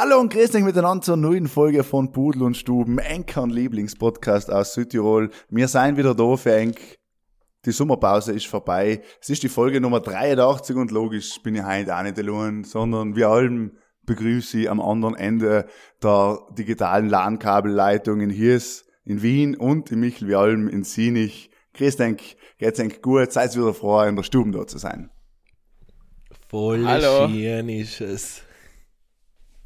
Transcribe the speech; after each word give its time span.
Hallo 0.00 0.20
und 0.20 0.32
grüß 0.32 0.54
euch 0.54 0.62
miteinander 0.62 1.02
zur 1.02 1.16
neuen 1.16 1.48
Folge 1.48 1.82
von 1.82 2.12
Pudel 2.12 2.44
und 2.44 2.56
Stuben, 2.56 3.00
Enkern 3.00 3.50
Lieblingspodcast 3.50 4.48
aus 4.48 4.74
Südtirol. 4.74 5.30
Wir 5.50 5.66
sind 5.66 5.96
wieder 5.96 6.14
da 6.14 6.36
für 6.36 6.54
Enk. 6.54 6.78
Die 7.64 7.72
Sommerpause 7.72 8.32
ist 8.32 8.46
vorbei. 8.46 9.02
Es 9.20 9.28
ist 9.28 9.42
die 9.42 9.48
Folge 9.48 9.80
Nummer 9.80 9.98
83 9.98 10.76
und 10.76 10.92
logisch 10.92 11.42
bin 11.42 11.56
ich 11.56 11.64
heute 11.64 11.96
auch 11.96 12.04
nicht 12.04 12.16
allein, 12.16 12.62
sondern 12.62 13.16
wir 13.16 13.28
allem 13.28 13.72
begrüße 14.06 14.60
ich 14.60 14.70
am 14.70 14.80
anderen 14.80 15.16
Ende 15.16 15.66
der 16.00 16.46
digitalen 16.56 17.08
LAN-Kabelleitung 17.08 18.20
in 18.20 18.30
Hiers, 18.30 18.86
in 19.04 19.20
Wien 19.20 19.56
und 19.56 19.90
in 19.90 19.98
Michelwalm 19.98 20.68
in 20.68 20.84
Sinich. 20.84 21.50
Grüß 21.74 21.96
denk, 21.96 22.20
geht's 22.58 22.78
denk 22.78 23.02
gut, 23.02 23.32
seid 23.32 23.56
wieder 23.56 23.74
froh, 23.74 24.02
in 24.02 24.14
der 24.14 24.22
Stube 24.22 24.52
da 24.52 24.64
zu 24.64 24.78
sein. 24.78 25.10
Voll 26.48 26.86
Hallo. 26.86 27.28
schön 27.28 27.68
ist 27.68 28.00
es. 28.00 28.42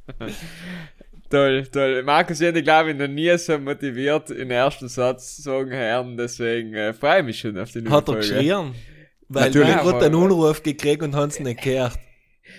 Toll, 1.30 1.66
toll. 1.68 2.02
Markus, 2.02 2.40
ich 2.42 2.46
hätte, 2.46 2.62
glaube 2.62 2.90
ich, 2.90 2.96
noch 2.98 3.08
nie 3.08 3.34
so 3.38 3.58
motiviert 3.58 4.28
in 4.30 4.36
den 4.36 4.50
ersten 4.50 4.86
Satz 4.88 5.38
sagen 5.38 5.70
hören, 5.70 6.16
deswegen 6.18 6.74
äh, 6.74 6.92
freue 6.92 7.20
ich 7.20 7.24
mich 7.24 7.38
schon 7.40 7.56
auf 7.58 7.70
die 7.72 7.80
neue 7.80 7.92
Hat 7.94 8.08
er 8.08 8.12
Folge. 8.14 8.20
geschrien? 8.28 8.74
Weil 9.28 9.44
Natürlich. 9.46 9.68
wir 9.68 9.76
gerade 9.82 10.04
einen 10.06 10.14
Anruf 10.14 10.62
gekriegt 10.62 11.02
und 11.02 11.14
haben 11.14 11.30
es 11.30 11.40
nicht 11.40 11.62
gehört. 11.62 11.98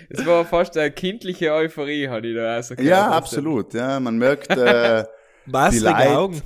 Es 0.10 0.26
war 0.26 0.44
fast 0.44 0.76
eine 0.76 0.90
kindliche 0.90 1.54
Euphorie, 1.54 2.08
hatte 2.08 2.26
ich 2.28 2.36
da 2.36 2.56
also 2.56 2.74
Ja, 2.76 3.12
absolut. 3.12 3.76
Ja, 3.76 4.00
man 4.00 4.18
merkt, 4.18 4.50
äh, 4.50 5.04
Maslige 5.46 5.86
Leute- 5.92 6.18
Augen. 6.18 6.42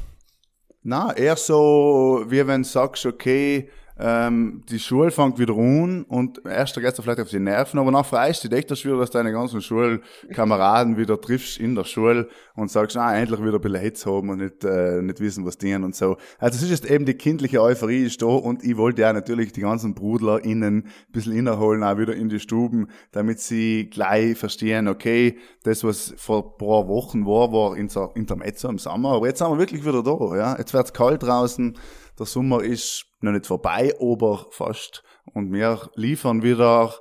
Na, 0.83 1.15
eher 1.15 1.37
so, 1.37 2.25
wie 2.27 2.45
wenn 2.45 2.63
du 2.63 2.67
sagst, 2.67 3.05
okay, 3.05 3.69
ähm, 3.99 4.63
die 4.69 4.79
Schule 4.79 5.09
fängt 5.09 5.39
wieder 5.39 5.55
an 5.55 6.03
und 6.03 6.45
erst 6.45 6.75
geht's 6.75 6.97
dir 6.97 7.03
vielleicht 7.03 7.19
auf 7.19 7.29
die 7.29 7.39
Nerven, 7.39 7.79
aber 7.79 7.91
nachher 7.91 8.03
freust 8.03 8.43
du 8.43 8.49
dich 8.49 8.59
echt 8.59 8.71
dafür, 8.71 8.99
dass 8.99 9.09
deine 9.09 9.31
ganzen 9.31 9.61
Schulkameraden 9.61 10.97
wieder 10.97 11.19
triffst 11.19 11.59
in 11.59 11.73
der 11.73 11.83
Schule 11.83 12.27
und 12.55 12.69
sagst, 12.69 12.95
ah, 12.97 13.15
endlich 13.15 13.43
wieder 13.43 13.79
Hitz 13.79 14.05
haben 14.05 14.29
und 14.29 14.39
nicht, 14.39 14.63
äh, 14.63 15.01
nicht 15.01 15.19
wissen, 15.19 15.45
was 15.45 15.57
die 15.57 15.73
und 15.73 15.95
so. 15.95 16.17
Also 16.37 16.57
es 16.57 16.63
ist 16.63 16.69
jetzt 16.69 16.91
eben 16.91 17.05
die 17.05 17.15
kindliche 17.15 17.61
Euphorie 17.61 18.03
ist 18.03 18.21
da 18.21 18.27
und 18.27 18.63
ich 18.63 18.77
wollte 18.77 19.01
ja 19.01 19.13
natürlich 19.13 19.51
die 19.51 19.61
ganzen 19.61 19.95
BrudlerInnen 19.95 20.77
ein 20.85 21.11
bisschen 21.11 21.33
innerholen, 21.33 21.83
auch 21.83 21.97
wieder 21.97 22.15
in 22.15 22.29
die 22.29 22.39
Stuben, 22.39 22.87
damit 23.11 23.39
sie 23.39 23.89
gleich 23.89 24.37
verstehen, 24.37 24.87
okay, 24.87 25.37
das, 25.63 25.83
was 25.83 26.13
vor 26.17 26.45
ein 26.45 26.57
paar 26.57 26.87
Wochen 26.87 27.25
war, 27.25 27.51
war 27.51 27.75
Inter 27.75 28.11
Intermezzo 28.15 28.69
im 28.69 28.77
Sommer, 28.77 29.13
aber 29.13 29.27
jetzt 29.27 29.39
sind 29.39 29.49
wir 29.49 29.57
wirklich 29.57 29.85
wieder 29.85 30.03
da, 30.03 30.35
ja. 30.35 30.57
Jetzt 30.57 30.73
wird's 30.73 30.93
kalt 30.93 31.23
draußen, 31.23 31.77
der 32.19 32.25
Sommer 32.25 32.63
ist 32.63 33.06
noch 33.21 33.31
nicht 33.31 33.47
vorbei, 33.47 33.93
aber 33.99 34.47
fast. 34.51 35.03
Und 35.33 35.51
wir 35.51 35.89
liefern 35.95 36.43
wieder 36.43 36.93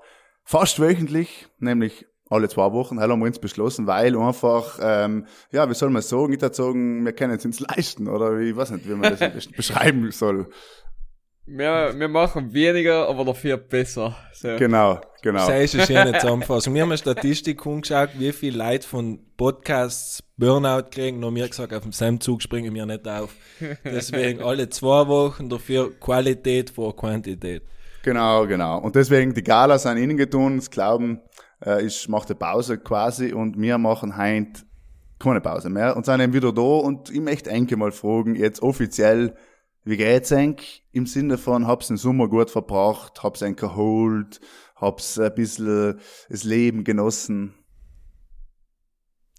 fast 0.44 0.80
wöchentlich, 0.80 1.48
nämlich 1.58 2.06
alle 2.28 2.48
zwei 2.48 2.72
Wochen, 2.72 3.00
haben 3.00 3.20
wir 3.20 3.26
uns 3.26 3.38
beschlossen, 3.38 3.86
weil 3.86 4.16
einfach, 4.16 4.78
ähm, 4.82 5.26
ja, 5.52 5.68
wie 5.70 5.74
soll 5.74 5.90
man 5.90 6.02
sagen, 6.02 6.32
ich 6.32 6.40
würde 6.40 6.54
sagen, 6.54 7.04
wir 7.04 7.12
können 7.12 7.34
es 7.34 7.44
uns 7.44 7.60
leisten, 7.60 8.08
oder 8.08 8.38
ich 8.38 8.56
weiß 8.56 8.70
nicht, 8.72 8.88
wie 8.88 8.94
man 8.94 9.16
das 9.16 9.46
beschreiben 9.56 10.10
soll. 10.10 10.48
Wir, 11.48 11.94
wir 11.96 12.08
machen 12.08 12.52
weniger, 12.52 13.08
aber 13.08 13.24
dafür 13.24 13.56
besser. 13.56 14.16
So. 14.32 14.56
Genau, 14.56 15.00
genau. 15.22 15.46
Das 15.46 15.62
ist 15.62 15.74
eine 15.76 15.86
schöne 15.86 16.18
Zusammenfassung. 16.18 16.74
Wir 16.74 16.82
haben 16.82 16.90
eine 16.90 16.98
Statistik 16.98 17.64
angeschaut, 17.64 18.10
wie 18.18 18.32
viele 18.32 18.58
Leute 18.58 18.86
von 18.86 19.20
Podcasts 19.36 20.24
Burnout 20.36 20.90
kriegen. 20.90 21.20
Noch 21.20 21.30
mir 21.30 21.48
gesagt, 21.48 21.72
auf 21.72 21.84
dem 21.84 21.92
Sam-Zug 21.92 22.42
springen 22.42 22.74
wir 22.74 22.84
nicht 22.84 23.06
auf. 23.06 23.32
Deswegen 23.84 24.42
alle 24.42 24.68
zwei 24.70 25.06
Wochen 25.06 25.48
dafür 25.48 25.92
Qualität 26.00 26.70
vor 26.70 26.96
Quantität. 26.96 27.62
Genau, 28.02 28.44
genau. 28.46 28.78
Und 28.78 28.96
deswegen, 28.96 29.32
die 29.32 29.44
Galas 29.44 29.84
sind 29.84 29.98
innen 29.98 30.16
getun, 30.16 30.56
das 30.56 30.68
Glauben 30.68 31.20
äh, 31.64 31.86
ist, 31.86 32.08
macht 32.08 32.28
eine 32.28 32.36
Pause 32.36 32.78
quasi 32.78 33.32
und 33.32 33.60
wir 33.60 33.78
machen 33.78 34.16
heint 34.16 34.66
keine 35.20 35.40
Pause 35.40 35.70
mehr 35.70 35.96
und 35.96 36.06
sind 36.06 36.20
eben 36.20 36.32
wieder 36.32 36.52
da 36.52 36.60
und 36.60 37.10
ich 37.10 37.20
möchte 37.20 37.50
Enke 37.50 37.76
mal 37.76 37.92
fragen, 37.92 38.34
jetzt 38.34 38.62
offiziell, 38.62 39.34
wie 39.86 39.96
geht's 39.96 40.32
Enk? 40.32 40.62
Im 40.90 41.06
Sinne 41.06 41.38
von, 41.38 41.68
hab's 41.68 41.86
den 41.86 41.96
Sommer 41.96 42.28
gut 42.28 42.50
verbracht, 42.50 43.22
hab's 43.22 43.40
Enk 43.40 43.62
erholt, 43.62 44.40
hab's 44.74 45.16
ein 45.16 45.32
bisschen 45.32 46.00
das 46.28 46.42
Leben 46.42 46.82
genossen. 46.82 47.54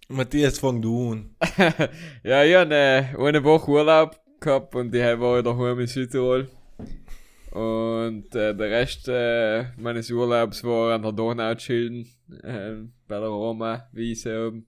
Matthias, 0.07 0.57
fang 0.57 0.81
du 0.81 1.11
an. 1.11 1.35
ja, 2.23 2.45
ich 2.45 2.55
habe 2.55 2.73
eine, 2.73 3.13
eine 3.19 3.43
Woche 3.43 3.69
Urlaub 3.69 4.17
gehabt 4.39 4.73
und 4.73 4.93
die 4.93 4.99
war 4.99 5.43
daheim 5.43 5.81
in 5.81 5.87
Südtirol. 5.87 6.49
Und 7.51 8.33
äh, 8.33 8.55
der 8.55 8.71
Rest 8.71 9.09
äh, 9.09 9.65
meines 9.75 10.09
Urlaubs 10.09 10.63
war 10.63 10.95
an 10.95 11.01
der 11.01 11.11
Donau 11.11 11.55
chillen, 11.55 12.07
äh, 12.43 12.75
bei 13.05 13.19
der 13.19 13.27
Roma-Wiese 13.27 14.47
oben. 14.47 14.67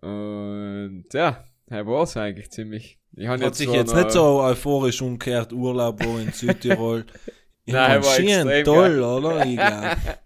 Und 0.00 1.06
ja, 1.12 1.44
das 1.66 1.84
war's 1.84 2.16
eigentlich 2.16 2.52
ziemlich. 2.52 3.00
Ich 3.16 3.28
hab 3.28 3.40
Hat 3.40 3.54
sich 3.54 3.70
jetzt 3.70 3.94
nicht 3.94 4.10
so 4.10 4.40
euphorisch 4.40 5.00
umgekehrt, 5.00 5.52
Urlaub 5.52 6.04
wo 6.04 6.18
in 6.18 6.32
Südtirol. 6.32 7.04
Nein, 7.66 8.02
war 8.02 8.14
schön, 8.14 8.26
extrem 8.26 8.64
toll, 8.64 8.90
geil. 8.90 9.02
oder? 9.02 9.46
Ich 9.46 9.56
glaub. 9.56 9.96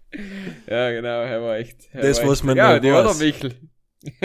Ja, 0.67 0.89
genau, 0.89 1.21
er 1.21 1.41
war 1.43 1.57
echt. 1.57 1.87
er 1.93 2.01
Das, 2.01 2.19
war 2.19 2.29
was 2.29 2.39
echt, 2.39 2.45
man 2.45 2.57
ja, 2.57 2.79
die 2.79 2.91
weiß. 2.91 3.19
Michel. 3.19 3.53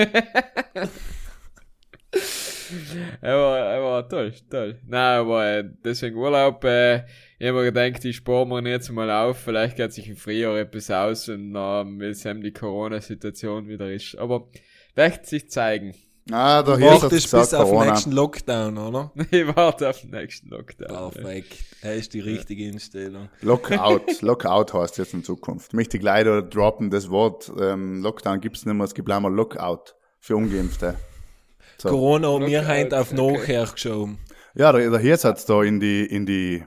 er, 3.20 3.36
war, 3.36 3.58
er 3.58 3.82
war 3.82 4.08
toll, 4.08 4.32
toll. 4.50 4.80
Nein, 4.86 5.18
aber 5.18 5.46
äh, 5.46 5.64
deswegen 5.84 6.16
Urlaub, 6.16 6.64
äh, 6.64 7.04
ich 7.38 7.48
hab 7.48 7.54
mir 7.54 7.64
gedacht, 7.64 8.02
ich 8.04 8.16
spare 8.16 8.46
mir 8.46 8.70
jetzt 8.70 8.90
mal 8.90 9.10
auf, 9.10 9.38
vielleicht 9.38 9.76
geht 9.76 9.92
sich 9.92 10.08
im 10.08 10.16
Frühjahr 10.16 10.56
etwas 10.56 10.90
aus 10.90 11.28
und 11.28 11.52
dann, 11.52 12.00
es 12.00 12.24
eben 12.24 12.42
die 12.42 12.52
Corona-Situation 12.52 13.68
wieder 13.68 13.92
ist. 13.92 14.16
Aber 14.16 14.48
wird 14.94 15.26
sich 15.26 15.50
zeigen. 15.50 15.94
Ah, 16.30 16.62
da 16.62 16.78
hier 16.78 16.94
ist 16.94 17.02
Wartest 17.02 17.30
bis 17.30 17.54
auf 17.54 17.70
den 17.70 17.80
nächsten 17.80 18.12
Lockdown, 18.12 18.78
oder? 18.78 19.12
Ich 19.30 19.56
warte 19.56 19.90
auf 19.90 20.00
den 20.00 20.10
nächsten 20.10 20.48
Lockdown. 20.48 21.10
Perfekt. 21.10 21.58
Das 21.82 21.96
ist 21.96 22.14
die 22.14 22.20
richtige 22.20 22.66
Einstellung. 22.66 23.28
Lockout. 23.42 24.00
Lockout 24.22 24.72
heißt 24.72 24.96
jetzt 24.96 25.12
in 25.12 25.22
Zukunft. 25.22 25.74
Möchte 25.74 25.98
ich 25.98 26.02
da 26.02 26.40
droppen, 26.40 26.90
das 26.90 27.10
Wort, 27.10 27.52
ähm, 27.60 28.02
Lockdown 28.02 28.40
gibt's 28.40 28.64
nicht 28.64 28.74
mehr, 28.74 28.84
es 28.84 28.94
gibt 28.94 29.10
einmal 29.10 29.34
Lockout 29.34 29.96
für 30.18 30.36
Ungeimpfte. 30.36 30.94
So. 31.76 31.90
Corona 31.90 32.28
und 32.28 32.44
mir 32.44 32.66
heint 32.66 32.94
auf 32.94 33.12
okay. 33.12 33.32
nachher 33.32 33.66
geschoben. 33.66 34.18
Ja, 34.54 34.72
der, 34.72 34.88
der 34.88 35.00
Hirz 35.00 35.24
hat's 35.24 35.44
da 35.44 35.62
in 35.62 35.78
die, 35.78 36.06
in 36.06 36.24
die, 36.24 36.64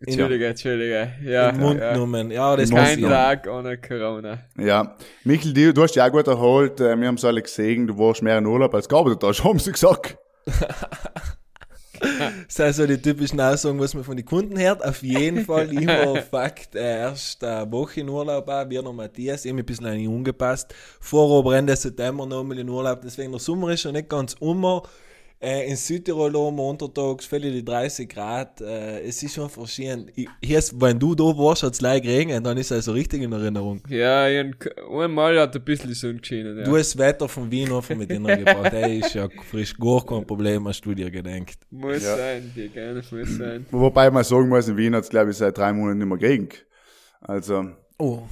Entschuldige, 0.00 0.46
Entschuldige. 0.46 1.12
Ja, 1.22 1.50
In 1.50 1.56
den 1.56 1.64
Mund 1.64 1.80
ja. 1.80 1.92
genommen. 1.92 2.30
Ja, 2.30 2.56
das 2.56 2.70
Kein. 2.70 3.02
Tag 3.02 3.46
ohne 3.46 3.76
Corona. 3.76 4.38
ja. 4.58 4.96
Michel, 5.24 5.52
du, 5.52 5.74
du 5.74 5.82
hast 5.82 5.94
dich 5.94 6.02
auch 6.02 6.10
gut 6.10 6.26
erholt, 6.26 6.80
äh, 6.80 6.98
wir 6.98 7.06
haben's 7.06 7.24
alle 7.24 7.42
gesehen, 7.42 7.86
du 7.86 7.98
warst 7.98 8.22
mehr 8.22 8.38
in 8.38 8.46
Urlaub 8.46 8.74
als 8.74 8.88
gearbeitet 8.88 9.22
hast, 9.22 9.44
haben 9.44 9.58
sie 9.58 9.72
gesagt. 9.72 10.16
Das 12.00 12.54
sind 12.54 12.72
so 12.74 12.86
die 12.86 13.00
typischen 13.00 13.40
Aussagen, 13.40 13.78
was 13.78 13.94
man 13.94 14.04
von 14.04 14.16
den 14.16 14.24
Kunden 14.24 14.58
hört. 14.58 14.82
Auf 14.82 15.02
jeden 15.02 15.44
Fall, 15.44 15.70
ich 15.78 15.86
war 15.86 16.16
Fakt 16.16 16.74
äh, 16.74 17.00
erst 17.00 17.44
eine 17.44 17.70
Woche 17.70 18.00
in 18.00 18.08
Urlaub, 18.08 18.48
auch, 18.48 18.70
wie 18.70 18.80
noch 18.80 18.92
Matthias, 18.92 19.44
mich 19.44 19.52
ein 19.52 19.64
bisschen 19.64 19.86
an 19.86 19.98
ihn 19.98 20.10
angepasst. 20.10 20.74
Vor 20.98 21.38
aber 21.38 21.56
Ende 21.56 21.76
September 21.76 22.24
nochmal 22.24 22.58
in 22.58 22.70
Urlaub, 22.70 23.02
deswegen 23.02 23.32
der 23.32 23.40
Sommer 23.40 23.70
ist 23.70 23.82
schon 23.82 23.92
nicht 23.92 24.08
ganz 24.08 24.34
um. 24.40 24.64
Äh, 25.42 25.70
in 25.70 25.76
Südtirol 25.76 26.36
oben 26.36 26.58
untertags, 26.58 27.24
völlig 27.24 27.54
die 27.54 27.64
30 27.64 28.06
Grad, 28.10 28.60
äh, 28.60 29.00
es 29.00 29.22
ist 29.22 29.34
schon 29.36 29.48
verschieden. 29.48 30.10
Hier 30.42 30.58
ist, 30.58 30.78
wenn 30.78 30.98
du 30.98 31.14
da 31.14 31.24
warst, 31.24 31.62
hat 31.62 31.72
es 31.72 31.80
leicht 31.80 32.04
geregnet, 32.04 32.44
dann 32.44 32.58
ist 32.58 32.66
es 32.66 32.72
also 32.72 32.92
richtig 32.92 33.22
in 33.22 33.32
Erinnerung. 33.32 33.80
Ja, 33.88 34.24
einmal 34.24 35.40
hat 35.40 35.56
ein 35.56 35.64
bisschen 35.64 35.88
die 35.88 35.94
Sonne 35.94 36.16
geschienen. 36.16 36.58
Ja. 36.58 36.64
Du 36.64 36.76
hast 36.76 36.90
das 36.94 36.98
Wetter 36.98 37.26
von 37.26 37.50
Wien 37.50 37.72
einfach 37.72 37.96
mit 37.96 38.08
gebracht, 38.10 38.70
ey, 38.74 38.98
ist 38.98 39.14
ja 39.14 39.28
frisch, 39.50 39.74
gar 39.78 40.04
kein 40.04 40.26
Problem, 40.26 40.68
hast 40.68 40.82
du 40.84 40.92
dir 40.94 41.10
gedacht. 41.10 41.56
muss 41.70 42.02
Ja. 42.02 42.18
sein, 42.18 42.52
die 42.54 42.68
gerne 42.68 43.02
muss 43.10 43.38
sein. 43.38 43.64
Wobei 43.70 44.10
man 44.10 44.24
sagen 44.24 44.46
muss, 44.46 44.68
in 44.68 44.76
Wien 44.76 44.94
hat's 44.94 45.08
glaube 45.08 45.30
ich, 45.30 45.38
seit 45.38 45.56
drei 45.56 45.72
Monaten 45.72 46.00
nicht 46.00 46.06
mehr 46.06 46.18
geregnet. 46.18 46.66
Also, 47.22 47.64
Oh, 47.98 48.24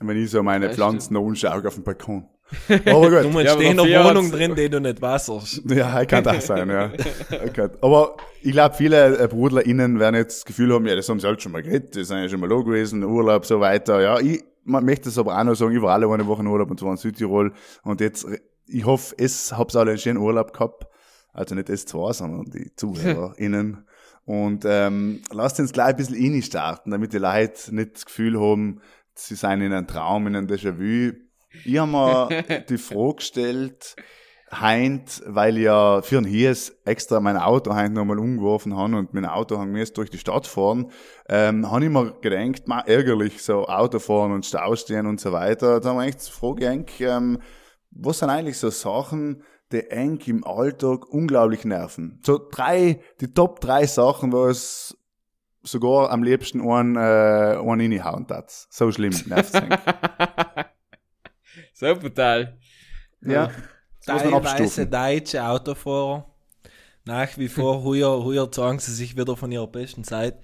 wenn 0.00 0.16
ich 0.16 0.30
so 0.30 0.42
meine 0.42 0.68
Das 0.68 0.76
Pflanzen 0.76 1.18
anschaue 1.18 1.68
auf 1.68 1.74
dem 1.74 1.84
Balkon. 1.84 2.29
Aber 2.68 3.22
du 3.22 3.30
gut. 3.30 3.44
Ja, 3.44 3.52
aber 3.52 3.60
stehen 3.60 3.76
noch 3.76 3.86
dafür 3.86 4.04
Wohnung 4.04 4.30
drin, 4.30 4.54
die 4.54 4.68
du 4.68 4.80
nicht 4.80 5.00
wasserst. 5.00 5.62
Ja, 5.68 6.04
kann 6.04 6.24
das 6.24 6.46
sein, 6.46 6.68
ja. 6.68 6.90
Okay. 7.46 7.68
Aber 7.80 8.16
ich 8.42 8.52
glaube, 8.52 8.74
viele 8.74 9.18
äh, 9.18 9.28
BrudlerInnen 9.28 9.98
werden 9.98 10.16
jetzt 10.16 10.38
das 10.38 10.44
Gefühl 10.44 10.74
haben, 10.74 10.86
ja, 10.86 10.96
das 10.96 11.08
haben 11.08 11.20
sie 11.20 11.26
halt 11.26 11.42
schon 11.42 11.52
mal 11.52 11.62
geredet, 11.62 11.96
das 11.96 12.08
sind 12.08 12.18
ja 12.18 12.28
schon 12.28 12.40
mal 12.40 12.48
da 12.48 12.56
gewesen, 12.56 13.04
Urlaub, 13.04 13.46
so 13.46 13.60
weiter. 13.60 14.00
Ja, 14.00 14.18
ich 14.18 14.42
man 14.64 14.84
möchte 14.84 15.08
es 15.08 15.18
aber 15.18 15.38
auch 15.38 15.44
noch 15.44 15.54
sagen, 15.54 15.74
ich 15.74 15.82
war 15.82 15.94
alle 15.94 16.06
eine 16.06 16.26
Woche 16.26 16.42
in 16.42 16.46
Urlaub 16.46 16.70
und 16.70 16.78
zwar 16.78 16.90
in 16.92 16.96
Südtirol 16.96 17.52
und 17.82 18.00
jetzt, 18.00 18.26
ich 18.66 18.84
hoffe, 18.84 19.14
es 19.18 19.56
hab's 19.56 19.74
alle 19.74 19.90
einen 19.90 19.98
schönen 19.98 20.18
Urlaub 20.18 20.52
gehabt. 20.52 20.86
Also 21.32 21.54
nicht 21.54 21.68
S2, 21.68 22.12
sondern 22.12 22.50
die 22.50 22.74
ZuhörerInnen. 22.74 23.86
Und 24.24 24.64
ähm, 24.66 25.22
lasst 25.32 25.58
uns 25.58 25.72
gleich 25.72 25.88
ein 25.88 25.96
bisschen 25.96 26.16
rein 26.16 26.42
starten, 26.42 26.90
damit 26.90 27.12
die 27.12 27.18
Leute 27.18 27.74
nicht 27.74 27.94
das 27.94 28.04
Gefühl 28.04 28.40
haben, 28.40 28.80
sie 29.14 29.34
seien 29.34 29.60
in 29.60 29.72
einem 29.72 29.86
Traum, 29.86 30.26
in 30.26 30.36
einem 30.36 30.46
Déjà-vu. 30.46 31.14
Ich 31.64 31.78
habe 31.78 31.90
mir 31.90 32.60
die 32.68 32.78
Frage 32.78 33.16
gestellt, 33.16 33.96
heint, 34.52 35.22
weil 35.26 35.58
ich 35.58 35.64
ja 35.64 36.02
für 36.02 36.18
ein 36.18 36.24
Hies 36.24 36.76
extra 36.84 37.20
mein 37.20 37.36
Auto 37.36 37.74
heint 37.74 37.94
nochmal 37.94 38.18
umgeworfen 38.18 38.76
habe 38.76 38.96
und 38.96 39.14
mein 39.14 39.24
Auto 39.24 39.58
haben 39.58 39.76
jetzt 39.76 39.96
durch 39.96 40.10
die 40.10 40.18
Stadt 40.18 40.46
fahren, 40.46 40.90
ähm, 41.28 41.70
habe 41.70 41.84
ich 41.84 41.90
mir 41.90 42.12
gedacht, 42.20 42.66
mal 42.66 42.80
ärgerlich, 42.80 43.42
so 43.42 43.66
Auto 43.68 43.98
fahren 43.98 44.32
und 44.32 44.46
Stau 44.46 44.74
stehen 44.74 45.06
und 45.06 45.20
so 45.20 45.32
weiter. 45.32 45.80
Da 45.80 45.90
haben 45.90 45.98
wir 45.98 46.06
echt 46.06 46.26
die 46.26 46.32
Frage 46.32 46.68
eigentlich, 46.68 47.00
ähm, 47.00 47.38
was 47.90 48.18
sind 48.18 48.30
eigentlich 48.30 48.58
so 48.58 48.70
Sachen, 48.70 49.42
die 49.72 49.88
eng 49.90 50.20
im 50.26 50.44
Alltag 50.44 51.08
unglaublich 51.08 51.64
nerven. 51.64 52.20
So 52.24 52.40
drei, 52.50 53.00
die 53.20 53.32
Top 53.32 53.60
drei 53.60 53.86
Sachen, 53.86 54.32
wo 54.32 54.46
es 54.46 54.96
sogar 55.62 56.10
am 56.10 56.24
liebsten 56.24 56.60
einen, 56.60 56.96
äh, 56.96 57.56
einen 57.60 57.92
reinhauen 57.92 58.26
hat. 58.28 58.50
So 58.70 58.90
schlimm 58.90 59.14
nervt's 59.26 59.54
eng. 59.54 59.70
so 61.74 61.94
brutal. 61.94 62.58
Ja. 63.22 63.50
Teilweise 64.04 64.86
deutsche 64.86 65.44
Autofahrer. 65.44 66.26
Nach 67.04 67.36
wie 67.38 67.48
vor, 67.48 67.82
heuer, 67.84 68.24
heuer 68.24 68.50
zeigen 68.50 68.78
sie 68.78 68.94
sich 68.94 69.16
wieder 69.16 69.36
von 69.36 69.50
ihrer 69.52 69.66
besten 69.66 70.04
Zeit. 70.04 70.38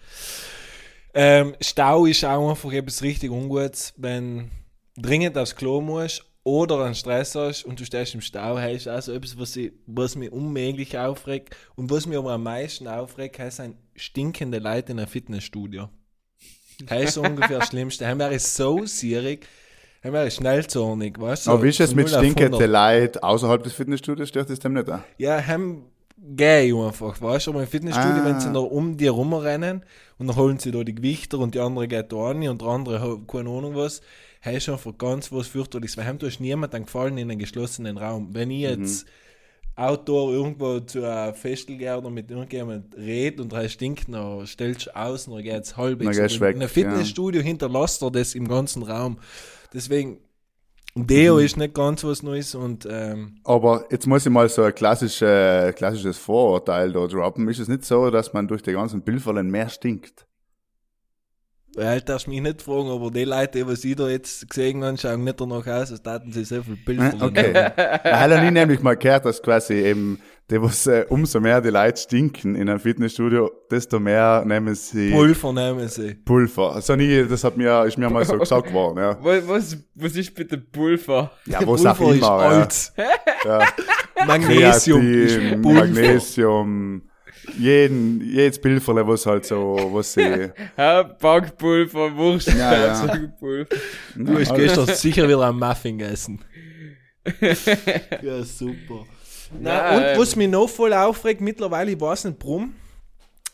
Ähm, 1.14 1.56
Stau 1.60 2.06
ist 2.06 2.24
auch 2.24 2.50
einfach 2.50 2.72
etwas 2.72 3.02
richtig 3.02 3.30
Ungutes, 3.30 3.94
wenn 3.96 4.50
dringend 4.96 5.38
aufs 5.38 5.56
Klo 5.56 5.80
musst 5.80 6.24
oder 6.44 6.84
einen 6.84 6.94
Stress 6.94 7.34
hast 7.34 7.64
und 7.64 7.80
du 7.80 7.84
stehst 7.84 8.14
im 8.14 8.20
Stau, 8.20 8.56
heißt 8.56 8.86
also 8.86 9.12
etwas, 9.12 9.38
was, 9.38 9.56
ich, 9.56 9.72
was 9.86 10.14
mich 10.14 10.30
unmöglich 10.30 10.96
aufregt 10.98 11.56
und 11.74 11.90
was 11.90 12.06
mich 12.06 12.18
aber 12.18 12.32
am 12.32 12.42
meisten 12.42 12.86
aufregt, 12.86 13.38
heißt 13.38 13.60
ein 13.60 13.76
stinkende 13.94 14.58
Leute 14.58 14.92
in 14.92 14.98
einem 14.98 15.08
Fitnessstudio. 15.08 15.88
Das 16.84 17.02
ist 17.02 17.14
so 17.14 17.22
ungefähr 17.22 17.58
das 17.58 17.68
Schlimmste. 17.68 18.04
Dann 18.04 18.18
wäre 18.18 18.34
ich 18.34 18.42
so 18.42 18.84
sierig, 18.84 19.48
dann 20.02 20.12
wäre 20.12 20.28
ich 20.28 20.34
schnellzornig, 20.34 21.18
weißt 21.20 21.46
du? 21.46 21.50
Aber 21.52 21.62
wie 21.62 21.68
ist 21.68 21.80
es 21.80 21.94
mit 21.94 22.06
0 22.06 22.14
auf 22.14 22.20
100. 22.22 22.36
stinkenden 22.38 22.70
Leuten 22.70 23.18
außerhalb 23.18 23.62
des 23.62 23.72
Fitnessstudios? 23.72 24.28
Stört 24.28 24.50
das 24.50 24.58
dem 24.60 24.74
nicht 24.74 24.88
an? 24.88 25.02
Ja, 25.18 25.40
gehe 26.18 26.64
ich 26.64 26.74
einfach, 26.74 27.20
weißt 27.20 27.46
du, 27.46 27.50
aber 27.52 27.60
im 27.62 27.68
Fitnessstudio, 27.68 28.22
Ah. 28.22 28.24
wenn 28.24 28.40
sie 28.40 28.52
da 28.52 28.58
um 28.60 28.96
die 28.96 29.06
rumrennen 29.06 29.84
und 30.18 30.26
dann 30.28 30.36
holen 30.36 30.58
sie 30.58 30.70
da 30.70 30.82
die 30.82 30.94
Gewichter 30.94 31.38
und 31.38 31.54
die 31.54 31.60
andere 31.60 31.86
geht 31.88 32.10
da 32.12 32.30
an 32.30 32.46
und 32.48 32.60
der 32.62 32.68
andere 32.68 33.00
hat 33.00 33.28
keine 33.28 33.50
Ahnung 33.50 33.74
was, 33.74 34.00
hey, 34.40 34.56
ist 34.56 34.68
einfach 34.68 34.96
ganz 34.96 35.30
was 35.30 35.46
fürchterliches, 35.48 35.96
weil 35.96 36.06
heim 36.06 36.18
da 36.18 36.26
ist 36.26 36.40
niemand 36.40 36.72
gefallen 36.72 37.18
in 37.18 37.30
einem 37.30 37.38
geschlossenen 37.38 37.98
Raum. 37.98 38.28
Wenn 38.32 38.50
ich 38.50 38.60
jetzt 38.62 39.06
Outdoor 39.76 40.32
irgendwo 40.32 40.80
zu 40.80 41.04
einem 41.04 41.34
Festival 41.34 41.78
gehe 41.78 41.98
oder 41.98 42.08
mit 42.08 42.30
irgendjemand 42.30 42.96
red 42.96 43.38
und 43.38 43.52
er 43.52 43.68
stinkt, 43.68 44.06
dann 44.08 44.46
stellst 44.46 44.86
du 44.86 44.96
aus 44.96 45.28
und 45.28 45.34
dann 45.34 45.42
geht's 45.42 45.76
halb. 45.76 45.98
Dann 45.98 46.12
gehst 46.12 46.36
du 46.36 46.40
weg, 46.40 46.56
In 46.56 46.62
einem 46.62 46.70
Fitnessstudio 46.70 47.42
hinterlässt 47.42 48.02
er 48.02 48.10
das 48.10 48.34
im 48.34 48.48
ganzen 48.48 48.82
Raum. 48.84 49.18
Deswegen, 49.72 50.20
Deo 50.94 51.38
ist 51.38 51.56
nicht 51.56 51.74
ganz 51.74 52.04
was 52.04 52.22
Neues 52.22 52.54
und 52.54 52.86
ähm, 52.90 53.40
Aber 53.44 53.84
jetzt 53.90 54.06
muss 54.06 54.24
ich 54.24 54.32
mal 54.32 54.48
so 54.48 54.62
ein 54.62 54.74
klassische, 54.74 55.74
klassisches 55.76 56.16
Vorurteil 56.16 56.92
da 56.92 57.06
droppen. 57.06 57.48
Ist 57.48 57.58
es 57.58 57.68
nicht 57.68 57.84
so, 57.84 58.10
dass 58.10 58.32
man 58.32 58.48
durch 58.48 58.62
die 58.62 58.72
ganzen 58.72 59.02
Pilferlen 59.02 59.50
mehr 59.50 59.68
stinkt? 59.68 60.26
Ja, 61.76 62.00
darfst 62.00 62.26
mich 62.28 62.40
nicht 62.40 62.62
fragen, 62.62 62.88
aber 62.88 63.10
die 63.10 63.24
Leute, 63.24 63.58
die 63.58 63.66
was 63.66 63.84
ich 63.84 63.96
da 63.96 64.08
jetzt 64.08 64.48
gesehen 64.48 64.82
habe, 64.82 64.96
schauen 64.96 65.24
nicht 65.24 65.40
danach 65.40 65.66
aus, 65.66 65.90
als 65.90 66.02
taten 66.02 66.32
sie 66.32 66.44
so 66.44 66.62
viel 66.62 66.76
Bilder. 66.76 67.12
Äh, 67.12 67.24
Okay. 67.24 67.70
Ich 68.04 68.10
habe 68.12 68.40
nie 68.40 68.50
nämlich 68.50 68.80
mal 68.82 68.96
gehört, 68.96 69.24
dass 69.26 69.42
quasi 69.42 69.74
eben, 69.74 70.18
die, 70.50 70.62
was, 70.62 70.86
äh, 70.86 71.04
umso 71.08 71.40
mehr 71.40 71.60
die 71.60 71.70
Leute 71.70 72.00
stinken 72.00 72.54
in 72.54 72.68
einem 72.68 72.78
Fitnessstudio, 72.80 73.50
desto 73.70 73.98
mehr 73.98 74.44
nehmen 74.46 74.74
sie 74.74 75.10
Pulver 75.10 75.52
nehmen 75.52 75.88
sie. 75.88 76.14
Pulver. 76.14 76.74
Also 76.76 76.94
nie, 76.96 77.24
das 77.28 77.42
hat 77.44 77.56
mir, 77.56 77.84
ist 77.84 77.98
mir 77.98 78.08
mal 78.08 78.24
so 78.24 78.38
gesagt 78.38 78.72
worden, 78.72 78.98
ja. 78.98 79.18
Was, 79.20 79.46
was, 79.48 79.76
was 79.96 80.16
ist 80.16 80.34
bitte 80.34 80.56
Pulver? 80.58 81.32
Ja, 81.46 81.58
was 81.66 81.84
auch 81.84 81.96
Pulver 81.96 82.14
ist 82.14 82.18
immer, 82.18 82.26
ja. 82.28 82.60
alt. 82.60 82.92
ja. 83.44 84.26
Magnesium 84.26 85.12
ist 85.12 85.36
Kreatin, 85.36 85.62
Pulver. 85.62 85.80
Magnesium, 85.80 87.02
jeden, 87.58 88.20
jedes 88.20 88.60
Pilferle, 88.60 89.06
was 89.06 89.26
halt 89.26 89.44
so, 89.46 89.76
was 89.92 90.12
sie, 90.12 90.50
Ja, 90.76 91.02
Backpulver, 91.02 92.14
Wurst, 92.16 92.48
Ja, 92.48 92.74
ja. 93.06 93.28
Pulver. 93.38 93.66
Du 94.14 94.38
hast 94.38 94.54
gestern 94.54 94.86
sicher 94.86 95.28
wieder 95.28 95.48
einen 95.48 95.58
Muffin 95.58 95.98
gegessen. 95.98 96.40
ja, 98.22 98.42
super. 98.42 99.04
Na, 99.60 99.70
Ja, 99.92 99.96
und 99.96 100.02
ähm. 100.02 100.18
was 100.18 100.36
mich 100.36 100.48
noch 100.48 100.68
voll 100.68 100.92
aufregt, 100.92 101.40
mittlerweile, 101.40 101.92
ich 101.92 102.00
weiß 102.00 102.24
nicht 102.26 102.38
warum, 102.40 102.74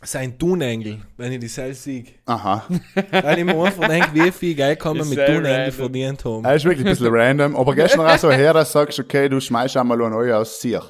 sein 0.05 0.37
Tunengel, 0.38 0.99
wenn 1.17 1.32
ich 1.32 1.38
die 1.38 1.46
selbst 1.49 1.85
sehe. 1.85 2.05
aha. 2.26 2.67
Weil 3.11 3.38
ich 3.38 3.44
mir 3.44 3.55
einfach 3.64 3.87
denke, 3.87 4.08
wie 4.14 4.32
viel 4.32 4.55
Geld 4.55 4.81
kann 4.81 4.96
man 4.96 5.08
mit 5.08 5.19
Tunengel 5.19 5.70
verdient 5.70 6.25
haben. 6.25 6.44
Er 6.44 6.56
ist 6.56 6.64
wirklich 6.64 6.85
ein 6.87 6.90
bisschen 6.90 7.14
random, 7.14 7.55
aber 7.56 7.75
gestern 7.75 8.00
auch 8.06 8.19
so 8.19 8.31
her, 8.31 8.52
dass 8.52 8.73
du 8.73 8.78
sagst, 8.81 8.99
okay, 8.99 9.28
du 9.28 9.40
schmeißt 9.40 9.76
einmal 9.76 10.02
ein 10.02 10.12
Euro 10.12 10.38
aus 10.40 10.61
Sier. 10.61 10.82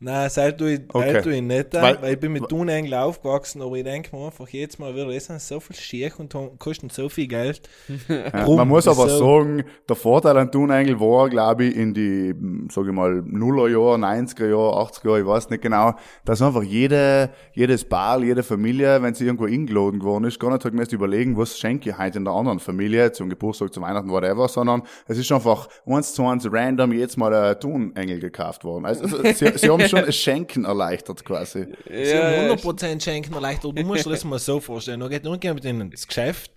Nein, 0.00 0.30
seit 0.30 0.60
du, 0.60 0.66
Okay. 0.92 1.18
okay. 1.18 1.30
ich 1.38 1.42
nicht, 1.42 1.74
Weil- 1.74 2.00
weil, 2.00 2.12
ich 2.14 2.20
bin 2.20 2.30
mit 2.32 2.48
Tunengel 2.48 2.94
aufgewachsen, 2.94 3.60
aber 3.62 3.74
ich 3.76 3.82
denke 3.82 4.14
mir 4.14 4.26
einfach 4.26 4.48
jedes 4.48 4.78
Mal 4.78 4.94
wieder, 4.94 5.12
das 5.12 5.24
sind 5.26 5.40
so 5.40 5.58
viel 5.58 5.74
schick 5.74 6.20
und 6.20 6.32
kosten 6.60 6.88
so 6.88 7.08
viel 7.08 7.26
Geld. 7.26 7.62
Ja, 8.08 8.46
man 8.48 8.68
muss 8.68 8.86
aber 8.86 9.06
wieso? 9.06 9.18
sagen, 9.18 9.64
der 9.88 9.96
Vorteil 9.96 10.36
an 10.38 10.52
Tunengel 10.52 11.00
war, 11.00 11.28
glaube 11.28 11.64
ich, 11.64 11.76
in 11.76 11.94
die, 11.94 12.32
sage 12.70 12.88
ich 12.90 12.94
mal, 12.94 13.22
Nullerjahre, 13.26 13.96
90er 13.98 14.48
Jahre, 14.48 14.76
80er 14.88 15.06
Jahre, 15.08 15.20
ich 15.20 15.26
weiß 15.26 15.50
nicht 15.50 15.62
genau, 15.62 15.94
dass 16.24 16.40
einfach 16.42 16.62
jede, 16.62 17.30
jedes 17.54 17.84
Paar, 17.84 18.22
jede 18.22 18.44
Familie, 18.44 19.02
wenn 19.02 19.14
sie 19.14 19.24
irgendwo 19.24 19.46
eingeladen 19.46 19.98
geworden 19.98 20.24
ist, 20.24 20.38
gar 20.38 20.52
nicht 20.52 20.64
hat 20.64 20.72
müssen 20.74 20.94
überlegen, 20.94 21.36
was 21.36 21.58
schenke 21.58 21.90
ich 21.90 21.98
heute 21.98 22.18
in 22.18 22.24
der 22.24 22.34
anderen 22.34 22.60
Familie, 22.60 23.10
zum 23.10 23.28
Geburtstag, 23.28 23.74
zum 23.74 23.82
Weihnachten, 23.82 24.10
whatever, 24.10 24.46
sondern 24.46 24.82
es 25.08 25.18
ist 25.18 25.32
einfach 25.32 25.68
eins 25.86 26.14
zu 26.14 26.24
eins 26.24 26.46
random 26.50 26.92
jetzt 26.92 27.16
mal 27.16 27.34
ein 27.34 27.58
Tunengel 27.58 28.20
gekauft 28.20 28.62
worden. 28.62 28.84
Also 28.84 29.06
sie, 29.32 29.58
sie 29.58 29.68
haben 29.68 29.87
schon 29.90 30.04
das 30.04 30.16
Schenken 30.16 30.64
erleichtert 30.64 31.24
quasi. 31.24 31.66
Sie 31.86 32.14
haben 32.14 32.58
100% 32.58 33.02
schenken 33.02 33.34
erleichtert. 33.34 33.78
Du 33.78 33.82
musst 33.82 34.06
dir 34.06 34.10
das 34.10 34.24
mal 34.24 34.38
so 34.38 34.60
vorstellen. 34.60 35.00
Da 35.00 35.08
geht 35.08 35.24
irgendjemand 35.24 35.64
in 35.64 35.90
das 35.90 36.06
Geschäft, 36.06 36.50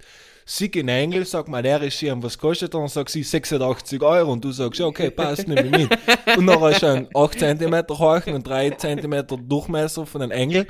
sieht 0.46 0.76
einen 0.78 0.90
Engel, 0.90 1.26
sagt 1.26 1.48
mal, 1.48 1.64
der 1.64 1.82
ist 1.82 2.00
hier, 2.00 2.16
was 2.22 2.38
kostet 2.38 2.74
er? 2.74 2.80
Und 2.80 2.90
sagt 2.90 3.10
sie 3.10 3.24
86 3.24 4.02
Euro. 4.02 4.32
Und 4.32 4.44
du 4.44 4.52
sagst, 4.52 4.80
ja, 4.80 4.86
okay, 4.86 5.10
passt, 5.12 5.48
nehme 5.48 5.66
ich 5.66 5.72
mit. 5.72 6.38
Und 6.38 6.48
dann 6.48 6.60
hast 6.60 6.82
du 6.82 6.88
einen 6.88 7.08
8 7.14 7.40
cm 7.40 7.84
hoch 7.90 8.28
und 8.28 8.48
3 8.48 8.70
cm 8.72 9.26
Durchmesser 9.48 10.06
von 10.06 10.22
einem 10.22 10.32
Engel. 10.32 10.68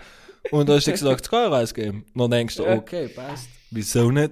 Und 0.52 0.70
da 0.70 0.76
hast 0.76 0.88
du 0.88 0.92
86 0.92 1.34
Euro 1.34 1.56
ausgegeben. 1.56 2.06
Und 2.14 2.22
dann 2.22 2.32
denkst 2.32 2.56
du, 2.56 2.68
okay, 2.68 3.08
passt. 3.08 3.48
Wieso 3.70 4.12
nicht? 4.12 4.32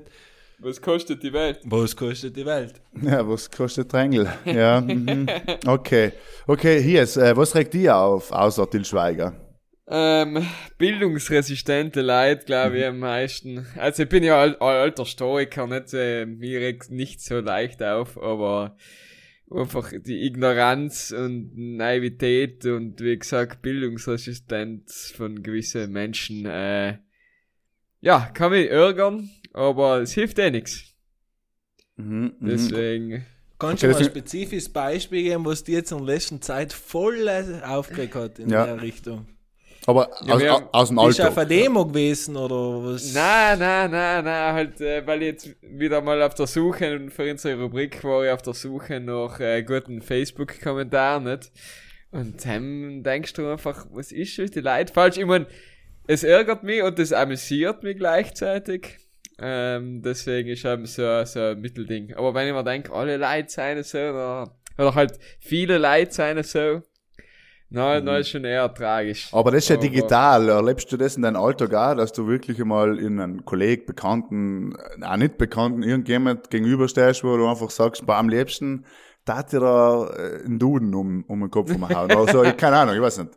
Was 0.61 0.81
kostet 0.81 1.23
die 1.23 1.31
Welt? 1.31 1.61
Was 1.63 1.95
kostet 1.95 2.35
die 2.35 2.45
Welt? 2.45 2.81
Ja, 3.01 3.25
was 3.25 3.49
kostet 3.49 3.93
der 3.93 4.01
Engel? 4.01 4.27
Ja, 4.43 4.81
mhm. 4.81 5.25
okay. 5.65 6.11
Okay, 6.47 6.81
hier 6.83 7.03
ist, 7.03 7.15
äh, 7.15 7.35
was 7.37 7.55
regt 7.55 7.73
dir 7.73 7.95
auf, 7.95 8.33
außer 8.33 8.69
Til 8.69 8.83
Schweiger? 8.83 9.33
Ähm, 9.87 10.45
bildungsresistente 10.77 12.01
Leute, 12.01 12.45
glaube 12.45 12.77
ich, 12.77 12.85
am 12.85 12.99
meisten. 12.99 13.65
Also 13.77 14.03
ich 14.03 14.09
bin 14.09 14.23
ja 14.23 14.37
al 14.37 14.55
alter 14.57 15.05
Stoiker, 15.05 15.65
nicht, 15.65 15.93
äh, 15.93 16.25
mir 16.25 16.59
regt 16.59 16.91
nicht 16.91 17.21
so 17.21 17.39
leicht 17.39 17.81
auf, 17.81 18.21
aber 18.21 18.75
einfach 19.49 19.93
die 19.93 20.25
Ignoranz 20.27 21.11
und 21.11 21.53
Naivität 21.55 22.65
und 22.65 22.99
wie 22.99 23.17
gesagt 23.17 23.61
Bildungsresistenz 23.61 25.13
von 25.15 25.41
gewissen 25.41 25.91
Menschen, 25.93 26.45
äh, 26.45 26.97
ja, 28.01 28.29
kann 28.33 28.51
mich 28.51 28.69
ärgern, 28.69 29.29
aber 29.53 30.01
es 30.01 30.13
hilft 30.13 30.39
eh 30.39 30.51
nichts. 30.51 30.83
Mhm, 31.95 32.33
mhm. 32.39 32.47
Deswegen, 32.47 33.25
Kannst 33.61 33.83
Okay, 33.83 33.87
du 33.91 33.93
mal 33.93 33.97
ein 33.97 34.03
das- 34.05 34.11
spezifisches 34.13 34.69
Beispiel 34.69 35.23
geben, 35.23 35.43
was 35.45 35.65
dir 35.65 35.79
jetzt 35.79 35.91
in 35.91 35.97
der 35.97 36.07
letzten 36.15 36.41
Zeit 36.41 36.71
voll 36.71 37.27
aufgeregt 37.67 38.15
hat 38.15 38.39
in 38.39 38.49
Ja. 38.49 38.65
der 38.65 38.81
Richtung? 38.81 39.27
Aber 39.85 40.09
Ja, 40.25 40.35
aus, 40.35 40.43
haben- 40.43 40.67
aus 40.71 40.87
dem 40.89 40.97
Bist 40.97 41.19
du 41.19 41.27
auf 41.27 41.37
einer 41.37 41.49
Demo 41.49 41.85
gewesen 41.85 42.37
oder 42.37 42.85
was? 42.93 43.13
Na, 43.13 43.55
na, 43.57 43.87
na, 43.89 44.21
na, 44.21 44.53
halt, 44.53 44.79
äh, 44.79 45.05
weil 45.05 45.21
ich 45.23 45.27
jetzt 45.27 45.55
wieder 45.61 46.01
mal 46.01 46.21
auf 46.21 46.35
der 46.35 46.47
Suche, 46.47 47.09
für 47.09 47.29
unsere 47.29 47.61
Rubrik 47.61 48.01
war 48.03 48.23
ich 48.25 48.31
auf 48.31 48.41
der 48.43 48.53
Suche 48.53 48.99
nach 49.01 49.39
äh, 49.41 49.63
guten 49.63 50.01
Facebook-Kommentaren, 50.01 51.23
nicht? 51.25 51.51
Und 52.11 52.45
dann 52.45 53.03
denkst 53.03 53.33
du 53.33 53.47
einfach, 53.51 53.87
was 53.91 54.11
ist 54.13 54.37
mit 54.37 54.55
die 54.55 54.61
Leute 54.61 54.93
falsch? 54.93 55.17
Ich 55.17 55.25
mein, 55.25 55.47
es 56.07 56.23
ärgert 56.23 56.63
mich 56.63 56.81
und 56.81 56.97
es 56.97 57.11
amüsiert 57.11 57.83
mich 57.83 57.97
gleichzeitig. 57.97 58.99
Ähm, 59.41 60.01
deswegen 60.01 60.49
ist 60.49 60.65
eben 60.65 60.85
so, 60.85 61.23
so 61.25 61.39
ein 61.39 61.59
Mittelding. 61.61 62.13
Aber 62.15 62.33
wenn 62.33 62.47
ich 62.47 62.53
mir 62.53 62.63
denke, 62.63 62.91
alle 62.93 63.17
Leute 63.17 63.49
seien 63.49 63.83
so, 63.83 63.97
oder, 63.97 64.55
oder 64.77 64.95
halt 64.95 65.19
viele 65.39 65.77
Leute 65.77 66.11
seien 66.11 66.43
so, 66.43 66.81
na, 67.71 68.01
na 68.01 68.17
ist 68.17 68.29
schon 68.29 68.45
eher 68.45 68.73
tragisch. 68.73 69.29
Aber 69.31 69.51
das 69.51 69.63
ist 69.63 69.69
ja 69.69 69.75
Aber- 69.75 69.83
digital. 69.87 70.49
Erlebst 70.49 70.91
du 70.91 70.97
das 70.97 71.15
in 71.15 71.21
deinem 71.21 71.35
Alltag 71.37 71.73
auch, 71.73 71.95
dass 71.95 72.11
du 72.11 72.27
wirklich 72.27 72.59
einmal 72.59 72.97
in 72.97 73.19
einen 73.19 73.45
Kollegen, 73.45 73.85
Bekannten, 73.85 74.73
äh, 74.75 75.05
auch 75.05 75.17
nicht 75.17 75.37
Bekannten, 75.37 75.83
irgendjemand 75.83 76.49
gegenüberstehst, 76.49 77.23
wo 77.23 77.37
du 77.37 77.47
einfach 77.47 77.69
sagst, 77.69 78.05
bei 78.07 78.15
am 78.17 78.27
liebsten, 78.27 78.85
da 79.25 79.37
hat 79.37 79.51
dir 79.53 79.59
da 79.59 80.07
äh, 80.07 80.45
einen 80.45 80.57
Duden 80.57 80.95
um, 80.95 81.23
um 81.27 81.39
den 81.41 81.51
Kopf 81.51 81.73
umhauen. 81.73 82.09
Also, 82.17 82.43
ich, 82.43 82.57
keine 82.57 82.77
Ahnung, 82.77 82.95
ich 82.95 83.01
weiß 83.01 83.19
nicht. 83.19 83.31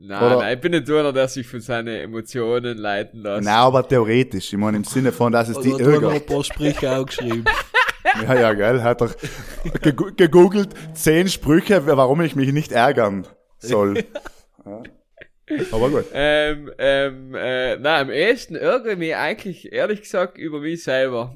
Nein, 0.00 0.22
Oder- 0.22 0.38
nein, 0.38 0.54
ich 0.54 0.60
bin 0.60 0.72
nicht 0.72 0.88
einer, 0.90 1.12
der 1.12 1.26
sich 1.28 1.46
von 1.46 1.60
seinen 1.60 1.88
Emotionen 1.88 2.78
leiten 2.78 3.20
lässt. 3.22 3.44
Nein, 3.44 3.54
aber 3.54 3.86
theoretisch. 3.86 4.52
Ich 4.52 4.58
meine, 4.58 4.76
im 4.76 4.84
Sinne 4.84 5.10
von, 5.12 5.32
dass 5.32 5.48
es 5.48 5.58
die 5.58 5.72
Oder 5.72 5.84
du 5.84 5.92
hast 5.94 6.02
noch 6.02 6.12
ein 6.12 6.26
paar 6.26 6.44
Sprüche 6.44 6.96
auch 6.96 7.06
geschrieben. 7.06 7.44
Ja, 8.22 8.34
ja, 8.34 8.54
gell, 8.54 8.80
hat 8.82 9.02
er 9.02 9.08
gegu- 9.82 10.16
gegoogelt, 10.16 10.70
zehn 10.94 11.28
Sprüche, 11.28 11.84
warum 11.86 12.22
ich 12.22 12.34
mich 12.34 12.52
nicht 12.52 12.72
ärgern 12.72 13.26
soll. 13.58 14.04
Ja. 14.64 14.82
Aber 15.72 15.88
gut. 15.90 16.04
Ähm, 16.12 16.70
ähm, 16.78 17.34
äh, 17.34 17.76
na, 17.76 18.00
am 18.00 18.10
ehesten 18.10 18.54
ärgere 18.54 18.92
ich 18.92 18.98
mich 18.98 19.14
eigentlich, 19.16 19.72
ehrlich 19.72 20.02
gesagt, 20.02 20.36
über 20.38 20.60
mich 20.60 20.82
selber. 20.84 21.34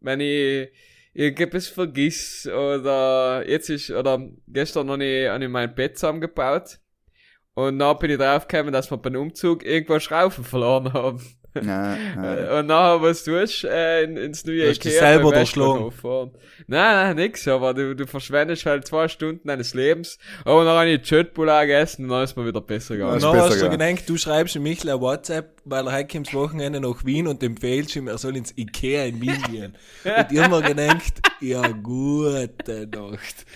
Wenn 0.00 0.20
ich 0.20 0.68
irgendetwas 1.14 1.66
vergiss 1.68 2.46
oder 2.46 3.48
jetzt 3.48 3.70
ist, 3.70 3.90
oder 3.90 4.20
gestern 4.48 4.90
habe 4.90 5.04
ich, 5.04 5.28
habe 5.28 5.44
ich 5.44 5.50
mein 5.50 5.74
Bett 5.74 5.96
zusammengebaut 5.98 6.78
und 7.66 7.78
dann 7.78 7.98
bin 7.98 8.10
ich 8.10 8.18
draufgekommen, 8.18 8.72
dass 8.72 8.90
wir 8.90 8.98
beim 8.98 9.16
Umzug 9.16 9.64
irgendwo 9.64 9.98
Schrauben 9.98 10.44
verloren 10.44 10.92
haben. 10.92 11.20
Ja. 11.64 11.96
Äh, 12.22 12.58
Und 12.60 12.66
nachher, 12.66 13.02
was 13.02 13.24
tust 13.24 13.64
du, 13.64 13.68
äh, 13.68 14.04
in, 14.04 14.16
ins 14.16 14.44
neue 14.44 14.68
Hast 14.68 14.84
du 14.84 14.88
Ikea 14.88 15.00
selber 15.00 15.32
fahren. 15.90 16.30
Nein, 16.66 16.94
nein, 16.94 17.16
nix, 17.16 17.48
aber 17.48 17.74
du, 17.74 17.96
du 17.96 18.06
verschwendest 18.06 18.64
halt 18.66 18.86
zwei 18.86 19.08
Stunden 19.08 19.48
deines 19.48 19.74
Lebens. 19.74 20.18
Aber 20.44 20.64
dann 20.64 20.76
habe 20.76 20.88
ich 20.90 21.02
Chatbulla 21.02 21.62
gegessen 21.62 22.04
und 22.04 22.10
dann 22.10 22.24
ist 22.24 22.36
mir 22.36 22.46
wieder 22.46 22.60
besser 22.60 22.94
Und 22.94 22.98
gegangen. 23.00 23.16
ist 23.16 23.24
dann 23.24 23.36
hast 23.36 23.62
du 23.62 23.70
gedacht, 23.70 24.08
du 24.08 24.16
schreibst 24.16 24.54
ihm 24.56 24.62
Michel 24.62 24.90
ein 24.90 25.00
WhatsApp, 25.00 25.57
weil 25.70 25.86
er 25.86 25.92
heute 25.92 26.08
kommt 26.16 26.32
Wochenende 26.34 26.80
nach 26.80 27.04
Wien 27.04 27.26
und 27.26 27.42
empfehlst 27.42 27.96
ihm, 27.96 28.08
er 28.08 28.18
soll 28.18 28.36
ins 28.36 28.52
Ikea 28.56 29.04
in 29.04 29.20
Wien 29.20 29.42
gehen. 29.50 29.74
Und 30.04 30.32
ich 30.32 30.38
hab 30.38 30.50
mir 30.50 30.62
gedacht, 30.62 31.20
ja, 31.40 31.66
gute 31.68 32.86
Nacht. 32.92 33.46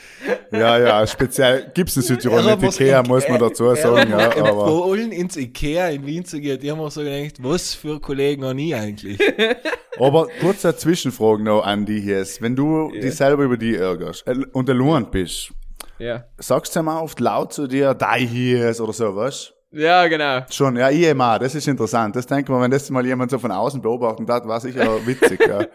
ja, 0.50 0.78
ja, 0.78 1.07
speziell 1.07 1.71
gibt's 1.75 1.97
in 1.97 2.02
Südtirol 2.02 2.57
nicht 2.57 2.81
Ikea, 2.81 3.02
muss 3.02 3.28
man 3.28 3.38
dazu 3.40 3.75
sagen, 3.75 4.11
ja, 4.11 4.16
mir 4.16 4.37
aber, 4.37 4.49
empfohlen, 4.49 5.12
ins 5.12 5.37
Ikea 5.37 5.88
in 5.88 6.07
Wien 6.07 6.25
zu 6.25 6.40
gehen. 6.40 6.59
Ich 6.62 6.71
hab 6.71 6.78
mir 6.78 6.90
so 6.90 7.02
gedacht, 7.02 7.37
was 7.40 7.75
für 7.75 8.00
Kollegen 8.00 8.45
habe 8.45 8.61
ich 8.61 8.75
eigentlich? 8.75 9.19
aber 9.99 10.28
kurze 10.40 10.76
Zwischenfrage 10.76 11.42
noch 11.42 11.64
an 11.64 11.87
die 11.87 12.00
hier. 12.00 12.26
Wenn 12.40 12.57
du 12.57 12.90
dich 12.92 13.14
selber 13.16 13.45
über 13.45 13.57
die 13.57 13.75
ärgerst 13.76 14.26
äh, 14.26 14.37
und 14.52 14.69
erlohnt 14.69 15.11
bist, 15.11 15.52
Ja. 15.99 16.25
sagst 16.38 16.75
du 16.75 16.81
ja 16.81 16.83
mal 16.83 17.00
oft 17.00 17.19
laut 17.21 17.52
zu 17.52 17.66
dir, 17.66 17.95
die 17.95 18.26
hier 18.26 18.69
ist 18.69 18.81
oder 18.81 18.92
so, 18.92 19.16
was? 19.16 19.52
Ja, 19.73 20.07
genau. 20.07 20.45
Schon, 20.50 20.76
ja, 20.76 20.91
ich 20.91 21.02
immer, 21.02 21.38
das 21.38 21.55
ist 21.55 21.67
interessant. 21.67 22.14
Das 22.14 22.26
denkt 22.26 22.49
man, 22.49 22.61
wenn 22.61 22.71
das 22.71 22.91
mal 22.91 23.05
jemand 23.07 23.31
so 23.31 23.38
von 23.38 23.50
außen 23.50 23.81
beobachten 23.81 24.31
hat, 24.31 24.47
war 24.47 24.61
sicher 24.61 24.85
witzig, 25.07 25.41
ja. 25.47 25.67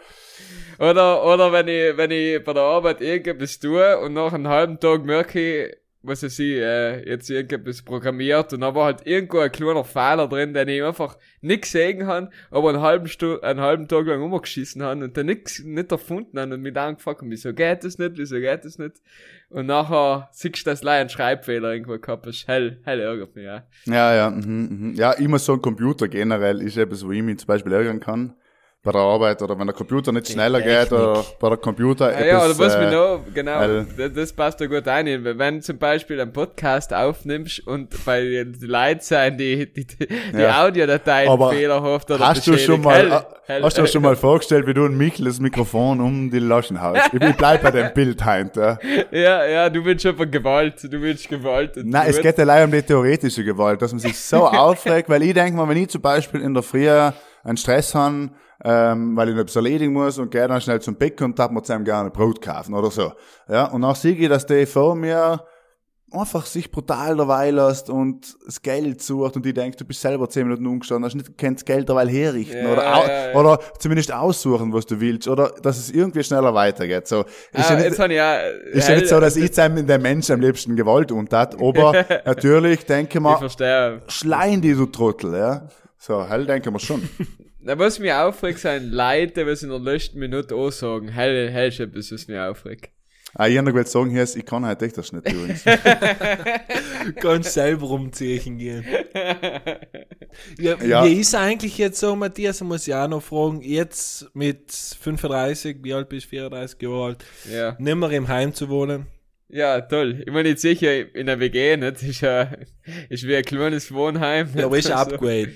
Oder, 0.80 1.26
oder 1.26 1.52
wenn 1.52 1.68
ich, 1.68 1.98
wenn 1.98 2.12
ich 2.12 2.44
bei 2.44 2.54
der 2.54 2.62
Arbeit 2.62 3.02
irgendetwas 3.02 3.58
tue 3.60 3.98
und 4.00 4.14
nach 4.14 4.34
einem 4.34 4.48
halben 4.48 4.80
Tag 4.80 5.04
merke 5.04 5.40
ich, 5.40 5.78
was 6.08 6.24
weiß 6.24 6.40
ich, 6.40 6.56
äh, 6.56 7.08
jetzt 7.08 7.30
irgendetwas 7.30 7.82
programmiert 7.82 8.54
und 8.54 8.62
da 8.62 8.74
war 8.74 8.86
halt 8.86 9.06
irgendwo 9.06 9.40
ein 9.40 9.52
kleiner 9.52 9.84
Fehler 9.84 10.28
drin, 10.28 10.54
den 10.54 10.68
ich 10.70 10.82
einfach 10.82 11.18
nicht 11.42 11.64
gesehen 11.64 12.08
habe, 12.08 12.30
aber 12.50 12.70
einen 12.70 12.82
halben, 12.82 13.08
Stu 13.08 13.40
einen 13.42 13.60
halben 13.60 13.88
Tag 13.88 14.06
lang 14.06 14.22
umgeschissen 14.22 14.82
habe 14.82 15.04
und 15.04 15.18
dann 15.18 15.26
nix, 15.26 15.64
nicht 15.64 15.92
erfunden 15.92 16.40
habe 16.40 16.54
und 16.54 16.62
mich 16.62 16.74
dann 16.74 16.96
gefragt 16.96 17.22
habe, 17.22 17.30
wieso 17.30 17.54
geht 17.54 17.84
das 17.84 17.98
nicht, 17.98 18.14
wieso 18.16 18.38
geht 18.38 18.66
das 18.66 18.78
nicht? 18.78 19.02
Und 19.50 19.68
nachher 19.68 20.30
siehst 20.32 20.66
du, 20.66 20.70
dass 20.70 20.82
du 20.82 20.90
einen 20.90 21.10
Schreibfehler 21.10 21.74
irgendwo 21.74 21.98
gehabt 21.98 22.26
hast. 22.26 22.48
Hell, 22.48 22.80
hell 22.84 23.00
ärgert 23.00 23.36
mich, 23.36 23.46
ja. 23.46 23.66
Ja, 23.86 24.16
ja, 24.16 24.30
mhm, 24.30 24.68
mhm. 24.70 24.94
ja, 24.96 25.12
immer 25.14 25.40
so 25.40 25.54
ein 25.54 25.62
Computer 25.62 26.08
generell 26.08 26.62
ist 26.62 26.78
etwas, 26.78 27.06
wo 27.06 27.12
ich 27.12 27.22
mich 27.22 27.40
zum 27.40 27.48
Beispiel 27.48 27.74
ärgern 27.74 28.00
kann. 28.00 28.36
Bei 28.88 28.94
der 28.94 29.02
Arbeit 29.02 29.42
oder 29.42 29.60
wenn 29.60 29.68
der 29.68 29.76
Computer 29.76 30.14
nicht 30.14 30.30
schneller 30.32 30.62
geht 30.62 30.94
oder 30.94 31.22
bei 31.42 31.50
der 31.50 31.58
Computer 31.58 32.06
Ah, 32.06 32.26
ja, 32.26 32.38
oder 32.38 32.52
etwas, 32.52 32.60
was 32.60 32.76
äh, 32.76 32.90
noch, 32.90 33.20
genau, 33.34 33.84
das, 33.98 34.14
das 34.14 34.32
passt 34.32 34.62
da 34.62 34.66
gut 34.66 34.88
ein. 34.88 35.26
Wenn 35.26 35.56
du 35.56 35.62
zum 35.62 35.78
Beispiel 35.78 36.22
einen 36.22 36.32
Podcast 36.32 36.94
aufnimmst 36.94 37.68
und 37.68 37.90
bei 38.06 38.22
den 38.22 38.58
Leuten 38.62 39.02
sein, 39.02 39.38
die, 39.38 39.74
die, 39.74 39.86
die 39.86 40.08
Ja. 40.40 40.64
Audiodateien 40.64 41.30
Aber 41.30 41.52
fehlerhaft 41.52 42.10
oder 42.12 42.30
Hast 42.30 42.48
du 42.48 42.58
schon 42.58 42.80
mal, 42.80 42.96
Hell, 42.96 43.12
äh, 43.12 43.22
hell, 43.48 43.64
hast 43.64 43.78
du 43.78 43.82
dir 43.82 43.88
schon 43.90 44.04
mal 44.04 44.16
vorgestellt, 44.16 44.66
wie 44.68 44.74
du 44.74 44.86
ein 44.86 44.98
Michel 44.98 45.26
das 45.26 45.42
Mikrofon 45.42 46.00
um 46.00 46.32
die 46.32 46.40
Laschen 46.40 46.82
haust? 46.82 47.10
Ich, 47.12 47.36
bleib 47.36 47.64
bei 47.64 47.72
dem 47.72 47.94
Bild 47.94 48.24
heint, 48.24 48.56
ja. 48.56 48.80
Ja, 49.12 49.46
ja, 49.46 49.70
du 49.70 49.84
willst 49.84 50.06
einfach 50.06 50.32
Gewalt, 50.32 50.82
du 50.82 51.02
willst 51.02 51.28
Gewalt. 51.28 51.74
Nein, 51.76 52.06
es 52.08 52.22
geht 52.22 52.38
leider 52.38 52.64
um 52.64 52.72
die 52.72 52.82
theoretische 52.82 53.44
Gewalt, 53.44 53.82
dass 53.82 53.92
man 53.92 54.00
sich 54.00 54.18
so 54.18 54.48
aufregt, 54.48 55.10
weil 55.10 55.24
ich 55.24 55.34
denke 55.34 55.58
mal, 55.58 55.68
wenn 55.68 55.76
ich 55.76 55.90
zum 55.90 56.02
Beispiel 56.02 56.40
in 56.40 56.54
der 56.54 56.64
Früh 56.64 56.90
einen 56.90 57.58
Stress 57.58 57.94
habe, 57.94 58.30
ähm, 58.64 59.16
weil 59.16 59.30
ich 59.30 59.36
noch 59.36 59.42
etwas 59.42 59.56
erledigen 59.56 59.94
muss 59.94 60.18
und 60.18 60.32
gehe 60.32 60.48
dann 60.48 60.62
schnell 60.62 60.82
zum 60.82 60.96
Bäcker 60.96 61.26
und 61.26 61.38
darf 61.38 61.52
mir 61.52 61.62
zusammen 61.62 61.86
gerne 61.86 62.10
Brot 62.10 62.42
kaufen 62.42 62.74
oder 62.74 62.92
so. 62.92 63.14
Ja, 63.48 63.66
und 63.66 63.82
dann 63.82 63.96
sehe 63.96 64.16
ich, 64.16 64.30
dass 64.30 64.46
der 64.46 64.66
vor 64.68 64.96
mir 64.96 65.44
einfach 66.12 66.46
sich 66.46 66.72
brutal 66.72 67.18
dabei 67.18 67.52
lässt 67.52 67.90
und 67.90 68.38
das 68.46 68.62
Geld 68.62 69.02
sucht 69.02 69.36
und 69.36 69.46
ich 69.46 69.54
denke, 69.54 69.76
du 69.78 69.84
bist 69.84 70.02
selber 70.02 70.30
zehn 70.30 70.44
Minuten 70.48 70.66
umgestanden, 70.66 71.06
hast 71.06 71.16
nicht 71.16 71.38
kennt 71.38 71.58
das 71.58 71.66
Geld 71.66 71.90
dabei 71.90 72.08
herrichten 72.08 72.64
Ja, 72.66 72.72
oder, 72.72 72.84
ja, 72.84 73.30
ja. 73.32 73.36
oder 73.36 73.60
zumindest 73.78 74.14
aussuchen, 74.14 74.72
was 74.72 74.86
du 74.86 75.00
willst 75.02 75.28
oder 75.28 75.54
dass 75.62 75.78
es 75.78 75.92
irgendwie 75.92 76.24
schneller 76.24 76.54
weitergeht. 76.54 77.08
So, 77.08 77.22
ist 77.52 77.70
Ah, 77.70 77.74
ja 77.74 77.90
nicht, 77.90 78.00
ich 78.00 78.12
ja, 78.12 78.38
ist 78.72 78.88
ja 78.88 78.96
nicht 78.96 79.10
so, 79.10 79.20
dass 79.20 79.36
ich 79.36 79.54
seinem, 79.54 79.86
der 79.86 80.00
Mensch 80.00 80.30
am 80.30 80.40
liebsten 80.40 80.78
Gewalt 80.78 81.12
untat, 81.12 81.56
aber 81.62 82.06
natürlich 82.26 82.86
denke 82.86 83.18
ich 83.18 83.22
mal, 83.22 83.50
schleien 84.08 84.62
die, 84.62 84.74
du 84.76 84.86
Trottel, 84.86 85.34
ja. 85.36 85.68
So, 85.98 86.26
hell 86.26 86.46
denken 86.46 86.74
wir 86.74 86.80
schon. 86.80 87.08
Na, 87.68 87.78
was 87.78 88.00
mich 88.00 88.14
aufregt, 88.14 88.60
sind 88.60 88.94
Leute, 88.94 89.46
was 89.46 89.62
in 89.62 89.68
der 89.68 89.80
letzten 89.80 90.20
Minute 90.20 90.56
auch 90.56 90.72
sagen, 90.72 91.10
hell, 91.10 91.52
hell 91.52 91.68
ist 91.68 91.82
etwas, 91.82 92.14
was 92.14 92.26
mich 92.30 92.40
aufregt. 92.40 92.92
Ah, 93.34 93.50
ich 93.50 93.58
habe 93.58 93.74
noch 93.74 93.86
sagen, 93.86 94.10
hier 94.10 94.24
ist, 94.24 94.38
ich 94.38 94.46
kann 94.46 94.66
halt 94.66 94.82
echt 94.82 94.98
das 94.98 95.12
nicht 95.12 95.30
übrigens. 95.30 95.66
Ganz 97.20 97.54
selber 97.54 97.90
umziehen 97.90 98.58
gehen. 98.58 98.86
Ja, 100.58 100.82
Ja. 100.82 101.04
Wie 101.04 101.20
ist 101.20 101.36
eigentlich 101.36 101.78
jetzt 101.78 102.00
so, 102.00 102.16
Matthias, 102.16 102.62
muss 102.62 102.88
ich 102.88 102.96
auch 102.96 103.10
noch 103.10 103.22
fragen, 103.22 103.60
jetzt 103.60 104.34
mit 104.34 104.72
35, 104.72 105.80
wie 105.82 105.94
alt 105.94 106.08
bist 106.08 106.28
du, 106.28 106.30
34 106.30 106.82
Jahre 106.82 107.04
alt, 107.04 107.26
Ja. 107.52 107.76
nicht 107.80 107.96
mehr 107.98 108.12
im 108.12 108.30
Heim 108.30 108.54
zu 108.54 108.70
wohnen? 108.70 109.08
Ja, 109.50 109.80
toll. 109.82 110.24
Ich 110.26 110.32
meine, 110.34 110.50
jetzt 110.50 110.62
sicher 110.62 111.16
in 111.16 111.28
der 111.28 111.40
WG, 111.40 111.78
nicht? 111.78 112.04
Ist 112.04 112.22
ja, 112.22 112.50
ist 113.10 113.26
wie 113.26 113.36
ein 113.36 113.44
kleines 113.46 113.94
Wohnheim. 113.94 114.50
Ja, 114.56 114.66
aber 114.66 114.78
ist 114.78 114.92
ein 114.92 114.98
Also, 114.98 115.14
Upgrade. 115.16 115.54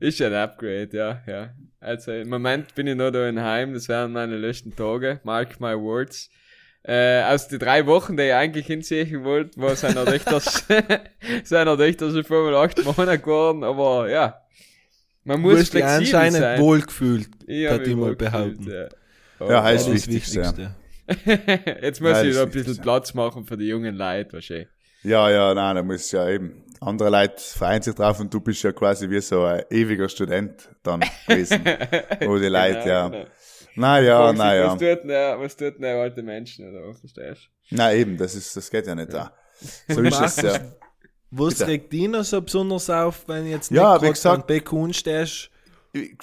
Ist 0.00 0.22
ein 0.22 0.32
Upgrade, 0.32 0.88
ja, 0.92 1.22
ja. 1.26 1.54
Also 1.80 2.12
im 2.12 2.30
Moment 2.30 2.74
bin 2.74 2.86
ich 2.86 2.96
noch 2.96 3.10
da 3.10 3.28
in 3.28 3.42
Heim, 3.42 3.74
das 3.74 3.88
wären 3.88 4.12
meine 4.12 4.38
letzten 4.38 4.74
Tage, 4.74 5.20
mark 5.24 5.60
my 5.60 5.74
words. 5.78 6.30
Äh, 6.82 7.22
aus 7.24 7.48
den 7.48 7.58
drei 7.58 7.84
Wochen, 7.86 8.16
die 8.16 8.22
ich 8.24 8.32
eigentlich 8.32 8.66
hinziehen 8.66 9.24
wollte, 9.24 9.60
war 9.60 9.76
seiner 9.76 10.04
Töchter, 10.06 10.40
seiner 11.44 11.76
Töchter 11.76 12.10
schon 12.10 12.24
vor 12.24 12.50
mal 12.50 12.56
acht 12.64 12.82
Monate 12.84 13.18
geworden, 13.18 13.62
aber 13.64 14.08
ja. 14.10 14.40
Man 15.24 15.42
Du 15.42 15.48
muss 15.50 15.60
hast 15.60 15.74
dich 15.74 15.82
flexibel 15.82 15.98
anscheinend 15.98 16.38
sein. 16.38 16.60
wohlgefühlt, 16.60 17.28
hab 17.68 17.86
ich 17.86 17.94
mal 17.96 18.16
behaupten. 18.16 18.70
ja. 18.70 18.88
Ja, 19.48 19.62
heißt 19.62 19.88
Das 19.88 19.94
Wichtigste. 19.94 20.40
Wichtigste. 20.40 20.74
Jetzt 21.82 22.00
muss 22.00 22.10
Ja, 22.12 22.22
ich 22.22 22.34
da 22.34 22.42
ein 22.44 22.50
bisschen. 22.50 22.78
Platz 22.78 23.14
machen 23.14 23.44
für 23.44 23.56
die 23.56 23.66
jungen 23.68 23.94
Leute, 23.94 24.32
wahrscheinlich. 24.34 24.68
Ja, 25.02 25.28
ja, 25.30 25.52
nein, 25.54 25.76
da 25.76 25.82
muss 25.82 26.10
ja 26.12 26.28
eben. 26.28 26.62
Andere 26.80 27.10
Leute 27.10 27.34
freuen 27.38 27.82
sich 27.82 27.94
drauf 27.94 28.20
und 28.20 28.32
du 28.32 28.40
bist 28.40 28.62
ja 28.62 28.72
quasi 28.72 29.08
wie 29.08 29.20
so 29.20 29.44
ein 29.44 29.62
ewiger 29.70 30.08
Student 30.08 30.68
dann 30.82 31.00
gewesen. 31.26 31.60
Wo 32.24 32.38
die 32.38 32.46
Leute, 32.46 32.88
ja. 32.88 33.08
genau. 33.08 33.24
Naja, 33.76 34.16
Fragen 34.18 34.36
sich, 34.36 34.44
naja. 34.44 34.66
Was 34.66 34.72
tut 34.78 35.04
denn, 35.04 35.40
was 35.40 35.56
tut 35.56 35.78
denn 35.78 35.84
alte 35.96 36.22
Menschen, 36.22 36.68
oder? 36.70 36.94
Verstehst 36.94 37.48
Na 37.70 37.92
eben, 37.92 38.16
das 38.16 38.34
ist, 38.34 38.56
das 38.56 38.70
geht 38.70 38.86
ja 38.86 38.94
nicht 38.94 39.12
da. 39.12 39.32
So 39.88 40.00
ist 40.00 40.20
es 40.20 40.36
ja. 40.42 40.60
Was 41.30 41.54
Bitte. 41.58 41.66
regt 41.70 41.92
dich 41.92 42.08
noch 42.08 42.22
so 42.22 42.40
besonders 42.40 42.88
auf, 42.88 43.26
wenn 43.26 43.46
jetzt 43.46 43.70
Ja, 43.70 44.00
wie 44.00 44.08
gesagt- 44.10 44.40
am 44.42 44.46
Bekun 44.46 44.92
stehst? 44.94 45.50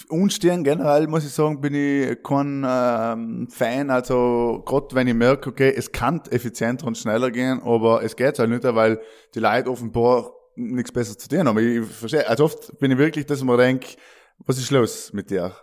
Unstehen 0.09 0.63
generell, 0.65 1.07
muss 1.07 1.25
ich 1.25 1.31
sagen, 1.31 1.61
bin 1.61 1.73
ich 1.73 2.21
kein 2.23 2.65
ähm, 2.67 3.47
Fan. 3.49 3.89
Also, 3.89 4.63
gerade 4.65 4.87
wenn 4.91 5.07
ich 5.07 5.13
merke, 5.13 5.49
okay, 5.49 5.73
es 5.75 5.91
kann 5.91 6.21
effizienter 6.29 6.87
und 6.87 6.97
schneller 6.97 7.31
gehen, 7.31 7.61
aber 7.63 8.03
es 8.03 8.15
geht 8.15 8.37
halt 8.37 8.49
nicht, 8.49 8.63
weil 8.63 8.99
die 9.33 9.39
Leute 9.39 9.69
offenbar 9.69 10.31
nichts 10.55 10.91
Besseres 10.91 11.17
zu 11.19 11.29
tun 11.29 11.47
haben. 11.47 11.57
Ich 11.57 11.89
verstehe, 11.89 12.27
also 12.27 12.45
oft 12.45 12.77
bin 12.79 12.91
ich 12.91 12.97
wirklich, 12.97 13.25
dass 13.25 13.39
ich 13.39 13.45
mir 13.45 13.57
denke, 13.57 13.95
was 14.39 14.57
ist 14.57 14.71
los 14.71 15.13
mit 15.13 15.29
dir? 15.29 15.55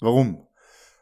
Warum? 0.00 0.46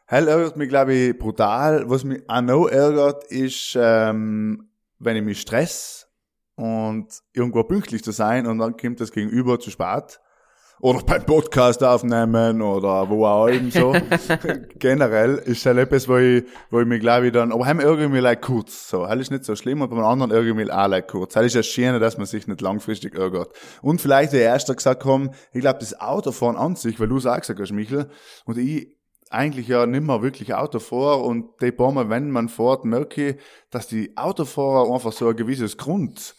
Hell 0.05 0.27
ärgert 0.27 0.57
mich, 0.57 0.69
glaube 0.69 0.93
ich, 0.93 1.17
brutal. 1.17 1.89
Was 1.89 2.03
mich 2.03 2.21
auch 2.27 2.41
noch 2.41 2.67
ärgert, 2.67 3.25
ist, 3.25 3.77
ähm, 3.77 4.69
wenn 4.99 5.17
ich 5.17 5.23
mich 5.23 5.41
stress 5.41 6.07
und 6.55 7.07
irgendwo 7.33 7.63
pünktlich 7.63 8.03
zu 8.03 8.11
sein 8.11 8.45
und 8.45 8.59
dann 8.59 8.77
kommt 8.77 9.01
das 9.01 9.11
Gegenüber 9.11 9.59
zu 9.59 9.71
spät. 9.71 10.19
Oder 10.79 10.99
beim 10.99 11.25
Podcast 11.25 11.81
aufnehmen 11.83 12.61
oder 12.61 13.09
wo 13.09 13.25
auch 13.25 13.47
eben 13.47 13.71
so. 13.71 13.95
Generell 14.79 15.35
ist 15.35 15.65
halt 15.65 15.77
etwas, 15.77 16.09
wo 16.09 16.17
ich, 16.17 16.43
wo 16.71 16.81
ich 16.81 16.87
mich 16.87 16.99
glaube 16.99 17.27
ich 17.27 17.31
dann, 17.31 17.53
aber 17.53 17.65
haben 17.65 17.79
irgendwie 17.79 18.19
like 18.19 18.41
kurz. 18.41 18.89
So, 18.89 19.07
halt 19.07 19.21
ist 19.21 19.31
nicht 19.31 19.45
so 19.45 19.55
schlimm 19.55 19.81
und 19.81 19.89
beim 19.89 20.03
anderen 20.03 20.31
irgendwie 20.31 20.69
auch 20.69 20.87
like 20.87 21.07
kurz. 21.07 21.35
Halt 21.35 21.45
ist 21.45 21.55
ja 21.55 21.63
schön, 21.63 21.99
dass 22.01 22.17
man 22.17 22.25
sich 22.25 22.47
nicht 22.47 22.59
langfristig 22.59 23.15
ärgert. 23.15 23.53
Und 23.81 24.01
vielleicht, 24.01 24.33
wie 24.33 24.37
erster 24.37 24.75
gesagt 24.75 25.05
haben, 25.05 25.31
ich 25.53 25.61
glaube, 25.61 25.79
das 25.79 25.99
Autofahren 25.99 26.57
an 26.57 26.75
sich, 26.75 26.99
weil 26.99 27.07
du 27.07 27.17
es 27.17 27.25
auch 27.25 27.39
gesagt 27.39 27.59
hast, 27.59 27.71
Michel, 27.71 28.09
und 28.45 28.57
ich 28.57 28.97
eigentlich 29.33 29.67
ja 29.67 29.85
nicht 29.85 30.03
mehr 30.03 30.21
wirklich 30.21 30.53
Auto 30.53 30.79
fahre 30.79 31.23
und 31.23 31.49
die 31.61 31.71
paar 31.71 31.91
Mal, 31.91 32.09
wenn 32.09 32.29
man 32.29 32.49
fährt, 32.49 32.85
merke 32.85 33.29
ich, 33.29 33.35
dass 33.71 33.87
die 33.87 34.15
Autofahrer 34.15 34.93
einfach 34.93 35.11
so 35.11 35.27
ein 35.27 35.35
gewisses 35.35 35.77
Grund, 35.77 36.35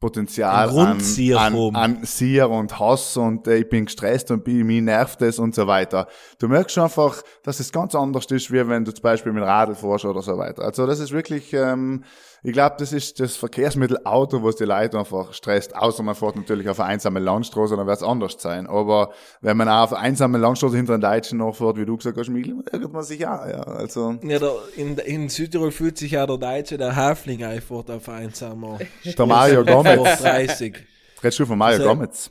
Potenzial 0.00 0.70
an, 0.70 0.98
an, 1.36 1.76
an 1.76 2.04
Sier 2.04 2.48
und 2.48 2.80
Hass 2.80 3.18
und 3.18 3.46
äh, 3.46 3.58
ich 3.58 3.68
bin 3.68 3.84
gestresst 3.84 4.30
und 4.30 4.44
bin, 4.44 4.66
mich 4.66 4.80
nervt 4.80 5.20
es 5.20 5.38
und 5.38 5.54
so 5.54 5.66
weiter. 5.66 6.08
Du 6.38 6.48
merkst 6.48 6.74
schon 6.74 6.84
einfach, 6.84 7.22
dass 7.42 7.60
es 7.60 7.70
ganz 7.70 7.94
anders 7.94 8.24
ist, 8.26 8.50
wie 8.50 8.66
wenn 8.66 8.86
du 8.86 8.92
zum 8.92 9.02
Beispiel 9.02 9.32
mit 9.32 9.44
Radl 9.44 9.74
fährst 9.74 10.06
oder 10.06 10.22
so 10.22 10.38
weiter. 10.38 10.62
Also 10.62 10.86
das 10.86 11.00
ist 11.00 11.12
wirklich, 11.12 11.52
ähm, 11.52 12.04
ich 12.42 12.52
glaube, 12.52 12.76
das 12.78 12.92
ist 12.92 13.20
das 13.20 13.36
Verkehrsmittel 13.36 13.98
Auto, 14.04 14.42
was 14.42 14.56
die 14.56 14.64
Leute 14.64 14.98
einfach 14.98 15.32
stresst. 15.32 15.74
Außer 15.76 16.02
man 16.02 16.14
fährt 16.14 16.36
natürlich 16.36 16.68
auf 16.68 16.80
eine 16.80 16.90
einsame 16.90 17.20
Landstraße, 17.20 17.76
dann 17.76 17.86
wird 17.86 17.96
es 17.98 18.02
anders 18.02 18.36
sein. 18.38 18.66
Aber 18.66 19.10
wenn 19.40 19.56
man 19.56 19.68
auch 19.68 19.82
auf 19.84 19.92
eine 19.92 20.02
einsame 20.02 20.38
Landstraße 20.38 20.76
hinter 20.76 20.94
einem 20.94 21.02
Deutschen 21.02 21.38
nachfährt, 21.38 21.76
wie 21.76 21.86
du 21.86 21.96
gesagt 21.96 22.16
hast, 22.18 22.28
Michel, 22.28 22.62
ärgert 22.72 22.92
man 22.92 23.02
sich 23.02 23.26
auch, 23.26 23.46
ja. 23.46 23.60
Also, 23.62 24.16
Ja, 24.22 24.38
der, 24.38 24.52
in, 24.76 24.96
in 24.98 25.28
Südtirol 25.28 25.70
fühlt 25.70 25.98
sich 25.98 26.12
ja 26.12 26.26
der 26.26 26.38
Deutsche, 26.38 26.78
der 26.78 26.96
Häfling 26.96 27.44
einfach 27.44 27.88
auf 27.88 28.08
einsamer. 28.08 28.78
der 29.04 29.26
Mario 29.26 29.64
Gomez. 29.64 29.96
Vor 29.96 30.06
30. 30.28 30.74
Redest 31.22 31.38
du 31.38 31.46
von 31.46 31.58
Mario 31.58 31.76
Also- 31.78 31.88
Gomez? 31.88 32.30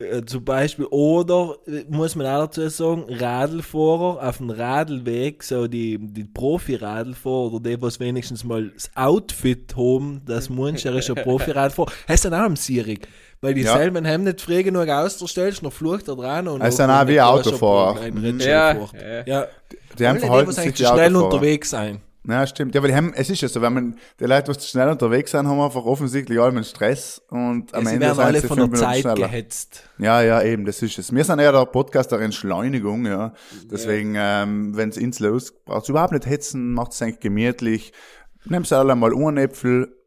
Äh, 0.00 0.24
zum 0.26 0.44
Beispiel, 0.44 0.84
oder, 0.86 1.56
äh, 1.66 1.84
muss 1.88 2.14
man 2.14 2.26
auch 2.26 2.46
dazu 2.46 2.68
sagen, 2.68 3.04
Radlfahrer 3.08 4.28
auf 4.28 4.36
dem 4.36 4.50
Radlweg, 4.50 5.42
so 5.42 5.66
die, 5.66 5.98
die 6.00 6.22
Profi-Radlfahrer 6.24 7.52
oder 7.52 7.70
die, 7.70 7.82
was 7.82 7.98
wenigstens 7.98 8.44
mal 8.44 8.68
das 8.68 8.90
Outfit 8.94 9.74
haben, 9.76 10.22
das 10.24 10.50
er 10.84 11.16
ein 11.16 11.24
Profi-Radfahrer, 11.24 11.90
heißt 12.08 12.26
dann 12.26 12.34
auch 12.34 12.38
am 12.44 12.54
Sierig. 12.56 13.08
Weil 13.40 13.54
die 13.54 13.62
Ja. 13.62 13.76
selben 13.76 14.06
haben 14.06 14.24
nicht 14.24 14.40
früh 14.40 14.62
genug 14.62 14.88
ausgestellst, 14.88 15.62
noch 15.62 15.72
flucht 15.72 16.06
er 16.08 16.16
dran 16.16 16.46
und 16.48 16.62
noch 16.62 16.76
sind 16.76 16.90
auch 16.90 17.06
wie 17.06 17.20
Autofahrer. 17.20 18.06
Ja, 18.38 18.72
ja. 18.72 18.86
ja. 19.26 19.46
Die 19.98 20.06
haben 20.06 20.16
die, 20.16 20.20
verhalten 20.20 20.48
was 20.48 20.54
sich 20.56 20.64
eigentlich 20.64 20.76
die 20.76 20.84
zu 20.84 20.90
schnell 20.90 21.06
Autofahrer. 21.16 21.24
unterwegs 21.34 21.70
sein. 21.70 22.00
Ja, 22.28 22.46
stimmt. 22.46 22.74
Ja, 22.74 22.82
weil 22.82 22.90
die 22.90 22.94
haben, 22.94 23.14
es 23.14 23.30
ist 23.30 23.40
ja 23.40 23.48
so, 23.48 23.62
wenn 23.62 23.72
man, 23.72 23.96
die 24.20 24.24
Leute, 24.24 24.52
die 24.52 24.58
zu 24.58 24.68
schnell 24.68 24.88
unterwegs 24.90 25.30
sind, 25.30 25.46
haben 25.48 25.60
einfach 25.60 25.84
offensichtlich 25.84 26.38
allem 26.38 26.62
Stress 26.62 27.22
und 27.30 27.74
am 27.74 27.84
Ja, 27.84 27.90
Ende 27.90 28.00
werden 28.06 28.14
sind 28.16 28.24
alle 28.24 28.40
von 28.42 28.56
der 28.58 28.66
Minuten 28.66 28.82
Zeit 28.82 29.00
schneller. 29.00 29.28
gehetzt. 29.28 29.84
Ja, 29.98 30.20
ja, 30.22 30.42
eben, 30.42 30.66
das 30.66 30.82
ist 30.82 30.98
es. 30.98 31.12
Wir 31.14 31.24
sind 31.24 31.38
eher 31.38 31.52
der 31.52 31.64
Podcast 31.64 32.12
der 32.12 32.20
Entschleunigung, 32.20 33.06
ja. 33.06 33.32
Deswegen, 33.70 34.14
ähm, 34.16 34.76
wenn 34.76 34.90
es 34.90 34.98
ins 34.98 35.20
los, 35.20 35.52
braucht's 35.64 35.88
überhaupt 35.88 36.12
nicht 36.12 36.26
hetzen, 36.26 36.72
macht's 36.74 37.00
eigentlich 37.00 37.20
gemütlich. 37.20 37.92
Nehmt 38.44 38.70
alle 38.72 38.94
mal 38.94 39.12
einen 39.14 39.38
Äpfel 39.38 39.97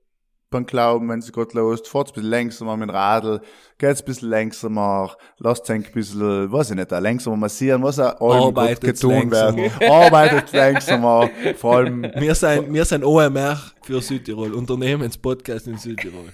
beim 0.52 0.66
Glauben, 0.66 1.10
wenn 1.10 1.20
es 1.20 1.32
gerade 1.32 1.58
los, 1.58 1.82
fahrt 1.88 2.10
ein 2.10 2.14
bisschen 2.14 2.30
langsamer 2.30 2.78
mit 2.78 2.90
dem 2.90 2.94
Radl, 2.94 3.42
geht's 3.78 4.02
ein 4.02 4.06
bisschen 4.06 4.30
langsamer, 4.30 5.16
lasst 5.40 5.72
ein 5.72 5.82
bisschen, 5.82 6.52
weiß 6.52 6.72
ich 6.72 6.76
nicht, 6.76 6.92
langsamer 6.92 7.38
massieren, 7.38 7.82
was 7.82 8.00
auch 8.00 8.54
getun 8.82 9.32
wird. 9.32 9.56
langsamer. 9.56 9.72
Arbeitet 9.92 10.52
langsamer, 10.52 11.30
vor 11.56 11.78
allem, 11.78 12.04
Wir 12.04 12.36
sind, 12.36 12.72
wir 12.74 12.86
sind 12.86 13.04
OMR 13.04 13.60
für 13.82 14.02
Südtirol, 14.02 14.54
Unternehmenspodcast 14.54 15.68
in 15.68 15.78
Südtirol. 15.78 16.30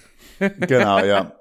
genau, 0.66 0.98
ja. 0.98 1.32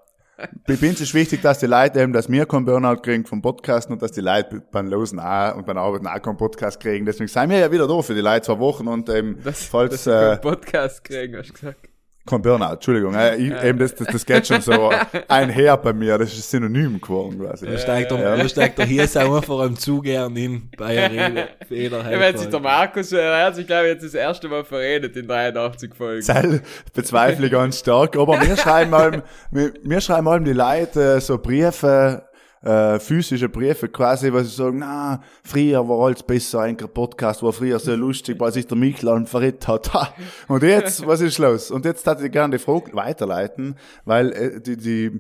Bei 0.67 0.75
uns 0.75 1.01
ist 1.01 1.15
wichtig, 1.15 1.41
dass 1.41 1.57
die 1.57 1.65
Leute 1.65 1.99
eben, 1.99 2.13
dass 2.13 2.29
wir 2.29 2.45
keinen 2.45 2.65
Burnout 2.65 2.97
kriegen 3.01 3.25
vom 3.25 3.41
Podcasten 3.41 3.93
und 3.93 4.03
dass 4.03 4.11
die 4.11 4.21
Leute 4.21 4.61
beim 4.71 4.87
Losen 4.87 5.19
auch 5.19 5.55
und 5.55 5.65
beim 5.65 5.77
Arbeiten 5.79 6.05
auch 6.05 6.21
keinen 6.21 6.37
Podcast 6.37 6.79
kriegen. 6.79 7.07
Deswegen 7.07 7.27
sind 7.27 7.49
wir 7.49 7.57
ja 7.57 7.71
wieder 7.71 7.87
da 7.87 7.99
für 8.03 8.13
die 8.13 8.21
Leute 8.21 8.43
zwei 8.45 8.59
Wochen 8.59 8.87
und 8.87 9.09
eben, 9.09 9.41
Das, 9.43 9.63
falls, 9.63 10.03
dass 10.03 10.35
äh, 10.35 10.37
Podcast 10.37 11.03
kriegen, 11.03 11.37
hast 11.37 11.49
du 11.49 11.53
gesagt. 11.53 11.89
Kein 12.27 12.41
Burnout, 12.41 12.73
Entschuldigung. 12.73 13.15
Äh, 13.15 13.35
ich, 13.37 13.63
eben 13.63 13.79
das, 13.79 13.95
das, 13.95 14.07
das 14.07 14.25
geht 14.25 14.45
schon 14.45 14.61
so 14.61 14.91
einher 15.27 15.77
bei 15.77 15.93
mir, 15.93 16.17
das 16.17 16.33
ist 16.33 16.49
Synonym 16.51 17.01
geworden 17.01 17.39
quasi. 17.39 17.65
Da 17.65 17.77
steigt 17.77 18.11
er, 18.11 18.37
da 18.37 18.49
steigt 18.49 18.79
er 18.79 18.85
hier 18.85 19.07
sauer 19.07 19.41
vor 19.41 19.63
einem 19.63 19.77
Zugern 19.77 20.35
in 20.35 20.69
Rede. 20.79 21.47
Fehler 21.67 22.11
Ja, 22.11 22.19
wenn 22.19 22.37
sich 22.37 22.49
der 22.49 22.59
Markus, 22.59 23.11
äh, 23.11 23.17
er 23.17 23.45
hat 23.45 23.55
sich, 23.55 23.65
glaube 23.65 23.87
ich, 23.87 23.93
jetzt 23.93 24.05
das 24.05 24.13
erste 24.13 24.47
Mal 24.47 24.63
verredet 24.63 25.15
in 25.15 25.27
83 25.27 25.95
Folgen. 25.95 26.21
Zell 26.21 26.61
bezweifle 26.93 27.47
ich 27.47 27.51
ganz 27.51 27.79
stark. 27.79 28.15
Aber 28.17 28.39
wir 28.41 28.57
schreiben 28.57 28.93
allem, 28.93 29.21
wir, 29.51 29.73
wir 29.83 30.01
schreiben 30.01 30.27
allem 30.27 30.45
die 30.45 30.53
Leute 30.53 31.15
äh, 31.15 31.21
so 31.21 31.37
Briefe, 31.37 32.26
äh, 32.67 32.99
physische 32.99 33.47
Briefe 33.47 33.87
quasi, 33.87 34.31
wo 34.31 34.39
sie 34.39 34.53
sagen, 34.53 34.79
na, 34.79 35.21
früher 35.43 35.87
war 35.87 36.07
alles 36.07 36.21
besser, 36.21 36.61
ein 36.61 36.75
Podcast 36.75 37.41
war 37.41 37.53
früher 37.53 37.79
so 37.79 37.95
lustig, 37.95 38.39
weil 38.39 38.51
sich 38.51 38.67
der 38.67 38.77
Michel 38.77 39.25
verrät 39.25 39.67
hat. 39.67 39.93
Ha. 39.93 40.13
Und 40.49 40.63
jetzt, 40.63 41.07
was 41.07 41.21
ist 41.21 41.37
los? 41.37 41.71
Und 41.71 41.85
jetzt 41.85 42.05
hätte 42.05 42.25
ich 42.25 42.31
gerne 42.31 42.57
die 42.57 42.63
Frage 42.63 42.93
weiterleiten, 42.93 43.75
weil 44.03 44.31
äh, 44.33 44.59
die, 44.59 44.75
die, 44.75 45.11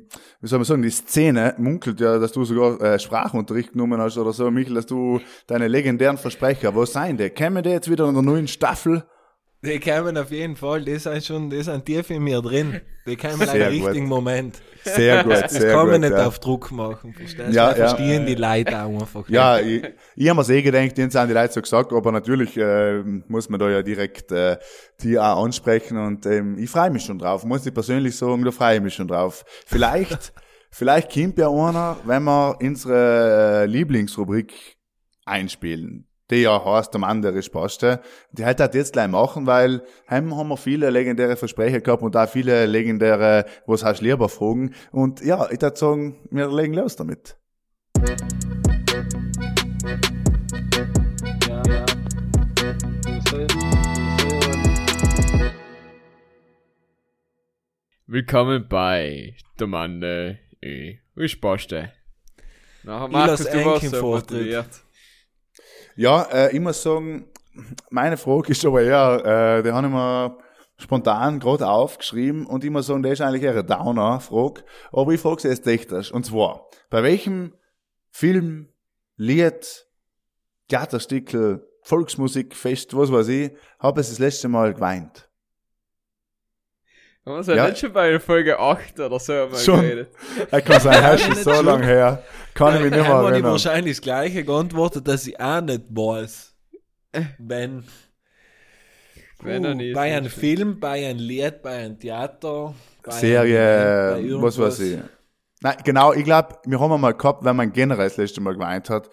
wie 0.41 0.47
soll 0.47 0.59
man 0.59 0.65
sagen, 0.65 0.81
die 0.81 0.89
Szene 0.89 1.55
munkelt 1.57 2.01
ja, 2.01 2.19
dass 2.19 2.33
du 2.33 2.43
sogar 2.43 2.81
äh, 2.81 2.99
Sprachunterricht 2.99 3.71
genommen 3.71 4.01
hast 4.01 4.17
oder 4.17 4.33
so, 4.33 4.51
Michel, 4.51 4.75
dass 4.75 4.85
du 4.85 5.21
deine 5.47 5.69
legendären 5.69 6.17
Versprecher, 6.17 6.75
wo 6.75 6.83
seien 6.85 7.17
die? 7.17 7.29
Kämen 7.29 7.63
die 7.63 7.69
jetzt 7.69 7.89
wieder 7.89 8.07
in 8.09 8.13
der 8.13 8.23
neuen 8.23 8.47
Staffel? 8.49 9.03
Die 9.65 9.79
kämen 9.79 10.15
auf 10.17 10.29
jeden 10.29 10.55
Fall, 10.55 10.83
die 10.83 10.97
sind 10.97 11.23
schon, 11.25 11.49
die 11.49 11.63
sind 11.63 11.83
tief 11.83 12.11
in 12.11 12.23
mir 12.23 12.41
drin. 12.41 12.79
Die 13.07 13.15
kämen 13.15 13.37
Sehr 13.37 13.49
einem 13.49 13.79
gut. 13.79 13.87
richtigen 13.87 14.07
Moment. 14.07 14.61
Sehr 14.83 15.23
gut, 15.23 15.33
Das 15.33 15.51
sehr 15.51 15.71
kann 15.73 15.85
gut. 15.85 15.91
man 15.93 16.01
nicht 16.01 16.11
ja. 16.11 16.27
auf 16.27 16.37
Druck 16.39 16.71
machen, 16.71 17.13
verstehst 17.13 17.49
du? 17.49 17.53
Ja, 17.53 17.73
verstehen 17.73 18.27
die 18.27 18.35
Leute 18.35 18.83
auch 18.83 19.01
einfach. 19.01 19.27
Ja, 19.29 19.59
ich, 19.59 19.83
ich 20.15 20.29
habe 20.29 20.35
mir's 20.37 20.49
eh 20.49 20.61
gedacht, 20.61 20.95
denen 20.95 21.09
sind 21.09 21.27
die 21.27 21.33
Leute 21.33 21.53
so 21.53 21.61
gesagt, 21.61 21.91
aber 21.91 22.11
natürlich 22.11 22.55
äh, 22.55 23.01
muss 23.27 23.49
man 23.49 23.59
da 23.59 23.69
ja 23.69 23.81
direkt 23.81 24.31
äh, 24.31 24.57
die 25.01 25.17
auch 25.17 25.43
ansprechen 25.43 25.97
und 25.97 26.25
ähm, 26.27 26.57
ich 26.59 26.69
freue 26.69 26.91
mich 26.91 27.03
schon 27.03 27.17
drauf. 27.17 27.43
Muss 27.43 27.65
ich 27.65 27.73
persönlich 27.73 28.15
sagen, 28.15 28.43
da 28.43 28.51
freue 28.51 28.75
ich 28.75 28.81
mich 28.81 28.93
schon 28.93 29.07
drauf. 29.07 29.43
Vielleicht, 29.65 30.33
vielleicht 30.71 31.11
kommt 31.11 31.39
ja 31.39 31.49
einer, 31.49 31.97
wenn 32.05 32.23
wir 32.23 32.57
unsere 32.61 33.63
äh, 33.63 33.65
Lieblingsrubrik 33.65 34.53
einspielen. 35.25 36.07
Die 36.29 36.41
ja 36.41 36.61
heißt, 36.65 36.93
der 36.93 36.99
Mann, 36.99 37.21
der 37.21 37.33
ist 37.35 37.51
Paste. 37.51 38.01
Die 38.33 38.43
halt 38.43 38.59
hat 38.59 38.75
jetzt 38.75 38.91
gleich 38.91 39.07
machen, 39.07 39.47
weil 39.47 39.81
heim 40.09 40.35
haben 40.35 40.49
wir 40.49 40.57
viele 40.57 40.89
legendäre 40.89 41.37
Versprecher 41.37 41.79
gehabt 41.79 42.03
und 42.03 42.17
auch 42.17 42.27
viele 42.27 42.65
legendäre, 42.65 43.45
was 43.65 43.81
hast 43.85 44.01
du 44.01 44.05
lieber 44.05 44.27
fragen. 44.27 44.73
Und 44.91 45.23
ja, 45.23 45.45
ich 45.49 45.61
würde 45.61 45.77
sagen, 45.77 46.17
wir 46.29 46.49
legen 46.49 46.73
los 46.73 46.97
damit. 46.97 47.37
Willkommen 58.05 58.67
bei 58.67 59.35
der 59.57 59.67
Mann, 59.67 60.03
äh, 60.03 60.35
wie 61.15 61.29
Spaste. 61.29 61.93
Nachher 62.83 63.05
Ich 63.05 63.11
Markus, 63.13 63.49
du 63.49 63.65
warst 63.65 63.89
so 63.89 64.01
motiviert. 64.01 64.86
Ja, 65.97 66.21
äh, 66.31 66.55
ich 66.55 66.59
muss 66.59 66.83
sagen, 66.83 67.25
meine 67.89 68.17
Frage 68.17 68.51
ist 68.51 68.63
aber 68.63 68.83
eher, 68.83 69.57
äh, 69.57 69.63
die 69.63 69.71
habe 69.71 69.87
ich 69.87 69.93
mir 69.93 70.37
spontan 70.77 71.39
gerade 71.39 71.67
aufgeschrieben 71.67 72.45
und 72.45 72.63
ich 72.63 72.69
muss 72.69 72.85
sagen, 72.85 73.01
das 73.01 73.13
ist 73.13 73.21
eigentlich 73.21 73.41
eher 73.41 73.53
eine 73.53 73.63
Downer-Frage, 73.63 74.63
aber 74.91 75.11
ich 75.11 75.19
frage 75.19 75.41
sie 75.41 75.47
jetzt 75.47 75.63
technisch. 75.63 76.11
Und 76.11 76.23
zwar, 76.23 76.69
bei 76.91 77.01
welchem 77.01 77.55
Film, 78.11 78.69
Lied, 79.15 79.87
Theaterstickel, 80.67 81.67
Volksmusikfest, 81.81 82.95
was 82.95 83.11
weiß 83.11 83.29
ich, 83.29 83.51
habe 83.79 84.01
ich 84.01 84.07
das 84.07 84.19
letzte 84.19 84.49
Mal 84.49 84.75
geweint? 84.75 85.26
Haben 87.27 87.35
wir 87.35 87.39
es 87.41 87.47
ja 87.47 87.55
Ja. 87.55 87.67
nicht 87.67 87.79
schon 87.79 87.91
bei 87.91 88.19
Folge 88.21 88.57
8 88.57 88.99
oder 89.01 89.19
so 89.19 89.33
mal 89.33 89.55
Schon. 89.57 89.81
geredet? 89.81 90.09
Ich 90.49 90.49
kann 90.65 90.79
sagen, 90.79 91.01
das 91.01 91.21
ist 91.21 91.29
nicht 91.29 91.43
so 91.43 91.61
lange 91.61 91.85
her. 91.85 92.23
Kann 92.53 92.75
ich 92.75 92.81
mich 92.83 92.91
nicht 92.91 93.01
mehr 93.03 93.11
erinnern. 93.11 93.51
wahrscheinlich 93.51 93.97
das 93.97 94.01
gleiche 94.01 94.43
geantwortet, 94.45 95.05
dass 95.07 95.27
ich 95.27 95.37
auch 95.39 95.59
nicht 95.61 95.83
weiß. 95.89 96.55
Wenn. 97.37 97.83
Wenn 99.41 99.65
er 99.65 99.75
nicht. 99.75 99.93
bei 99.93 100.15
einem 100.15 100.29
Film, 100.29 100.79
bei 100.79 101.05
einem 101.09 101.19
Lied, 101.19 101.61
bei 101.61 101.77
einem 101.77 101.99
Theater, 101.99 102.73
bei 103.03 103.11
Serie, 103.11 104.15
einem, 104.15 104.39
bei 104.39 104.41
was 104.47 104.57
weiß 104.57 104.79
ich. 104.79 104.99
Nein, 105.61 105.75
genau, 105.83 106.13
ich 106.13 106.23
glaube, 106.23 106.55
wir 106.65 106.79
haben 106.79 107.01
mal 107.01 107.13
gehabt, 107.13 107.43
wenn 107.43 107.55
man 107.55 107.71
generell 107.73 108.07
das 108.07 108.17
letzte 108.17 108.41
Mal 108.41 108.53
geweint 108.53 108.89
hat, 108.89 109.09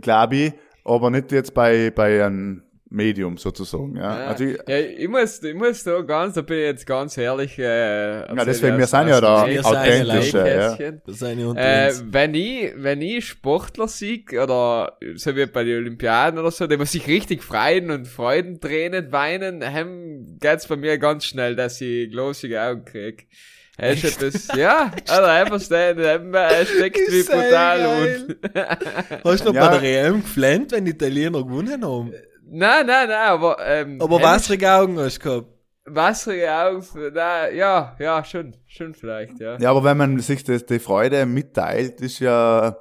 glaube 0.00 0.36
ich, 0.36 0.52
aber 0.84 1.10
nicht 1.10 1.30
jetzt 1.32 1.54
bei, 1.54 1.90
bei 1.90 2.24
einem 2.24 2.65
Medium 2.96 3.36
sozusagen, 3.36 3.94
ja. 3.96 4.18
Ja, 4.20 4.26
Also 4.28 4.44
ich, 4.44 4.58
ja, 4.66 4.78
ich 4.78 5.08
muss, 5.08 5.42
ich 5.42 5.54
muss 5.54 5.84
da 5.84 6.00
ganz, 6.00 6.34
da 6.34 6.40
bin 6.40 6.58
ich 6.58 6.64
jetzt 6.64 6.86
ganz 6.86 7.16
ehrlich, 7.18 7.58
äh, 7.58 8.20
ja, 8.20 8.44
deswegen, 8.44 8.78
wir 8.78 8.86
sind 8.86 9.08
ja 9.08 9.20
da 9.20 9.46
Wir 9.46 9.62
sind 9.62 9.76
eine 9.76 10.02
authentische, 10.02 10.38
ja. 10.38 10.92
Das 11.06 11.22
Äh, 11.22 11.92
wenn 12.10 12.34
ich, 12.34 12.72
wenn 12.76 13.02
ich 13.02 13.26
Sportler 13.28 13.86
sieg, 13.86 14.32
oder 14.32 14.96
so 15.14 15.36
wie 15.36 15.46
bei 15.46 15.62
den 15.64 15.76
Olympiaden 15.78 16.38
oder 16.40 16.50
so, 16.50 16.66
die 16.66 16.76
muss 16.78 16.92
sich 16.92 17.06
richtig 17.06 17.42
freuen 17.42 17.90
und 17.90 18.08
Freudentränen 18.08 19.12
weinen, 19.12 19.62
hem 19.62 20.38
geht's 20.40 20.66
bei 20.66 20.76
mir 20.76 20.98
ganz 20.98 21.26
schnell, 21.26 21.54
dass 21.54 21.80
ich 21.80 22.10
glosige 22.10 22.62
Augen 22.62 22.84
krieg. 22.84 23.28
Er 23.78 23.92
ist 23.92 24.04
etwas, 24.04 24.48
ja, 24.56 24.90
also 25.06 25.22
einfach 25.24 25.60
stehen, 25.60 25.98
er 25.98 26.64
steckt 26.64 26.96
wie 26.96 27.22
brutal 27.22 27.84
und, 27.84 28.36
Hast 29.22 29.40
du 29.44 29.48
noch 29.48 29.54
Ja. 29.54 29.68
bei 29.68 29.78
der 29.78 30.06
EM 30.06 30.22
geflennt, 30.22 30.72
wenn 30.72 30.86
die 30.86 30.92
Italiener 30.92 31.44
gewonnen 31.44 31.84
haben? 31.84 32.10
Nein, 32.46 32.86
nein, 32.86 33.08
nein, 33.08 33.28
aber, 33.28 33.56
ähm, 33.64 34.00
Aber 34.00 34.20
wasserige 34.22 34.70
Augen 34.70 34.98
hast 34.98 35.18
du 35.18 35.22
gehabt. 35.22 35.48
Wasserige 35.84 36.52
Augen, 36.52 36.84
na, 37.14 37.48
ja, 37.50 37.96
ja, 37.98 38.24
schon, 38.24 38.56
schon 38.66 38.94
vielleicht, 38.94 39.38
ja. 39.38 39.56
ja, 39.58 39.70
aber 39.70 39.84
wenn 39.84 39.96
man 39.96 40.18
sich 40.18 40.42
das, 40.42 40.66
die 40.66 40.80
Freude 40.80 41.26
mitteilt, 41.26 42.00
ist 42.00 42.18
ja, 42.18 42.76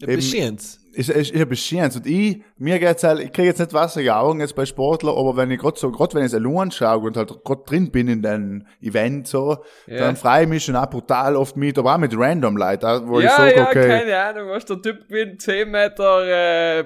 Ja, 0.00 0.06
Beschehens. 0.06 0.80
Ist, 0.98 1.10
ist, 1.10 1.30
ist 1.30 1.40
ein 1.40 1.48
bisschen. 1.48 1.84
Und 1.84 2.06
ich, 2.06 2.42
mir 2.56 2.78
geht's 2.80 3.04
halt, 3.04 3.20
ich 3.20 3.32
kriege 3.32 3.48
jetzt 3.48 3.60
nicht 3.60 3.72
wasserige 3.72 4.16
Augen 4.16 4.40
jetzt 4.40 4.56
bei 4.56 4.66
Sportler, 4.66 5.16
aber 5.16 5.36
wenn 5.36 5.50
ich 5.50 5.60
grad 5.60 5.78
so, 5.78 5.92
grad 5.92 6.12
wenn 6.14 6.22
ich 6.22 6.32
es 6.32 6.34
allein 6.34 6.72
schaue 6.72 7.06
und 7.06 7.16
halt 7.16 7.32
grad 7.44 7.70
drin 7.70 7.90
bin 7.92 8.08
in 8.08 8.20
den 8.20 8.66
Event 8.82 9.28
so, 9.28 9.58
Ja. 9.86 9.98
dann 9.98 10.16
freue 10.16 10.42
ich 10.42 10.48
mich 10.48 10.64
schon 10.64 10.74
auch 10.74 10.90
brutal 10.90 11.36
oft 11.36 11.56
mit, 11.56 11.78
aber 11.78 11.94
auch 11.94 11.98
mit 11.98 12.12
random 12.16 12.56
Leuten, 12.56 13.08
wo 13.08 13.20
ich 13.20 13.26
ja, 13.26 13.36
sage, 13.36 13.56
ja, 13.56 13.68
okay, 13.68 13.88
keine 13.88 14.18
Ahnung, 14.18 14.48
was 14.48 14.64
der 14.64 14.82
Typ 14.82 15.06
gewinnt, 15.08 15.40
10 15.40 15.70
Meter 15.70 16.24
äh, 16.26 16.84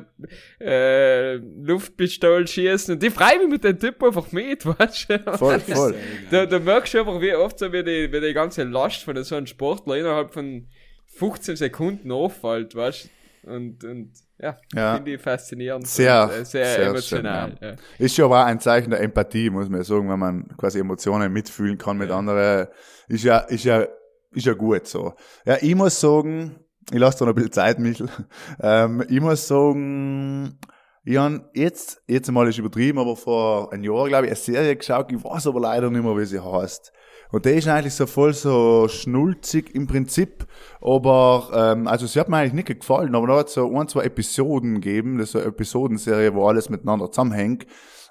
äh, 0.60 1.34
Luftpistole 1.36 2.46
schießen 2.46 2.94
und 2.94 3.02
die 3.02 3.10
freuen 3.10 3.38
mich 3.40 3.48
mit 3.48 3.64
dem 3.64 3.78
Typ 3.78 4.02
einfach 4.02 4.30
mit, 4.30 4.66
weißt 4.78 5.08
du? 5.10 5.36
voll, 5.38 5.60
voll. 5.60 5.94
Da, 6.30 6.44
da 6.44 6.58
merkst 6.58 6.92
du 6.92 6.98
einfach, 7.00 7.18
wie 7.20 7.34
oft 7.34 7.58
so 7.58 7.72
wie 7.72 7.82
die, 7.82 8.12
wie 8.12 8.20
die 8.20 8.34
ganze 8.34 8.64
Last 8.64 9.04
von 9.04 9.22
so 9.24 9.36
einem 9.36 9.46
Sportler 9.46 9.96
innerhalb 9.96 10.34
von 10.34 10.66
15 11.06 11.56
Sekunden 11.56 12.12
auffällt, 12.12 12.74
weißt 12.74 13.04
du? 13.04 13.08
Und, 13.44 13.82
und 13.84 14.12
ja, 14.38 14.56
Ja. 14.74 14.94
finde 14.96 15.14
ich 15.14 15.20
faszinierend. 15.20 15.86
Sehr, 15.86 16.24
und, 16.24 16.30
äh, 16.30 16.44
sehr, 16.44 16.64
sehr 16.64 16.86
emotional. 16.86 17.56
schön, 17.58 17.68
ja. 17.70 17.76
Ist 17.98 18.16
ja 18.16 18.24
auch 18.26 18.32
ein 18.32 18.60
Zeichen 18.60 18.90
der 18.90 19.00
Empathie, 19.00 19.50
muss 19.50 19.68
man 19.68 19.80
ja 19.80 19.84
sagen, 19.84 20.08
wenn 20.08 20.18
man 20.18 20.48
quasi 20.56 20.78
Emotionen 20.78 21.32
mitfühlen 21.32 21.76
kann 21.78 21.98
mit 21.98 22.10
anderen. 22.10 22.68
Ist 23.08 23.24
ja, 23.24 23.38
ist 23.38 23.64
ja, 23.64 23.84
ist 24.30 24.46
ja 24.46 24.52
gut 24.54 24.86
so. 24.86 25.14
Ja, 25.44 25.56
ich 25.60 25.74
muss 25.74 25.98
sagen, 26.00 26.56
ich 26.92 26.98
lasse 26.98 27.18
da 27.20 27.24
noch 27.24 27.32
ein 27.32 27.36
bisschen 27.36 27.52
Zeit, 27.52 27.78
Michel. 27.78 28.08
Ähm, 28.60 29.04
ich 29.08 29.20
muss 29.20 29.46
sagen, 29.48 30.58
ich 31.04 31.16
habe 31.16 31.50
jetzt, 31.54 32.00
jetzt 32.06 32.30
mal 32.30 32.48
ist 32.48 32.58
übertrieben, 32.58 32.98
aber 33.00 33.16
vor 33.16 33.72
einem 33.72 33.82
Jahr, 33.82 34.06
glaube 34.08 34.26
ich, 34.26 34.30
eine 34.30 34.36
Serie 34.36 34.76
geschaut, 34.76 35.10
ich 35.10 35.22
weiß 35.22 35.48
aber 35.48 35.60
leider 35.60 35.90
nicht 35.90 36.04
mehr, 36.04 36.16
wie 36.16 36.24
sie 36.24 36.38
heißt. 36.40 36.92
Und 37.32 37.46
der 37.46 37.54
ist 37.54 37.66
eigentlich 37.66 37.94
so 37.94 38.06
voll 38.06 38.34
so 38.34 38.86
schnulzig 38.88 39.74
im 39.74 39.86
Prinzip, 39.86 40.46
aber, 40.82 41.50
ähm, 41.54 41.88
also 41.88 42.06
sie 42.06 42.20
hat 42.20 42.28
mir 42.28 42.36
eigentlich 42.36 42.52
nicht 42.52 42.80
gefallen, 42.80 43.14
aber 43.14 43.26
da 43.26 43.36
hat 43.38 43.48
es 43.48 43.54
so 43.54 43.74
ein, 43.74 43.88
zwei 43.88 44.04
Episoden 44.04 44.80
gegeben, 44.80 45.18
das 45.18 45.28
ist 45.28 45.32
so 45.32 45.38
eine 45.38 45.48
Episodenserie, 45.48 46.34
wo 46.34 46.46
alles 46.46 46.68
miteinander 46.68 47.10
zusammenhängt, 47.10 47.66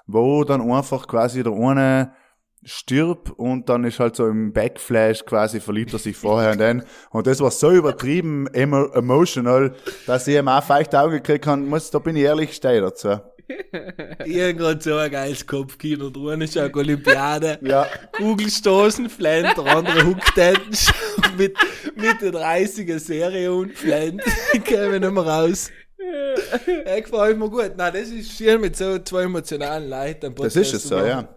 wo 0.06 0.42
dann 0.42 0.60
einfach 0.60 1.06
quasi 1.06 1.44
der 1.44 1.52
eine 1.52 2.12
stirbt 2.64 3.30
und 3.30 3.68
dann 3.68 3.84
ist 3.84 3.98
halt 3.98 4.16
so 4.16 4.26
im 4.26 4.52
Backflash 4.52 5.24
quasi 5.24 5.60
verliebt 5.60 5.92
er 5.92 5.98
sich 5.98 6.16
vorher 6.16 6.52
in 6.52 6.58
den. 6.58 6.82
Und 7.10 7.26
das 7.26 7.40
war 7.40 7.50
so 7.50 7.70
übertrieben 7.70 8.46
emo 8.52 8.86
emotional, 8.92 9.74
dass 10.06 10.28
ich 10.28 10.36
ihm 10.36 10.48
auch 10.48 10.62
feuchte 10.62 11.00
Augen 11.00 11.14
gekriegt 11.14 11.46
habe, 11.46 11.60
muss, 11.62 11.90
da 11.90 11.98
bin 11.98 12.16
ich 12.16 12.22
ehrlich, 12.22 12.54
stehe 12.54 12.80
dazu. 12.80 13.18
Grad 14.56 14.82
so 14.82 14.96
ein 14.96 15.10
geiles 15.10 15.46
Kopfkino 15.46 16.10
drin, 16.10 16.40
ist 16.40 16.56
auch 16.58 16.72
Olympiade. 16.74 17.58
Ja. 17.62 17.86
Kugelstoßen, 18.12 19.08
Flint, 19.08 19.56
der 19.56 19.66
andere 19.66 20.04
Hookten 20.04 20.56
mit, 21.36 21.56
mit 21.96 22.20
der 22.20 22.32
30er 22.32 22.98
Serie 22.98 23.52
und 23.52 23.72
Flint. 23.74 24.22
Ich 24.52 24.64
käme 24.64 24.98
nicht 25.00 25.12
mehr 25.12 25.22
raus. 25.22 25.70
Er 26.84 27.00
gefällt 27.00 27.38
mir 27.38 27.48
gut. 27.48 27.72
Nein, 27.76 27.92
das 27.92 28.08
ist 28.08 28.36
schön 28.36 28.60
mit 28.60 28.76
so 28.76 28.98
zwei 28.98 29.22
emotionalen 29.22 29.88
Leuten. 29.88 30.34
Das 30.34 30.56
ist 30.56 30.74
es 30.74 30.82
so, 30.84 30.96
machen. 30.96 31.06
ja. 31.08 31.28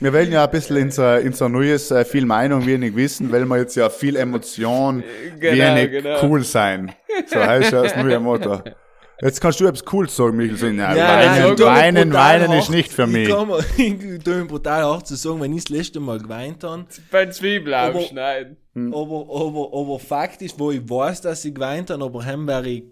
Wir 0.00 0.12
wollen 0.14 0.32
ja 0.32 0.44
ein 0.44 0.50
bisschen 0.50 0.76
in 0.78 0.90
so, 0.90 1.04
in 1.14 1.32
so 1.34 1.46
neues 1.48 1.90
äh, 1.90 2.04
viel 2.06 2.24
Meinung 2.24 2.64
wenig 2.64 2.96
wissen, 2.96 3.30
weil 3.30 3.44
wir 3.44 3.58
jetzt 3.58 3.76
ja 3.76 3.90
viel 3.90 4.16
Emotion 4.16 5.04
Genau, 5.38 5.76
wenig 5.76 5.90
genau. 5.90 6.24
cool 6.24 6.42
sein. 6.42 6.92
So 7.26 7.38
heißt 7.38 7.72
ja 7.72 7.82
das 7.82 7.96
neue 7.96 8.18
Motto. 8.18 8.62
Jetzt 9.22 9.40
kannst 9.40 9.60
du 9.60 9.66
etwas 9.66 9.84
cool 9.92 10.08
sagen, 10.08 10.36
Michel. 10.36 10.72
Na, 10.72 10.96
Ja, 10.96 11.06
weinen, 11.06 11.56
nein, 11.58 11.60
weinen, 11.60 12.12
weinen 12.12 12.52
ist 12.58 12.70
nicht 12.70 12.90
für 12.92 13.06
mich. 13.06 13.28
Ich, 13.28 13.34
kann 13.34 13.48
mir, 13.48 13.58
ich 13.76 14.22
tu 14.24 14.30
mir 14.30 14.44
brutal 14.46 14.82
hart 14.84 15.06
zu 15.06 15.14
sagen, 15.14 15.40
wenn 15.42 15.52
ich 15.56 15.64
das 15.64 15.68
letzte 15.76 16.00
Mal 16.00 16.18
geweint 16.18 16.64
habe, 16.64 16.86
Beim 17.10 17.30
Zwiebel 17.30 17.74
Aber- 17.74 17.98
aufschneiden. 17.98 18.56
Hm. 18.74 18.94
aber, 18.94 19.26
aber, 19.28 19.70
aber 19.78 19.98
faktisch, 19.98 20.52
wo 20.56 20.70
ich 20.70 20.88
weiß, 20.88 21.20
dass 21.22 21.44
ich 21.44 21.52
geweint 21.54 21.90
habe, 21.90 22.04
aber 22.04 22.24
heim 22.24 22.46
wäre 22.46 22.68
ich, 22.68 22.84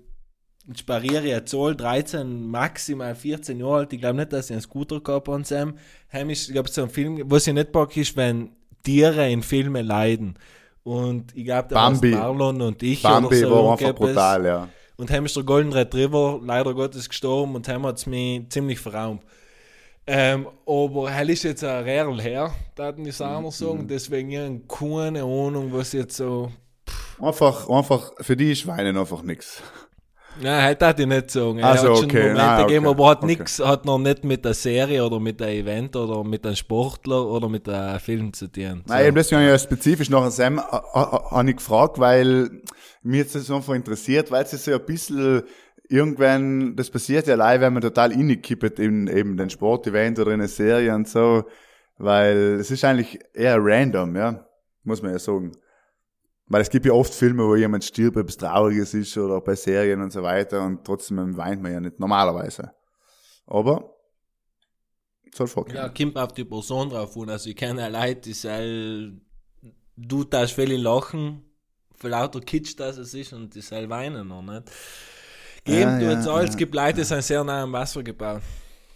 ich 0.70 0.78
spariere 0.80 1.26
ja 1.26 1.44
Zoll, 1.46 1.76
13, 1.76 2.46
maximal 2.50 3.14
14 3.14 3.58
Jahre 3.60 3.76
alt. 3.76 3.92
Ich 3.92 4.00
glaube 4.00 4.16
nicht, 4.16 4.32
dass 4.32 4.46
ich 4.46 4.52
einen 4.52 4.60
Scooter 4.60 5.00
gehabt 5.00 5.28
habe 5.28 5.36
und 5.36 5.46
Sam. 5.46 5.74
Heim 6.12 6.28
ist, 6.30 6.48
ich 6.48 6.52
glaube, 6.52 6.68
so 6.68 6.82
ein 6.82 6.90
Film, 6.90 7.22
was 7.26 7.46
ich 7.46 7.54
nicht 7.54 7.72
packe, 7.72 8.00
ist, 8.00 8.16
wenn 8.16 8.50
Tiere 8.82 9.30
in 9.30 9.42
Filmen 9.42 9.86
leiden. 9.86 10.34
Und 10.82 11.34
ich 11.34 11.44
glaube, 11.44 11.68
da 11.70 11.74
Bambi. 11.88 12.10
Marlon 12.10 12.60
und 12.60 12.82
ich 12.82 13.02
Bambi 13.02 13.26
oder 13.28 13.36
so. 13.36 13.50
war 13.64 13.72
einfach 13.72 13.94
brutal, 13.94 14.44
ja. 14.44 14.68
Und 15.00 15.12
heim 15.12 15.26
ist 15.26 15.37
der 15.37 15.44
Golden 15.44 15.72
Retriever 15.72 16.40
leider 16.42 16.74
Gottes 16.74 17.08
gestorben 17.08 17.54
und 17.54 17.68
heim 17.68 17.87
hat 17.87 17.98
es 17.98 18.06
mich 18.06 18.48
ziemlich 18.50 18.80
verraumt. 18.80 19.22
Ähm, 20.08 20.48
aber 20.66 21.08
hell 21.08 21.30
ist 21.30 21.44
jetzt 21.44 21.62
ein 21.62 21.84
Rerl 21.84 22.20
her, 22.20 22.52
da 22.74 22.90
ich 22.90 23.06
es 23.06 23.20
auch 23.20 23.40
noch 23.40 23.52
sagen. 23.52 23.87
Deswegen 23.87 24.30
ich 24.32 24.38
hab 24.38 24.68
keine 24.68 25.22
Ahnung, 25.22 25.72
was 25.72 25.92
jetzt 25.92 26.16
so. 26.16 26.50
Einfach, 27.20 27.68
einfach, 27.68 28.12
für 28.20 28.37
die 28.37 28.50
ist 28.50 28.66
Weinen 28.66 28.96
einfach 28.96 29.22
nix. 29.22 29.62
Nein, 30.40 30.62
halt 30.62 30.83
hat 30.83 31.01
ich 31.01 31.07
nicht 31.07 31.31
sagen. 31.31 31.59
Er 31.59 31.66
Also, 31.68 31.90
hat 31.90 31.96
schon 31.96 32.05
okay. 32.07 32.29
Momente 32.29 32.53
okay. 32.53 32.62
gegeben, 32.66 32.87
aber 32.87 33.09
hat 33.11 33.18
Okay. 33.18 33.27
nix, 33.27 33.59
hat 33.59 33.85
noch 33.85 33.98
nicht 33.98 34.24
mit 34.24 34.44
der 34.44 34.55
Serie 34.55 35.05
oder 35.05 35.20
mit 35.20 35.40
der 35.40 35.48
Event 35.48 35.96
oder 35.96 36.24
mit 36.24 36.46
einem 36.46 36.57
Sportler 36.57 37.27
oder 37.27 37.48
mit 37.48 37.68
einem 37.68 37.98
Film 38.01 38.33
zu 38.33 38.51
tun. 38.51 38.83
So. 38.87 38.92
Nein, 38.94 39.07
eben 39.07 39.16
deswegen 39.16 39.40
habe 39.40 39.46
ich 39.46 39.53
ja 39.53 39.59
spezifisch 39.59 40.11
nach 40.11 40.31
Sam 40.31 40.61
habe 40.61 41.51
ich 41.51 41.57
gefragt, 41.57 41.98
weil 41.98 42.51
mir 43.03 43.18
jetzt 43.18 43.35
das 43.35 43.51
einfach 43.51 43.74
interessiert, 43.74 44.31
weil 44.31 44.44
es 44.44 44.64
so 44.64 44.72
ein 44.72 44.85
bisschen 44.85 45.42
irgendwann, 45.88 46.77
das 46.77 46.90
passiert 46.90 47.27
ja 47.27 47.35
leider, 47.35 47.62
wenn 47.62 47.72
man 47.72 47.83
total 47.83 48.12
inkippt 48.12 48.79
in 48.79 49.07
eben 49.09 49.37
den 49.37 49.51
Sportevent 49.51 50.18
oder 50.18 50.33
in 50.33 50.40
eine 50.40 50.48
Serie 50.48 50.94
und 50.94 51.09
so, 51.09 51.44
weil 51.96 52.59
es 52.61 52.70
ist 52.70 52.85
eigentlich 52.85 53.18
eher 53.35 53.57
random, 53.59 54.14
ja, 54.16 54.46
muss 54.85 55.03
man 55.03 55.12
ja 55.12 55.18
sagen. 55.18 55.53
Weil 56.48 56.62
es 56.62 56.70
gibt 56.70 56.87
ja 56.87 56.92
oft 56.92 57.12
Filme, 57.12 57.46
wo 57.46 57.56
jemand 57.56 57.84
stirbt, 57.84 58.16
etwas 58.16 58.37
Trauriges 58.37 58.94
ist 58.94 59.16
oder 59.18 59.40
bei 59.40 59.54
Serien 59.54 60.00
und 60.00 60.12
so 60.12 60.22
weiter 60.22 60.64
und 60.64 60.84
trotzdem 60.84 61.37
weint 61.37 61.62
man 61.62 61.72
ja 61.72 61.80
nicht 61.80 62.00
normalerweise. 62.00 62.72
Aber 63.46 63.94
soll 65.34 65.46
vorkommen. 65.46 65.76
Ja, 65.76 65.88
kommt 65.88 66.16
auf 66.16 66.32
die 66.32 66.44
Person 66.44 66.88
drauf 66.88 67.16
an. 67.16 67.30
Also 67.30 67.50
ich 67.50 67.56
kenne 67.56 67.82
ja 67.82 67.88
Leute, 67.88 68.22
die 68.22 68.32
sagen, 68.32 69.20
du 69.96 70.24
darfst 70.24 70.54
viele 70.54 70.76
lachen, 70.76 71.44
für 71.96 72.08
lauter 72.08 72.40
Kitsch, 72.40 72.78
dass 72.78 72.96
es 72.96 73.12
ist 73.12 73.32
und 73.32 73.54
die 73.54 73.61
soll 73.61 73.88
weinen 73.88 74.28
noch 74.28 74.42
nicht. 74.42 74.70
Geben 75.64 75.80
Ja, 75.80 75.98
du 75.98 76.04
ja, 76.04 76.11
jetzt 76.12 76.28
alles, 76.28 76.46
ja. 76.46 76.50
es 76.50 76.56
gibt 76.56 76.74
Leute, 76.74 76.94
die 76.94 77.04
sind 77.04 77.22
sehr 77.22 77.44
nah 77.44 77.62
am 77.62 77.72
Wasser 77.72 78.02
gebaut. 78.02 78.42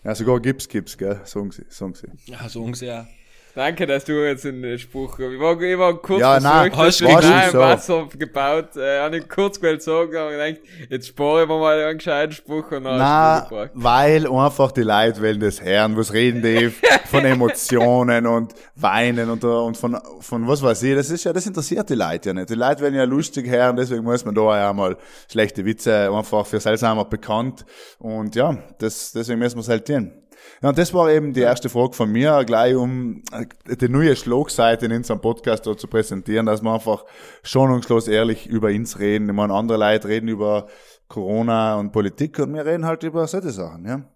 Ja, 0.04 0.14
sogar 0.14 0.40
gibt's, 0.40 0.68
gibt's, 0.68 0.96
gell, 0.96 1.20
sagen 1.24 1.50
sie, 1.50 1.64
sagen 1.68 1.94
sie. 1.94 2.08
Ja, 2.24 2.48
so 2.48 2.62
ungefähr. 2.62 3.06
Danke, 3.54 3.86
dass 3.86 4.06
du 4.06 4.12
jetzt 4.24 4.46
einen 4.46 4.78
Spruch. 4.78 5.18
Ich 5.18 5.38
war, 5.38 5.60
ich 5.60 5.78
war 5.78 5.94
kurz 6.00 6.20
Ja, 6.20 6.40
nein, 6.40 6.74
hast 6.74 7.02
du 7.02 7.04
im 7.04 7.50
so. 7.50 7.58
Wasser 7.58 8.08
gebaut. 8.16 8.76
Äh, 8.76 9.00
habe 9.00 9.18
ich 9.18 9.28
kurz 9.28 9.60
gewählt 9.60 9.82
sagen, 9.82 10.16
aber 10.16 10.48
ich 10.48 10.56
gedacht, 10.56 10.88
jetzt 10.88 11.08
spare 11.08 11.42
ich 11.42 11.48
mir 11.48 11.58
mal 11.58 11.78
einen 11.78 11.98
gescheiten 11.98 12.32
Spruch 12.32 12.70
und 12.70 12.84
dann 12.84 12.98
hast 12.98 13.44
ihn 13.44 13.48
gebracht. 13.50 13.70
weil 13.74 14.26
einfach 14.26 14.72
die 14.72 14.82
Leute 14.82 15.20
wollen 15.20 15.40
das 15.40 15.62
hören, 15.62 15.98
was 15.98 16.14
reden 16.14 16.40
die 16.40 16.72
von 17.10 17.26
Emotionen 17.26 18.26
und 18.26 18.54
Weinen 18.74 19.28
und, 19.28 19.44
und 19.44 19.76
von, 19.76 19.98
von 20.20 20.48
was 20.48 20.62
weiß 20.62 20.82
ich. 20.84 20.94
Das 20.94 21.10
ist 21.10 21.24
ja, 21.24 21.34
das 21.34 21.46
interessiert 21.46 21.90
die 21.90 21.94
Leute 21.94 22.30
ja 22.30 22.34
nicht. 22.34 22.48
Die 22.48 22.54
Leute 22.54 22.82
wollen 22.82 22.94
ja 22.94 23.04
lustig 23.04 23.46
hören, 23.50 23.76
deswegen 23.76 24.02
muss 24.02 24.24
man 24.24 24.34
da 24.34 24.58
ja 24.58 24.72
mal 24.72 24.96
schlechte 25.30 25.62
Witze 25.66 26.10
einfach 26.10 26.46
für 26.46 26.58
seltsamer 26.58 27.04
bekannt. 27.04 27.66
Und 27.98 28.34
ja, 28.34 28.56
das, 28.78 29.12
deswegen 29.12 29.40
müssen 29.40 29.56
wir 29.56 29.60
es 29.60 29.68
halt 29.68 29.86
tun. 29.86 30.21
Ja, 30.62 30.68
und 30.68 30.78
das 30.78 30.94
war 30.94 31.10
eben 31.10 31.32
die 31.32 31.40
erste 31.40 31.68
Frage 31.68 31.92
von 31.94 32.10
mir, 32.12 32.44
gleich 32.44 32.76
um 32.76 33.24
äh, 33.32 33.76
die 33.76 33.88
neue 33.88 34.14
Schlagseite 34.14 34.86
in 34.86 34.92
unserem 34.92 35.20
Podcast 35.20 35.66
da 35.66 35.76
zu 35.76 35.88
präsentieren, 35.88 36.46
dass 36.46 36.62
wir 36.62 36.72
einfach 36.72 37.04
schonungslos 37.42 38.06
ehrlich 38.06 38.46
über 38.46 38.68
uns 38.68 39.00
reden. 39.00 39.28
Ich 39.28 39.34
meine, 39.34 39.52
andere 39.54 39.76
Leute 39.76 40.06
reden 40.06 40.28
über 40.28 40.68
Corona 41.08 41.74
und 41.80 41.90
Politik 41.90 42.38
und 42.38 42.54
wir 42.54 42.64
reden 42.64 42.86
halt 42.86 43.02
über 43.02 43.26
solche 43.26 43.50
Sachen, 43.50 43.86
ja. 43.86 44.08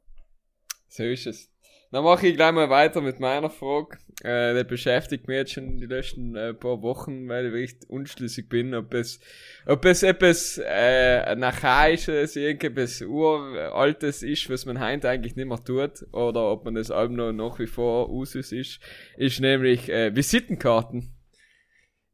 So 0.88 1.02
ist 1.02 1.26
es. 1.26 1.55
Dann 1.92 2.02
mache 2.04 2.26
ich 2.26 2.36
gleich 2.36 2.52
mal 2.52 2.68
weiter 2.68 3.00
mit 3.00 3.20
meiner 3.20 3.48
Frage. 3.48 3.98
Äh, 4.22 4.54
die 4.54 4.64
beschäftigt 4.64 5.28
mich 5.28 5.36
jetzt 5.36 5.52
schon 5.52 5.76
die 5.76 5.86
letzten 5.86 6.34
äh, 6.34 6.52
paar 6.52 6.82
Wochen, 6.82 7.28
weil 7.28 7.54
ich 7.54 7.62
echt 7.62 7.88
unschlüssig 7.88 8.48
bin, 8.48 8.74
ob 8.74 8.92
es, 8.94 9.20
ob 9.66 9.84
es 9.84 10.02
etwas 10.02 10.58
äh, 10.58 11.22
ein 11.26 11.44
archaisches, 11.44 12.34
irgendetwas 12.34 13.02
uraltes 13.02 14.22
ist, 14.22 14.50
was 14.50 14.66
man 14.66 14.80
heute 14.80 15.08
eigentlich 15.08 15.36
nicht 15.36 15.46
mehr 15.46 15.62
tut, 15.62 16.04
oder 16.12 16.50
ob 16.50 16.64
man 16.64 16.74
das 16.74 16.90
allem 16.90 17.14
noch 17.14 17.32
nach 17.32 17.58
wie 17.58 17.66
vor 17.66 18.10
Usus 18.10 18.52
ist, 18.52 18.80
ist 19.16 19.40
nämlich 19.40 19.88
äh, 19.88 20.14
Visitenkarten. 20.14 21.15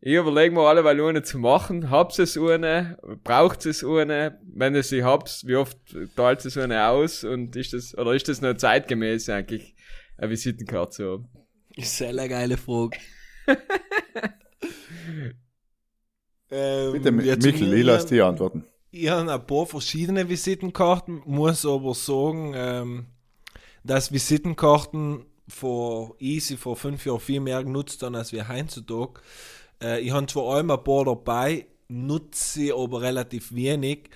Ich 0.05 0.15
überlege 0.15 0.53
mir 0.53 0.63
alle, 0.63 0.83
weil 0.83 1.01
ohne 1.01 1.23
zu 1.23 1.39
machen. 1.39 1.89
Hab's 1.89 2.19
es 2.19 2.37
ohne? 2.37 2.99
Braucht 3.23 3.65
es 3.67 3.85
ohne? 3.85 4.41
Wenn 4.53 4.75
ihr 4.75 4.83
sie 4.83 5.05
habt, 5.05 5.47
wie 5.47 5.55
oft 5.55 5.79
teilt 6.17 6.45
es 6.45 6.57
ohne 6.57 6.89
aus? 6.89 7.23
Und 7.23 7.55
ist 7.55 7.73
das, 7.73 7.97
oder 7.97 8.13
ist 8.13 8.27
das 8.27 8.41
noch 8.41 8.57
zeitgemäß 8.57 9.29
eigentlich, 9.29 9.77
eine 10.19 10.31
Visitenkarte 10.31 10.91
zu 10.91 11.05
haben? 11.05 11.29
Ist 11.77 12.03
eine 12.03 12.29
geile 12.29 12.57
Frage. 12.57 12.99
ähm, 16.51 16.93
Bitte, 16.93 17.13
Michel, 17.13 17.73
ich 17.73 17.85
lasse 17.85 18.09
dich 18.09 18.25
antworten. 18.25 18.65
Ich 18.91 19.09
habe 19.09 19.33
ein 19.33 19.47
paar 19.47 19.67
verschiedene 19.67 20.29
Visitenkarten, 20.29 21.23
muss 21.27 21.65
aber 21.65 21.95
sagen, 21.95 22.55
ähm, 22.57 23.07
dass 23.85 24.11
Visitenkarten 24.11 25.27
vor 25.47 26.17
easy 26.19 26.57
vor 26.57 26.75
fünf 26.75 27.07
Jahren 27.07 27.21
viel 27.21 27.39
mehr 27.39 27.63
genutzt 27.63 28.03
haben 28.03 28.17
als 28.17 28.33
wir 28.33 28.49
heutzutage. 28.49 29.21
Äh, 29.83 30.01
ich 30.01 30.13
habe 30.13 30.27
zwar 30.27 30.55
allem 30.55 30.71
ein 30.71 30.83
paar 30.85 31.05
dabei, 31.05 31.67
nutze 31.89 32.49
sie 32.61 32.73
aber 32.73 33.03
relativ 33.03 33.55
wenig. 33.55 34.09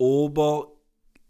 aber 0.00 0.68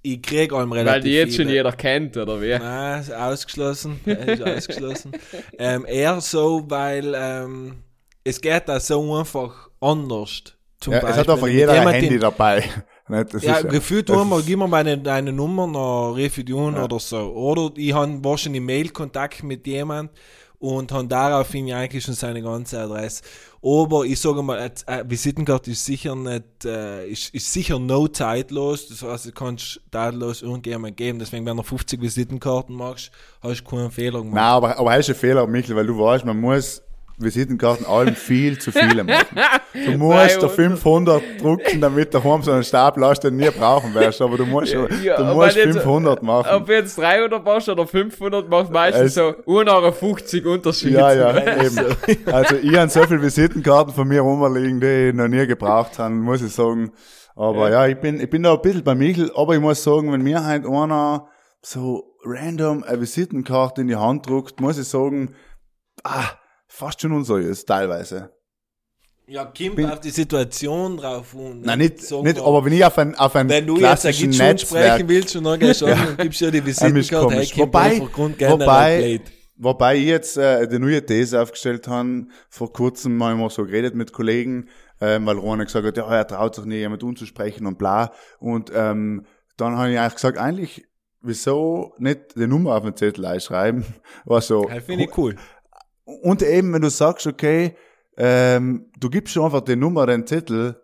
ich 0.03 0.23
krieg 0.23 0.53
allem 0.53 0.71
Weil 0.71 0.79
relativ 0.89 1.05
die 1.05 1.11
jetzt 1.17 1.37
schon 1.37 1.47
viele. 1.47 1.57
jeder 1.59 1.73
kennt, 1.73 2.17
oder 2.17 2.41
wie? 2.41 2.57
Nein, 2.57 3.01
ist 3.01 3.13
ausgeschlossen. 3.13 4.01
ist 4.07 4.43
ausgeschlossen. 4.43 5.13
ähm, 5.59 5.85
eher 5.87 6.21
so, 6.21 6.65
weil 6.69 7.15
ähm, 7.17 7.83
es 8.25 8.41
geht 8.41 8.69
da 8.69 8.79
so 8.79 9.17
einfach 9.19 9.69
anders. 9.81 10.43
Zum 10.81 10.93
Ja, 10.95 11.01
es 11.01 11.17
hat 11.17 11.29
einfach 11.29 11.49
jeder 11.49 11.73
ein 11.73 11.89
Handy 11.89 12.11
den- 12.11 12.21
dabei. 12.21 12.63
Nicht? 13.09 13.35
Das 13.35 13.43
Ja, 13.43 13.57
ist 13.57 13.71
gefühlt 13.71 14.07
tun 14.07 14.29
wir, 14.29 14.43
gib 14.43 14.59
mir 14.59 14.69
meine, 14.69 14.99
deine 14.99 15.33
Nummer 15.33 15.67
noch 15.67 16.13
Refusion 16.15 16.77
Ja. 16.77 16.85
oder 16.85 16.99
so. 17.01 17.19
Oder 17.33 17.71
ich 17.77 17.93
habe 17.95 18.23
wahrscheinlich 18.23 18.61
Mail-Kontakt 18.61 19.43
mit 19.43 19.67
jemand 19.67 20.11
und 20.59 20.91
habe 20.93 21.07
daraufhin 21.07 21.73
eigentlich 21.73 22.05
schon 22.05 22.15
seine 22.15 22.43
ganze 22.43 22.81
Adresse. 22.81 23.23
Aber 23.63 24.05
ich 24.05 24.21
sage 24.21 24.43
mal, 24.43 24.59
eine 24.59 25.01
äh, 25.01 25.05
Visitenkarte 25.09 25.71
ist 25.71 25.85
sicher 25.85 26.15
nicht, 26.15 26.65
äh, 26.65 27.09
ist, 27.09 27.35
ist 27.35 27.53
sicher 27.53 27.79
no 27.79 28.09
zeitlos. 28.09 28.89
Das 28.89 29.03
heißt, 29.03 29.27
du 29.27 29.33
kannst 29.33 29.81
zeitlos 29.91 30.43
irgendjemand 30.43 30.97
geben. 30.97 31.19
Deswegen, 31.19 31.45
wenn 31.47 31.57
du 31.57 31.63
50 31.63 32.01
Visitenkarten 32.01 32.75
machst, 32.75 33.11
hast 33.41 33.61
du 33.61 33.65
keinen 33.65 33.91
Fehler 33.91 34.21
gemacht. 34.21 34.35
Nein, 34.35 34.45
aber, 34.45 34.79
aber 34.79 34.93
hast 34.93 35.09
du 35.09 35.13
einen 35.13 35.21
Fehler, 35.21 35.47
Michael, 35.47 35.77
weil 35.77 35.87
du 35.87 35.99
weißt, 35.99 36.25
man 36.25 36.41
muss 36.41 36.83
Visitenkarten 37.21 37.85
allem 37.87 38.15
viel 38.15 38.59
zu 38.59 38.71
viele 38.73 39.03
machen. 39.05 39.37
Du 39.73 39.93
musst 39.99 40.37
da 40.37 40.47
300. 40.47 40.51
500 40.53 41.23
drucken, 41.41 41.81
damit 41.81 42.15
du 42.15 42.21
daheim 42.21 42.43
so 42.43 42.53
einen 42.53 42.63
Stapel 42.65 43.05
hast, 43.05 43.21
den 43.21 43.37
du 43.39 43.45
nie 43.45 43.51
brauchen 43.51 43.93
wirst, 43.95 44.21
aber 44.23 44.37
du 44.37 44.47
musst, 44.47 44.73
schon- 44.73 44.89
Ja, 45.03 45.17
du 45.17 45.25
musst 45.35 45.57
wenn 45.57 45.67
jetzt- 45.69 45.77
500 45.79 46.23
machen. 46.23 46.55
Ob 46.55 46.69
jetzt 46.69 46.97
300 46.99 47.45
machst 47.45 47.69
oder 47.69 47.87
500 47.87 48.49
machst, 48.49 48.71
meistens 48.73 49.05
Es- 49.07 49.15
so 49.15 49.35
150 49.47 50.47
Unterschied. 50.47 50.93
Ja, 50.93 51.13
ja, 51.13 51.37
eben. 51.65 51.79
Also 52.33 52.57
ich 52.57 52.77
habe 52.77 52.89
so 52.89 53.03
viele 53.03 53.23
Visitenkarten 53.23 53.93
von 53.95 54.07
mir 54.07 54.21
rumliegen, 54.21 54.81
die 54.81 55.09
ich 55.09 55.15
noch 55.15 55.29
nie 55.29 55.47
gebraucht 55.47 55.99
habe, 55.99 56.15
muss 56.15 56.43
ich 56.43 56.53
sagen. 56.53 56.93
Aber 57.35 57.71
ja, 57.71 57.87
ich 57.87 57.99
bin, 57.99 58.21
ich 58.21 58.29
bin 58.31 58.43
da 58.43 58.55
ein 58.55 58.61
bisschen 58.63 58.83
bei 58.85 58.95
Michel, 58.95 59.31
aber 59.37 59.55
ich 59.55 59.61
muss 59.61 59.83
sagen, 59.83 60.13
wenn 60.13 60.23
mir 60.23 60.45
halt 60.45 60.67
einer 60.67 61.27
so 61.63 62.05
random 62.25 62.83
eine 62.85 63.01
Visitenkarte 63.01 63.81
in 63.81 63.89
die 63.89 63.97
Hand 63.97 64.29
druckt, 64.29 64.61
muss 64.61 64.79
ich 64.79 64.89
sagen, 64.89 65.35
ah, 66.05 66.25
fast 66.69 67.01
schon 67.01 67.13
unseriös, 67.13 67.65
teilweise. 67.65 68.31
Ja, 69.27 69.45
kommt 69.45 69.77
Bin- 69.77 69.91
auf 69.91 70.01
die 70.01 70.11
Situation 70.11 70.97
drauf 70.97 71.35
und 71.35 71.61
Nein, 71.63 71.81
nicht, 71.81 72.11
nicht 72.23 72.39
aber 72.39 72.65
wenn 72.65 72.73
ich 72.73 72.83
auf 72.85 72.97
ein, 72.97 73.15
auf 73.15 73.37
ein 73.37 73.47
wenn 73.49 73.67
du 73.67 73.77
jetzt 73.79 74.07
ein 74.07 74.13
Gitschun 74.13 74.33
sprechen 74.33 74.49
Netzwerk, 74.49 75.09
willst 75.09 75.37
und 75.37 75.45
dann 75.45 75.61
gehst 75.61 75.81
du 75.83 75.87
und 75.87 76.19
gibst 76.19 76.41
ja 76.41 76.51
die 76.51 76.65
Visitenkarte, 76.65 77.35
hey, 77.35 77.47
Wobei- 77.57 78.01
wobei-. 78.01 79.21
Wobei 79.61 79.97
ich 79.97 80.05
jetzt 80.07 80.37
äh, 80.39 80.69
die 80.69 80.79
neue 80.79 81.05
These 81.05 81.43
aufgestellt 81.43 81.89
habe, 81.89 82.29
vor 82.49 82.73
kurzem 82.73 83.21
haben 83.25 83.41
wir 83.41 83.51
so 83.51 83.65
geredet 83.65 83.97
mit 83.97 84.13
Kollegen, 84.13 84.69
ähm, 85.01 85.27
weil 85.27 85.37
Ron 85.37 85.59
gesagt 85.59 85.85
hat, 85.85 85.97
ja, 85.97 86.09
er 86.09 86.27
traut 86.29 86.55
sich 86.55 86.65
nicht, 86.65 86.79
jemand 86.79 87.03
umzusprechen 87.03 87.67
und 87.67 87.77
bla. 87.77 88.13
Und 88.39 88.71
ähm, 88.73 89.27
dann 89.57 89.77
habe 89.77 89.91
ich 89.91 89.99
eigentlich 89.99 90.15
gesagt, 90.15 90.39
eigentlich, 90.39 90.87
wieso 91.23 91.93
nicht 91.99 92.37
die 92.37 92.47
Nummer 92.47 92.77
auf 92.77 92.85
den 92.85 92.95
Zettel 92.97 93.27
einschreiben? 93.27 93.85
War 94.25 94.41
so. 94.41 94.69
Ja, 94.69 94.81
Finde 94.81 95.05
ich 95.05 95.19
cool. 95.19 95.35
Und 96.09 96.43
eben, 96.43 96.73
wenn 96.73 96.83
du 96.83 96.91
sagst, 96.91 97.27
okay, 97.27 97.77
ähm, 98.17 98.91
du 98.99 99.11
gibst 99.11 99.35
schon 99.35 99.45
einfach 99.45 99.61
die 99.61 99.77
Nummer, 99.77 100.07
den 100.07 100.25
Titel 100.25 100.75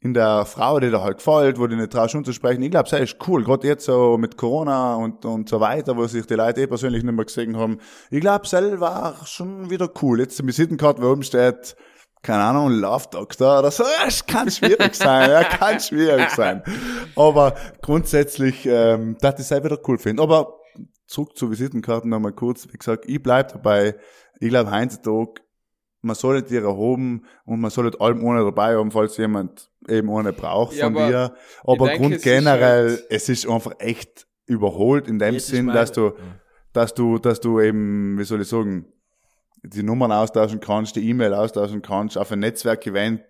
in 0.00 0.14
der 0.14 0.44
Frau, 0.44 0.78
die 0.78 0.90
dir 0.90 1.02
halt 1.02 1.18
gefällt, 1.18 1.58
wo 1.58 1.66
du 1.66 1.74
nicht 1.74 1.90
traust 1.90 2.14
umzusprechen. 2.14 2.62
Ich 2.62 2.70
glaube, 2.70 2.88
das 2.88 3.00
ist 3.00 3.16
cool. 3.26 3.42
Gerade 3.42 3.66
jetzt 3.66 3.86
so 3.86 4.16
mit 4.16 4.36
Corona 4.36 4.94
und, 4.94 5.24
und 5.24 5.48
so 5.48 5.58
weiter, 5.58 5.96
wo 5.96 6.06
sich 6.06 6.26
die 6.26 6.34
Leute 6.34 6.60
eh 6.62 6.66
persönlich 6.68 7.02
nicht 7.02 7.12
mehr 7.12 7.24
gesehen 7.24 7.56
haben. 7.56 7.78
Ich 8.10 8.20
glaube, 8.20 8.46
selber 8.46 8.80
war 8.80 9.26
schon 9.26 9.68
wieder 9.68 9.90
cool. 10.00 10.20
Jetzt 10.20 10.38
die 10.38 10.46
Visitenkarte, 10.46 11.02
wo 11.02 11.10
oben 11.10 11.24
steht, 11.24 11.74
keine 12.22 12.44
Ahnung, 12.44 12.70
Love 12.70 13.06
Doctor 13.10 13.58
oder 13.58 13.72
so. 13.72 13.82
Es 14.06 14.24
kann 14.24 14.48
schwierig 14.48 14.94
sein, 14.94 15.30
ja, 15.30 15.42
kann 15.42 15.80
schwierig 15.80 16.30
sein. 16.30 16.62
Aber 17.16 17.54
grundsätzlich, 17.82 18.64
ähm, 18.66 19.16
das 19.20 19.40
ist 19.40 19.52
auch 19.52 19.64
wieder 19.64 19.78
cool 19.88 19.98
finden. 19.98 20.22
Aber 20.22 20.58
zurück 21.08 21.36
zu 21.36 21.50
Visitenkarten 21.50 22.10
nochmal 22.10 22.32
kurz. 22.32 22.68
Wie 22.70 22.78
gesagt, 22.78 23.04
ich 23.08 23.20
bleib 23.20 23.52
dabei. 23.52 23.96
Ich 24.40 24.48
glaube, 24.48 24.70
heutzutage, 24.70 25.40
man 26.00 26.14
soll 26.14 26.36
nicht 26.36 26.50
die 26.50 26.56
erhoben 26.56 27.24
und 27.44 27.60
man 27.60 27.70
soll 27.70 27.94
allem 28.00 28.22
ohne 28.24 28.44
dabei 28.44 28.76
haben, 28.76 28.90
falls 28.90 29.16
jemand 29.16 29.70
eben 29.88 30.08
ohne 30.08 30.32
braucht 30.32 30.76
Ja, 30.76 30.84
von 30.86 30.96
aber 30.96 31.08
dir. 31.08 31.34
Aber 31.64 31.86
denke, 31.86 32.00
Grund 32.00 32.12
es 32.14 32.18
ist 32.18 32.24
generell, 32.24 32.88
halt- 32.90 33.06
es 33.10 33.28
ist 33.28 33.48
einfach 33.48 33.72
echt 33.78 34.26
überholt 34.46 35.08
in 35.08 35.18
dem 35.18 35.34
Das 35.34 35.46
Sinn, 35.48 35.66
dass 35.68 35.92
du, 35.92 36.12
dass 36.72 36.94
du, 36.94 37.18
dass 37.18 37.40
du 37.40 37.60
eben, 37.60 38.18
wie 38.18 38.24
soll 38.24 38.40
ich 38.42 38.48
sagen, 38.48 38.86
die 39.64 39.82
Nummern 39.82 40.12
austauschen 40.12 40.60
kannst, 40.60 40.94
die 40.96 41.08
E-Mail 41.08 41.34
austauschen 41.34 41.82
kannst, 41.82 42.16
auf 42.16 42.30
ein 42.30 42.38
Netzwerk-Event 42.38 43.22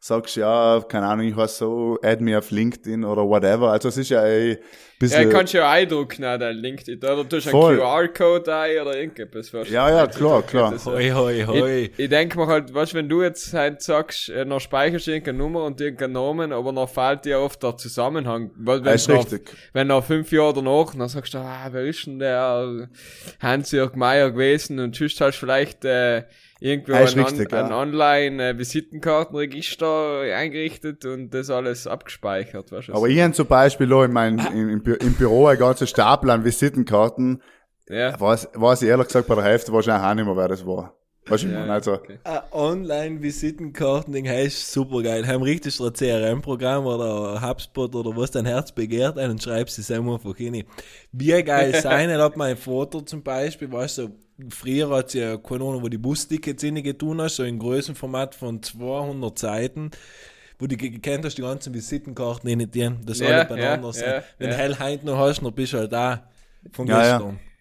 sagst, 0.00 0.36
ja, 0.36 0.80
keine 0.88 1.06
Ahnung, 1.06 1.26
ich 1.26 1.34
heiße 1.34 1.56
so, 1.58 1.98
add 2.02 2.22
me 2.22 2.38
auf 2.38 2.50
LinkedIn 2.50 3.04
oder 3.04 3.26
whatever. 3.26 3.72
Also 3.72 3.88
es 3.88 3.96
ist 3.96 4.10
ja 4.10 4.24
eh 4.24 4.58
ein 5.00 5.08
Ja, 5.08 5.16
bisschen... 5.18 5.30
kannst 5.30 5.54
du 5.54 5.58
ja 5.58 5.70
eindrucken, 5.70 6.22
dein 6.22 6.56
LinkedIn. 6.56 6.98
Oder 6.98 7.24
du 7.24 7.36
hast 7.36 7.48
einen. 7.48 7.78
QR-Code 7.78 8.54
ein 8.54 8.80
oder 8.80 8.96
irgendetwas. 8.96 9.52
weißt 9.52 9.68
du. 9.70 9.74
Ja, 9.74 9.90
ja, 9.90 10.06
klar, 10.06 10.42
klar. 10.42 10.70
Das, 10.72 10.86
Hoi, 10.86 11.10
hoi, 11.10 11.44
hoi. 11.46 11.78
Ich, 11.84 11.98
ich 11.98 12.08
denke 12.08 12.38
mir 12.38 12.46
halt, 12.46 12.72
weißt, 12.72 12.94
wenn 12.94 13.08
du 13.08 13.22
jetzt 13.22 13.52
halt 13.52 13.82
sagst, 13.82 14.28
äh, 14.28 14.44
noch 14.44 14.60
speicherst 14.60 15.06
du 15.06 15.10
irgendeine 15.10 15.38
Nummer 15.38 15.64
und 15.64 15.80
irgendeinen 15.80 16.12
Namen, 16.12 16.52
aber 16.52 16.72
noch 16.72 16.88
fehlt 16.88 17.24
dir 17.24 17.40
oft 17.40 17.62
der 17.62 17.76
Zusammenhang. 17.76 18.50
Weil 18.56 18.78
wenn 18.78 18.92
Das 18.92 19.02
ist 19.02 19.08
noch, 19.08 19.18
richtig. 19.18 19.50
Wenn 19.72 19.88
nach 19.88 20.04
fünf 20.04 20.30
Jahren 20.32 20.54
danach, 20.54 20.94
dann 20.94 21.08
sagst 21.08 21.34
du, 21.34 21.38
ah, 21.38 21.68
wer 21.70 21.84
ist 21.84 22.06
denn 22.06 22.18
der 22.18 22.88
Hans-Jörg 23.40 23.94
Meier 23.96 24.30
gewesen 24.30 24.78
und 24.78 24.92
tschüss 24.94 25.20
hast 25.20 25.36
vielleicht 25.36 25.84
äh, 25.84 26.24
irgendwo 26.60 26.92
ein, 26.94 27.06
richtig, 27.06 27.52
ein 27.52 27.70
ja. 27.70 27.78
Online-Visitenkartenregister 27.78 30.20
eingerichtet 30.36 31.04
und 31.04 31.30
das 31.30 31.50
alles 31.50 31.86
abgespeichert. 31.86 32.72
Weißt 32.72 32.88
du? 32.88 32.94
Aber 32.94 33.08
ich 33.08 33.20
habe 33.20 33.32
zum 33.32 33.46
Beispiel 33.46 33.92
auch 33.92 34.04
in 34.04 34.12
mein, 34.12 34.38
im, 34.52 34.68
im, 34.68 34.82
Bü- 34.82 35.02
im 35.04 35.14
Büro 35.14 35.46
ein 35.46 35.58
ganzer 35.58 35.86
Stapel 35.86 36.30
an 36.30 36.44
Visitenkarten. 36.44 37.42
ja. 37.88 38.18
Weiß, 38.18 38.48
weiß 38.54 38.82
ich 38.82 38.88
ehrlich 38.88 39.08
gesagt 39.08 39.28
bei 39.28 39.34
der 39.34 39.44
Hälfte 39.44 39.72
wahrscheinlich 39.72 40.08
auch 40.08 40.14
nicht 40.14 40.26
mehr, 40.26 40.36
wer 40.36 40.48
das 40.48 40.66
war. 40.66 40.94
Weißt 41.26 41.44
du, 41.44 41.48
meine, 41.48 41.72
also, 41.72 41.92
okay. 41.94 42.18
Ein 42.24 42.40
Online-Visitenkarten-Ding 42.52 44.28
heißt 44.28 44.72
super 44.72 45.02
geil. 45.02 45.26
Haben 45.26 45.42
richtig 45.42 45.78
ein 45.80 45.92
CRM-Programm 45.92 46.86
oder 46.86 47.34
ein 47.36 47.48
HubSpot 47.48 47.94
oder 47.94 48.16
was 48.16 48.30
dein 48.30 48.46
Herz 48.46 48.72
begehrt 48.72 49.18
ein 49.18 49.30
und 49.30 49.42
schreibst 49.42 49.78
es 49.78 49.90
einfach 49.90 50.36
hin. 50.36 50.64
Wie 51.12 51.42
geil 51.42 51.74
sein, 51.74 52.10
ich 52.10 52.16
hab 52.16 52.36
mein 52.36 52.56
Foto 52.56 53.02
zum 53.02 53.22
Beispiel, 53.22 53.70
weißt 53.70 53.98
du, 53.98 54.08
früher 54.50 54.88
hat 54.90 55.10
sie 55.10 55.20
ja 55.20 55.36
keine 55.36 55.64
Ahnung, 55.64 55.82
wo 55.82 55.88
die 55.88 55.98
Bustickets 55.98 56.62
inne 56.62 56.82
getun 56.82 57.20
hast, 57.20 57.36
so 57.36 57.44
in 57.44 57.58
größeren 57.58 57.94
Format 57.94 58.34
von 58.34 58.62
200 58.62 59.38
Seiten 59.38 59.90
wo 60.58 60.66
du 60.66 60.76
ge- 60.76 60.90
gekannt 60.90 61.24
hast, 61.24 61.36
die 61.38 61.42
ganzen 61.42 61.74
Visitenkarten 61.74 62.48
in 62.48 62.70
denen, 62.70 63.04
das 63.04 63.20
Ja, 63.20 63.26
alle 63.28 63.44
beieinander 63.44 63.92
ja, 63.92 63.92
sind. 63.92 64.16
ja, 64.16 64.24
Wenn 64.38 64.50
ja. 64.50 64.56
du 64.56 64.56
hell 64.56 64.78
heint 64.78 65.04
noch 65.04 65.18
hast, 65.18 65.42
dann 65.42 65.54
bist 65.54 65.72
du 65.72 65.78
halt 65.78 65.92
da 65.92 66.30
von 66.72 66.88
Ja, 66.88 67.06
ja. 67.06 67.18
gestern. 67.18 67.40
Ja, 67.40 67.53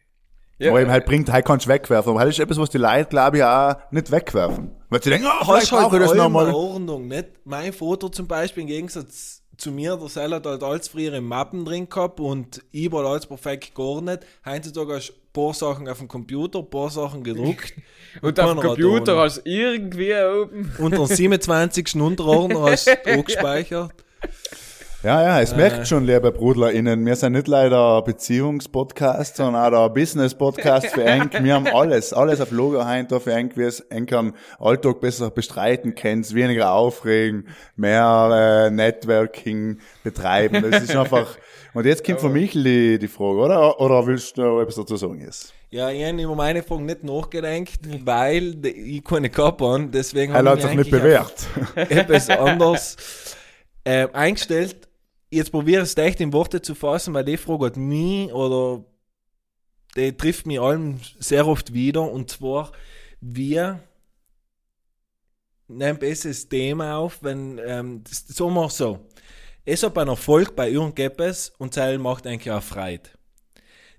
wo 0.60 0.78
eben 0.78 0.92
halt 0.92 1.06
bringt, 1.06 1.32
halt 1.32 1.46
kannst 1.46 1.66
du 1.66 1.70
wegwerfen. 1.70 2.12
Aber 2.12 2.20
halt 2.20 2.30
ist 2.30 2.40
etwas, 2.40 2.58
was 2.58 2.70
die 2.70 2.78
Leute, 2.78 3.06
glaube 3.06 3.38
ich, 3.38 3.44
auch 3.44 3.76
nicht 3.92 4.12
wegwerfen. 4.12 4.72
Weil 4.90 5.04
sie 5.04 5.10
denken, 5.10 5.28
oh, 5.28 5.46
vielleicht 5.46 5.64
hast 5.64 5.72
halt 5.72 5.82
brauche 5.84 5.98
ich 5.98 6.04
das 6.04 6.14
nochmal. 6.14 6.54
Ordnung, 6.54 7.08
nicht? 7.08 7.28
Mein 7.46 7.74
Foto 7.74 8.10
zum 8.10 8.28
Beispiel 8.28 8.62
im 8.64 8.68
Gegensatz 8.68 9.44
zu 9.58 9.72
mir, 9.72 9.96
der 9.98 10.10
Seller 10.10 10.38
hat 10.38 10.46
halt 10.46 10.64
alles 10.64 10.88
früher 10.88 11.14
im 11.14 11.28
Mappen 11.28 11.64
drin 11.66 11.88
gehabt 11.88 12.20
und 12.20 12.62
ich 12.72 12.92
war 12.92 13.06
alles 13.06 13.26
perfekt 13.26 13.76
geordnet. 13.76 14.26
Heutzutage 14.46 14.96
hast 14.96 15.10
du 15.10 15.14
ein 15.14 15.34
paar 15.34 15.54
Sachen 15.54 15.88
auf 15.88 16.00
dem 16.00 16.08
Computer, 16.08 16.60
ein 16.60 16.70
paar 16.70 16.90
Sachen 16.90 17.24
gedruckt. 17.24 17.74
und 18.22 18.40
auf 18.40 18.52
dem 18.52 18.60
Computer 18.60 19.18
hast 19.18 19.38
du 19.38 19.50
irgendwie 19.50 20.14
oben. 20.14 20.74
Und 20.80 20.92
den 20.92 21.06
27. 21.06 21.96
Unterordner 21.96 22.64
hast 22.64 22.88
du 22.88 23.24
gespeichert. 23.24 23.94
Ja, 25.04 25.22
ja, 25.22 25.40
Äh. 25.40 25.44
es 25.44 25.54
merkt 25.54 25.86
schon, 25.86 26.06
liebe 26.06 26.32
BrudlerInnen, 26.32 27.06
wir 27.06 27.18
sind 27.18 27.34
nicht 27.34 27.50
leider 27.50 27.98
ein 27.98 28.06
Beziehungspodcast, 28.06 29.36
sondern 29.36 29.74
auch 29.74 29.88
ein 29.88 29.94
Business-Podcast 29.94 30.88
für 30.88 31.04
Eng. 31.04 31.30
Wir 31.42 31.56
haben 31.56 31.68
alles, 31.68 32.14
alles 32.14 32.40
auf 32.40 32.52
Logo 32.52 32.86
heint 32.86 33.12
für 33.12 33.34
Eng, 33.34 33.52
wie 33.56 33.64
es 33.64 33.82
Eng 33.82 34.06
kann 34.06 34.34
Alltag 34.60 35.02
besser 35.02 35.30
bestreiten 35.30 35.94
kannst, 35.94 36.34
weniger 36.34 36.72
aufregen, 36.72 37.50
mehr 37.76 38.68
äh, 38.68 38.72
Networking 38.72 39.80
betreiben. 40.06 40.72
Das 40.72 40.84
ist 40.84 40.96
einfach, 40.96 41.36
und 41.74 41.86
jetzt 41.86 42.06
kommt 42.06 42.22
von 42.22 42.32
Michel 42.32 42.64
die, 42.64 43.00
die 43.00 43.10
Frage, 43.10 43.40
oder? 43.40 43.82
Oder 43.82 44.08
willst 44.08 44.38
du 44.38 44.42
noch 44.44 44.62
etwas 44.62 44.76
dazu 44.76 44.96
sagen 44.96 45.20
jetzt? 45.20 45.54
Ja, 45.70 45.90
ich 45.90 46.02
habe 46.06 46.22
über 46.24 46.36
meine 46.36 46.64
Fragen 46.64 46.86
nicht 46.86 47.04
nachgedacht, 47.04 47.80
weil 48.06 48.66
ich 48.66 49.04
keine 49.04 49.30
gehabt 49.30 49.60
habe. 49.60 49.86
Deswegen 49.92 50.32
Er 50.32 50.38
habe 50.40 50.52
hat 50.52 50.60
ich 50.60 50.64
sich 50.64 50.76
mich 50.76 50.86
nicht 50.86 50.92
bewährt. 50.92 51.34
etwas 51.76 52.30
anders 52.30 52.96
äh, 53.84 54.08
eingestellt. 54.14 54.78
Jetzt 55.34 55.52
probiere 55.52 55.82
es 55.82 55.98
echt 55.98 56.22
in 56.22 56.32
Worte 56.32 56.62
zu 56.62 56.76
fassen, 56.76 57.16
weil 57.16 57.26
die 57.26 57.38
Frage 57.38 57.66
hat 57.66 57.76
mich 57.76 58.32
oder 58.32 58.86
die 59.96 60.16
trifft 60.16 60.46
mich 60.46 60.60
allem 60.60 61.00
sehr 61.20 61.48
oft 61.48 61.74
wieder. 61.74 62.04
Und 62.04 62.30
zwar, 62.30 62.72
wir 63.20 63.80
nehmen 65.68 65.98
besseres 65.98 66.48
Thema 66.48 66.98
auf, 66.98 67.24
wenn, 67.24 67.60
ähm, 67.66 68.04
das, 68.04 68.28
sagen 68.28 68.54
wir 68.54 68.70
so, 68.70 69.00
es 69.66 69.82
hat 69.82 69.98
einen 69.98 70.10
Erfolg 70.10 70.56
bei 70.56 70.70
irgendetwas 70.70 71.52
und 71.58 71.76
das 71.76 71.98
macht 71.98 72.28
eigentlich 72.28 72.52
auch 72.52 72.62
Freude. 72.62 73.10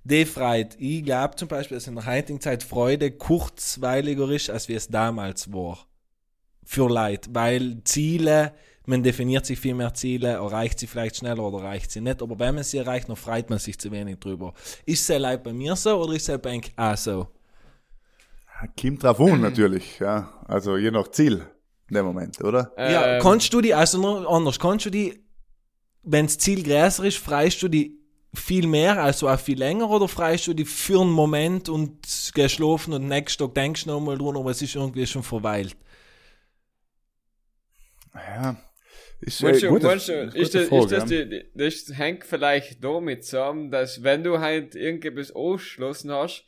Die 0.05 0.27
Freude, 0.27 0.77
ich 0.79 1.03
glaube 1.03 1.35
zum 1.35 1.49
Beispiel, 1.49 1.79
dass 1.79 1.89
in 1.89 1.97
der 1.97 2.07
heutigen 2.07 2.41
Zeit 2.41 2.63
Freude 2.63 3.11
kurzweiliger 3.11 4.31
ist, 4.31 4.51
als 4.51 4.69
wie 4.69 4.75
es 4.75 4.87
damals 4.87 5.53
war. 5.53 5.85
Für 6.65 6.89
Leute, 6.89 7.31
weil 7.33 7.83
Ziele 7.83 8.55
man 8.87 9.03
definiert 9.03 9.47
sich 9.47 9.59
viel 9.59 9.75
mehr 9.75 9.95
Ziele, 9.95 10.29
erreicht 10.29 10.79
sie 10.79 10.87
vielleicht 10.87 11.17
schneller 11.17 11.43
oder 11.43 11.65
erreicht 11.65 11.91
sie 11.91 12.01
nicht, 12.01 12.21
aber 12.23 12.39
wenn 12.39 12.55
man 12.55 12.65
sie 12.65 12.79
erreicht, 12.79 13.09
dann 13.09 13.17
freut 13.17 13.51
man 13.51 13.59
sich 13.59 13.79
zu 13.79 13.91
wenig 13.91 14.19
drüber. 14.19 14.53
Ist 14.85 15.09
es 15.09 15.19
like 15.19 15.43
bei 15.43 15.53
mir 15.53 15.75
so 15.77 16.03
oder 16.03 16.15
ist 16.15 16.29
es 16.29 16.41
bei 16.41 16.61
auch 16.77 16.97
so? 16.97 17.29
Kommt 18.81 19.03
drauf 19.03 19.21
an, 19.21 19.41
natürlich, 19.41 19.99
ja. 19.99 20.33
Also 20.47 20.77
je 20.77 20.91
nach 20.91 21.09
Ziel 21.09 21.47
in 21.89 21.97
dem 21.97 22.07
Moment, 22.07 22.43
oder? 22.43 22.73
Ja, 22.79 23.17
Ähm, 23.17 23.23
kannst 23.23 23.53
du 23.53 23.61
die, 23.61 23.75
also 23.75 23.99
noch 23.99 24.27
anders, 24.31 24.59
kannst 24.59 24.87
du 24.87 24.91
die, 24.91 25.23
wenn 26.03 26.27
das 26.27 26.39
Ziel 26.39 26.63
größer 26.63 27.05
ist, 27.05 27.19
freust 27.19 27.63
du 27.63 27.69
die 27.69 27.99
viel 28.35 28.67
mehr, 28.67 29.03
also 29.03 29.29
auch 29.29 29.39
viel 29.39 29.59
länger, 29.59 29.89
oder 29.91 30.09
freust 30.09 30.47
du 30.47 30.55
die 30.55 30.65
für 30.65 31.01
einen 31.01 31.11
Moment 31.11 31.69
und 31.69 32.07
gehst 32.35 32.55
schlafen 32.55 32.93
und 32.95 33.07
nächsten 33.07 33.45
Tag 33.45 33.55
denkst 33.55 33.85
du 33.85 33.91
nochmal 33.91 34.19
drüber, 34.19 34.41
aber 34.41 34.51
es 34.51 34.63
ist 34.63 34.75
irgendwie 34.77 35.07
schon 35.07 35.23
verweilt. 35.23 35.77
Ja. 38.15 38.57
Ist, 39.27 39.43
äh, 39.43 39.53
du, 39.61 39.69
gute- 39.69 39.89
gute 40.27 40.39
ist 40.39 40.55
das, 40.55 40.69
Frage, 40.69 40.83
ist 40.85 40.93
das, 40.93 41.05
die, 41.07 41.45
das 41.55 41.99
hängt 41.99 42.25
vielleicht 42.25 42.83
damit 42.85 43.25
zusammen, 43.25 43.71
dass 43.71 44.03
wenn 44.03 44.23
du 44.23 44.39
halt 44.41 44.75
irgendetwas 44.75 45.33
ausgeschlossen 45.33 46.11
hast, 46.13 46.45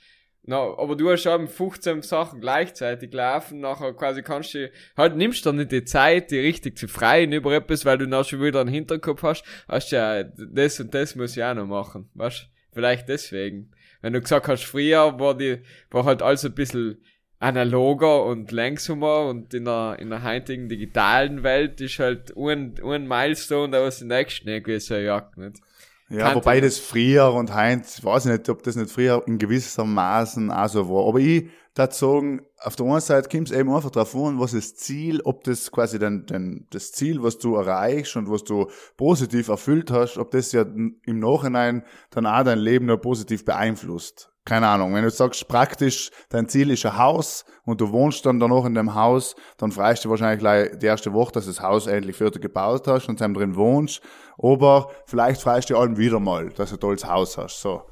na, 0.48 0.58
aber 0.58 0.94
du 0.94 1.10
hast 1.10 1.22
schon 1.22 1.48
15 1.48 2.02
Sachen 2.02 2.40
gleichzeitig 2.40 3.12
laufen, 3.12 3.58
nachher 3.60 3.92
quasi 3.94 4.22
kannst 4.22 4.54
du, 4.54 4.70
halt 4.96 5.16
nimmst 5.16 5.44
du 5.44 5.52
nicht 5.52 5.72
die 5.72 5.84
Zeit, 5.84 6.30
die 6.30 6.38
richtig 6.38 6.78
zu 6.78 6.86
freien 6.86 7.32
über 7.32 7.52
etwas, 7.52 7.84
weil 7.84 7.98
du 7.98 8.06
noch 8.06 8.24
schon 8.24 8.40
wieder 8.42 8.60
einen 8.60 8.68
Hinterkopf 8.70 9.22
hast, 9.24 9.44
hast 9.66 9.90
du 9.90 9.96
ja, 9.96 10.22
das 10.22 10.78
und 10.78 10.94
das 10.94 11.16
muss 11.16 11.36
ich 11.36 11.42
auch 11.42 11.54
noch 11.54 11.66
machen, 11.66 12.10
weißt 12.14 12.48
Vielleicht 12.72 13.08
deswegen. 13.08 13.70
Wenn 14.02 14.12
du 14.12 14.20
gesagt 14.20 14.48
hast, 14.48 14.64
früher 14.64 15.18
war 15.18 15.34
die, 15.34 15.62
war 15.90 16.04
halt 16.04 16.20
alles 16.20 16.44
ein 16.44 16.54
bisschen 16.54 17.02
analoger 17.38 18.24
und 18.24 18.50
langsamer 18.50 19.26
und 19.26 19.52
in 19.52 19.66
der, 19.66 19.96
in 19.98 20.10
der 20.10 20.22
heutigen 20.22 20.68
digitalen 20.68 21.42
Welt 21.42 21.80
ist 21.80 21.98
halt 21.98 22.34
ein, 22.36 22.74
ein 22.82 23.06
Milestone, 23.06 23.72
da 23.72 23.82
was 23.82 23.98
die 23.98 24.06
nächste 24.06 24.50
irgendwie 24.50 24.80
so 24.80 24.94
jagt, 24.94 25.36
nicht? 25.36 25.60
Ja, 26.08 26.18
Kannte 26.18 26.36
wobei 26.36 26.60
das 26.60 26.78
früher 26.78 27.32
und 27.32 27.52
Heinz, 27.52 28.02
weiß 28.04 28.26
ich 28.26 28.32
nicht, 28.32 28.48
ob 28.48 28.62
das 28.62 28.76
nicht 28.76 28.90
früher 28.90 29.22
in 29.26 29.38
gewissermaßen 29.38 30.52
auch 30.52 30.68
so 30.68 30.88
war. 30.88 31.08
Aber 31.08 31.18
ich 31.18 31.48
würde 31.78 31.94
sagen, 31.94 32.46
auf 32.58 32.76
der 32.76 32.86
einen 32.86 33.00
Seite 33.00 33.28
kommt 33.28 33.50
es 33.50 33.56
eben 33.56 33.74
einfach 33.74 33.90
drauf 33.90 34.14
an, 34.16 34.40
was 34.40 34.52
das 34.52 34.76
Ziel, 34.76 35.20
ob 35.22 35.44
das 35.44 35.70
quasi 35.70 35.98
dann, 35.98 36.26
dann 36.26 36.66
das 36.70 36.92
Ziel, 36.92 37.22
was 37.22 37.38
du 37.38 37.56
erreichst 37.56 38.16
und 38.16 38.30
was 38.30 38.44
du 38.44 38.68
positiv 38.96 39.48
erfüllt 39.48 39.90
hast, 39.90 40.16
ob 40.18 40.30
das 40.30 40.52
ja 40.52 40.62
im 40.62 41.00
Nachhinein 41.06 41.84
dann 42.10 42.26
auch 42.26 42.44
dein 42.44 42.58
Leben 42.58 42.86
noch 42.86 42.98
positiv 42.98 43.44
beeinflusst. 43.44 44.32
Keine 44.46 44.68
Ahnung, 44.68 44.94
wenn 44.94 45.02
du 45.02 45.10
sagst, 45.10 45.48
praktisch, 45.48 46.12
dein 46.28 46.48
Ziel 46.48 46.70
ist 46.70 46.86
ein 46.86 46.96
Haus 46.96 47.44
und 47.64 47.80
du 47.80 47.90
wohnst 47.90 48.24
dann 48.24 48.38
danach 48.38 48.64
in 48.64 48.74
dem 48.74 48.94
Haus, 48.94 49.34
dann 49.58 49.72
freust 49.72 50.04
du 50.04 50.10
wahrscheinlich 50.10 50.38
gleich 50.38 50.78
die 50.78 50.86
erste 50.86 51.12
Woche, 51.12 51.32
dass 51.32 51.46
du 51.46 51.50
das 51.50 51.60
Haus 51.60 51.88
endlich 51.88 52.16
fertig 52.16 52.42
gebaut 52.42 52.86
hast 52.86 53.08
und 53.08 53.20
dann 53.20 53.34
drin 53.34 53.56
wohnst. 53.56 54.00
Aber 54.38 54.88
vielleicht 55.04 55.42
freust 55.42 55.68
du 55.68 55.74
dich 55.74 55.82
allem 55.82 55.98
wieder 55.98 56.20
mal, 56.20 56.50
dass 56.50 56.70
du 56.70 56.76
ein 56.76 56.80
tolles 56.80 57.04
Haus 57.04 57.36
hast, 57.36 57.60
so. 57.60 57.82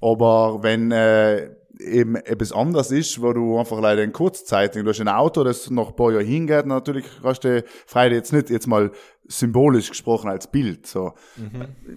Aber 0.00 0.62
wenn 0.62 0.90
äh, 0.90 1.50
eben 1.78 2.16
etwas 2.16 2.52
anderes 2.52 2.90
ist, 2.90 3.20
wo 3.20 3.32
du 3.32 3.58
einfach 3.58 3.80
leider 3.80 4.02
in 4.02 4.12
Kurzzeitig, 4.12 4.82
du 4.82 4.88
hast 4.88 5.00
ein 5.00 5.08
Auto, 5.08 5.44
das 5.44 5.70
noch 5.70 5.90
ein 5.90 5.96
paar 5.96 6.12
Jahre 6.12 6.24
hingeht, 6.24 6.66
natürlich 6.66 7.06
hast 7.22 7.44
du 7.44 7.62
Freude 7.86 8.14
jetzt 8.14 8.32
nicht, 8.32 8.50
jetzt 8.50 8.66
mal 8.66 8.90
symbolisch 9.26 9.90
gesprochen 9.90 10.30
als 10.30 10.50
Bild. 10.50 10.86
So. 10.86 11.12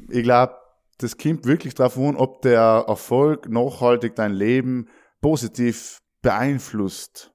Ich 0.10 0.24
glaube, 0.24 0.56
das 0.98 1.18
kommt 1.18 1.46
wirklich 1.46 1.74
darauf 1.74 1.98
an, 1.98 2.16
ob 2.16 2.42
der 2.42 2.86
Erfolg 2.88 3.50
nachhaltig 3.50 4.16
dein 4.16 4.34
Leben 4.34 4.88
positiv 5.22 6.00
beeinflusst. 6.22 7.32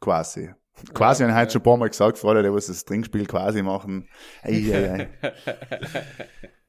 Quasi. 0.00 0.50
Quasi, 0.94 1.24
ja, 1.24 1.28
habe 1.28 1.36
ich 1.36 1.42
heute 1.42 1.52
schon 1.52 1.60
ein 1.60 1.64
paar 1.64 1.76
Mal 1.76 1.88
gesagt, 1.88 2.18
vor 2.18 2.30
allem, 2.30 2.54
was 2.54 2.66
das 2.66 2.84
Trinkspiel 2.84 3.26
quasi 3.26 3.62
machen. 3.62 4.08
Ei, 4.42 4.72
ei, 4.72 5.08
ei. 5.22 5.32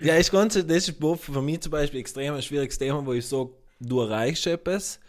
Ja, 0.00 0.16
ist 0.16 0.30
ganz, 0.30 0.54
das 0.54 0.88
ist 0.88 0.96
für 1.00 1.42
mich 1.42 1.60
zum 1.60 1.72
Beispiel 1.72 2.00
extrem 2.00 2.34
ein 2.34 2.42
schwieriges 2.42 2.78
Thema, 2.78 3.04
wo 3.06 3.12
ich 3.12 3.26
sage, 3.26 3.50
du 3.80 4.00
erreichst 4.00 4.46
etwas, 4.46 5.00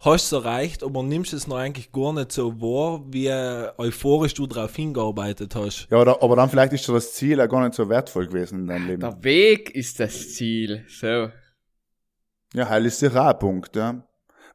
hast 0.00 0.26
es 0.26 0.32
erreicht, 0.32 0.82
aber 0.82 1.02
nimmst 1.02 1.32
es 1.32 1.46
noch 1.46 1.56
eigentlich 1.56 1.92
gar 1.92 2.12
nicht 2.12 2.32
so 2.32 2.60
wahr, 2.60 3.04
wie 3.08 3.30
euphorisch 3.78 4.34
du 4.34 4.46
darauf 4.46 4.74
hingearbeitet 4.74 5.54
hast. 5.54 5.88
Ja, 5.90 6.00
oder, 6.00 6.22
aber 6.22 6.36
dann 6.36 6.50
vielleicht 6.50 6.72
ist 6.72 6.84
schon 6.84 6.94
das 6.94 7.14
Ziel 7.14 7.40
auch 7.40 7.48
gar 7.48 7.62
nicht 7.62 7.74
so 7.74 7.88
wertvoll 7.88 8.26
gewesen 8.26 8.60
in 8.60 8.66
deinem 8.66 8.86
Leben. 8.86 9.00
Der 9.00 9.22
Weg 9.22 9.70
ist 9.74 9.98
das 10.00 10.34
Ziel, 10.34 10.84
so. 10.88 11.30
Ja, 12.54 12.68
heil 12.68 12.86
ist 12.86 12.98
sicher 12.98 13.22
auch 13.22 13.30
ein 13.30 13.38
Punkt, 13.38 13.76
ja. 13.76 14.02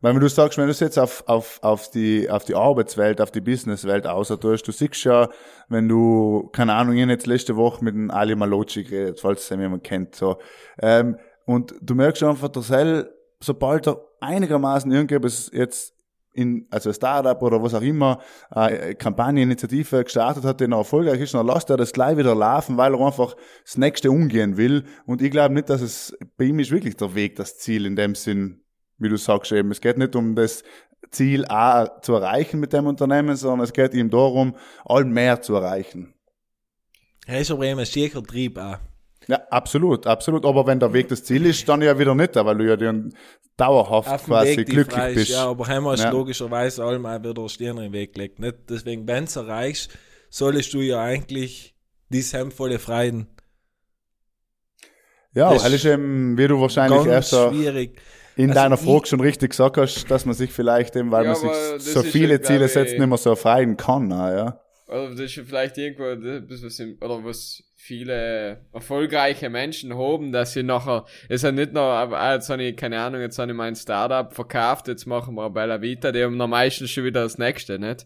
Weil 0.03 0.15
wenn 0.15 0.19
du 0.19 0.27
sagst, 0.27 0.57
wenn 0.57 0.65
du 0.65 0.71
es 0.71 0.81
jetzt 0.81 0.99
auf, 0.99 1.23
auf, 1.27 1.59
auf, 1.63 1.89
die, 1.89 2.29
auf 2.29 2.43
die 2.43 2.55
Arbeitswelt, 2.55 3.21
auf 3.21 3.31
die 3.31 3.39
Businesswelt 3.39 4.05
außertust, 4.05 4.67
du 4.67 4.73
siehst 4.73 5.05
ja, 5.05 5.29
wenn 5.69 5.87
du, 5.87 6.49
keine 6.51 6.73
Ahnung, 6.73 6.97
ich 6.97 7.07
jetzt 7.07 7.25
letzte 7.25 7.55
Woche 7.55 7.85
mit 7.85 7.95
dem 7.95 8.11
Ali 8.11 8.35
Malocci 8.35 8.83
geredet, 8.83 9.21
falls 9.21 9.43
es 9.43 9.49
jemand 9.49 9.85
kennt, 9.85 10.13
so, 10.13 10.39
ähm, 10.81 11.17
und 11.45 11.73
du 11.81 11.95
merkst 11.95 12.21
einfach, 12.21 12.49
dass 12.49 12.69
er, 12.69 13.07
sobald 13.39 13.87
er 13.87 14.01
einigermaßen 14.19 14.91
irgendetwas 14.91 15.49
jetzt 15.53 15.93
in, 16.33 16.67
also 16.69 16.89
ein 16.89 16.95
Startup 16.95 17.41
oder 17.41 17.63
was 17.63 17.73
auch 17.73 17.81
immer, 17.81 18.19
äh, 18.53 18.95
Kampagne, 18.95 19.41
Initiative 19.41 20.03
gestartet 20.03 20.43
hat, 20.43 20.59
die 20.59 20.67
noch 20.67 20.79
erfolgreich 20.79 21.21
ist, 21.21 21.33
dann 21.33 21.47
lasst 21.47 21.69
er 21.69 21.77
das 21.77 21.93
gleich 21.93 22.17
wieder 22.17 22.35
laufen, 22.35 22.75
weil 22.75 22.93
er 22.93 22.99
einfach 22.99 23.37
das 23.63 23.77
nächste 23.77 24.11
umgehen 24.11 24.57
will. 24.57 24.83
Und 25.05 25.21
ich 25.21 25.31
glaube 25.31 25.53
nicht, 25.53 25.69
dass 25.69 25.81
es, 25.81 26.17
bei 26.35 26.45
ihm 26.45 26.59
ist 26.59 26.71
wirklich 26.71 26.97
der 26.97 27.15
Weg, 27.15 27.37
das 27.37 27.57
Ziel 27.57 27.85
in 27.85 27.95
dem 27.95 28.15
Sinn, 28.15 28.62
wie 29.03 29.09
du 29.09 29.17
sagst 29.17 29.51
eben. 29.51 29.71
Es 29.71 29.81
geht 29.81 29.97
nicht 29.97 30.15
um 30.15 30.35
das 30.35 30.63
Ziel 31.11 31.45
A 31.45 32.01
zu 32.01 32.13
erreichen 32.13 32.59
mit 32.59 32.73
dem 32.73 32.87
Unternehmen, 32.87 33.35
sondern 33.35 33.61
es 33.65 33.73
geht 33.73 33.93
ihm 33.93 34.09
darum, 34.09 34.55
all 34.85 35.05
mehr 35.05 35.41
zu 35.41 35.55
erreichen. 35.55 36.13
Er 37.27 37.41
ist 37.41 37.51
aber 37.51 37.65
eben 37.65 37.85
schicker 37.85 38.23
Trieb 38.23 38.57
auch. 38.57 38.77
Ja, 39.27 39.41
absolut, 39.49 40.05
absolut. 40.07 40.45
Aber 40.45 40.67
wenn 40.67 40.79
der 40.79 40.91
Weg 40.91 41.07
das 41.07 41.23
Ziel 41.23 41.45
ist, 41.45 41.67
dann 41.69 41.81
ja 41.81 41.97
wieder 41.97 42.13
nicht, 42.15 42.35
weil 42.35 42.57
du 42.57 42.67
ja 42.67 42.75
dann 42.75 43.13
dauerhaft 43.55 44.09
Auf 44.09 44.25
quasi 44.25 44.57
Weg, 44.57 44.67
glücklich 44.67 44.95
frei 44.97 45.09
ist, 45.11 45.15
bist. 45.15 45.31
Ja, 45.31 45.45
aber 45.47 45.67
heim 45.67 45.85
hast 45.87 46.03
Ja. 46.03 46.09
logischerweise 46.09 46.83
allem 46.83 47.05
auch 47.05 47.23
wieder 47.23 47.47
Stirn 47.47 47.77
im 47.77 47.93
Weg 47.93 48.13
gelegt. 48.13 48.39
Nicht? 48.39 48.55
Deswegen, 48.69 49.07
wenn 49.07 49.25
du 49.25 49.39
erreichst, 49.39 49.91
solltest 50.29 50.73
du 50.73 50.81
ja 50.81 51.01
eigentlich 51.01 51.75
dies 52.09 52.33
hemmvolle 52.33 52.79
Freien. 52.79 53.27
Ja, 55.35 55.53
Das 55.53 55.67
ist 55.71 55.85
eben, 55.85 56.37
wie 56.37 56.47
du 56.47 56.59
wahrscheinlich 56.59 57.05
erst 57.05 57.31
schwierig. 57.31 57.99
In 58.35 58.49
Also 58.49 58.61
deiner 58.61 58.77
Frage 58.77 59.05
schon 59.07 59.19
richtig 59.21 59.51
gesagt 59.51 59.77
hast, 59.77 60.09
dass 60.09 60.25
man 60.25 60.33
sich 60.33 60.51
vielleicht 60.51 60.95
eben, 60.95 61.11
weil 61.11 61.23
Ja, 61.25 61.31
man 61.31 61.35
sich 61.39 61.51
so 61.93 62.01
viele 62.03 62.33
ja, 62.33 62.37
glaub 62.37 62.47
Ziele 62.47 62.65
ich- 62.65 62.71
setzt, 62.71 62.97
nicht 62.97 63.07
mehr 63.07 63.17
so 63.17 63.31
erfreuen 63.31 63.77
kann, 63.77 64.09
ja. 64.09 64.59
Oder 64.87 65.11
das 65.11 65.19
ist 65.21 65.33
vielleicht 65.47 65.77
irgendwo 65.77 66.15
das, 66.15 66.63
was, 66.63 66.79
im- 66.79 66.97
oder 67.01 67.23
was 67.23 67.63
viele 67.77 68.65
erfolgreiche 68.73 69.49
Menschen 69.49 69.97
haben, 69.97 70.31
dass 70.31 70.53
sie 70.53 70.63
nachher, 70.63 71.05
es 71.29 71.37
ist 71.37 71.43
ja 71.43 71.51
nicht 71.51 71.73
nur, 71.73 71.81
aber 71.83 72.19
ah, 72.19 72.33
jetzt 72.35 72.49
habe 72.49 72.63
ich, 72.63 72.75
keine 72.77 72.99
Ahnung, 72.99 73.21
jetzt 73.21 73.37
habe 73.39 73.51
ich 73.51 73.57
mein 73.57 73.75
Startup 73.75 74.31
verkauft, 74.33 74.87
jetzt 74.87 75.05
machen 75.05 75.35
wir 75.35 75.49
Bella 75.49 75.81
Vita, 75.81 76.11
die 76.11 76.23
haben 76.23 76.37
dann 76.37 76.49
meistens 76.49 76.91
schon 76.91 77.03
wieder 77.05 77.23
das 77.23 77.37
nächste, 77.37 77.79
nicht? 77.79 78.05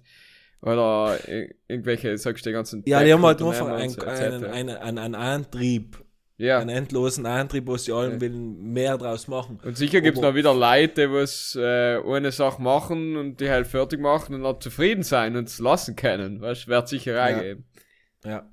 Oder 0.61 1.19
ir- 1.27 1.53
irgendwelche, 1.67 2.17
sagst 2.17 2.45
du, 2.45 2.49
die 2.49 2.53
ganzen 2.53 2.83
Ja, 2.87 3.03
die 3.03 3.13
haben 3.13 3.23
halt 3.25 3.39
nur 3.39 3.53
einen, 3.53 3.99
einen, 4.03 4.45
einen, 4.45 4.97
einen 4.97 5.15
Antrieb, 5.15 6.03
Ja. 6.39 6.59
einen 6.59 6.69
endlosen 6.69 7.25
Antrieb, 7.25 7.65
wo 7.67 7.77
sie 7.77 7.91
allen 7.91 8.13
Ja. 8.13 8.21
willen 8.21 8.57
mehr 8.71 8.97
draus 8.97 9.27
machen. 9.27 9.59
Und 9.63 9.75
sicher 9.77 10.01
gibt's 10.01 10.19
Aber- 10.19 10.29
noch 10.29 10.35
wieder 10.35 10.53
Leute, 10.53 11.07
die 11.07 11.11
was 11.13 11.55
äh, 11.59 11.97
eine 11.99 12.31
Sache 12.31 12.61
machen 12.61 13.17
und 13.17 13.39
die 13.39 13.49
halt 13.49 13.65
fertig 13.67 13.99
machen 13.99 14.35
und 14.35 14.41
noch 14.41 14.59
zufrieden 14.59 15.01
sein 15.03 15.35
und 15.35 15.47
es 15.47 15.57
lassen 15.59 15.95
können. 15.95 16.39
Weißt 16.41 16.65
du, 16.65 16.71
wird 16.71 16.87
sicher 16.89 17.13
auch 17.23 17.29
Ja. 17.41 17.55
Ja. 18.25 18.49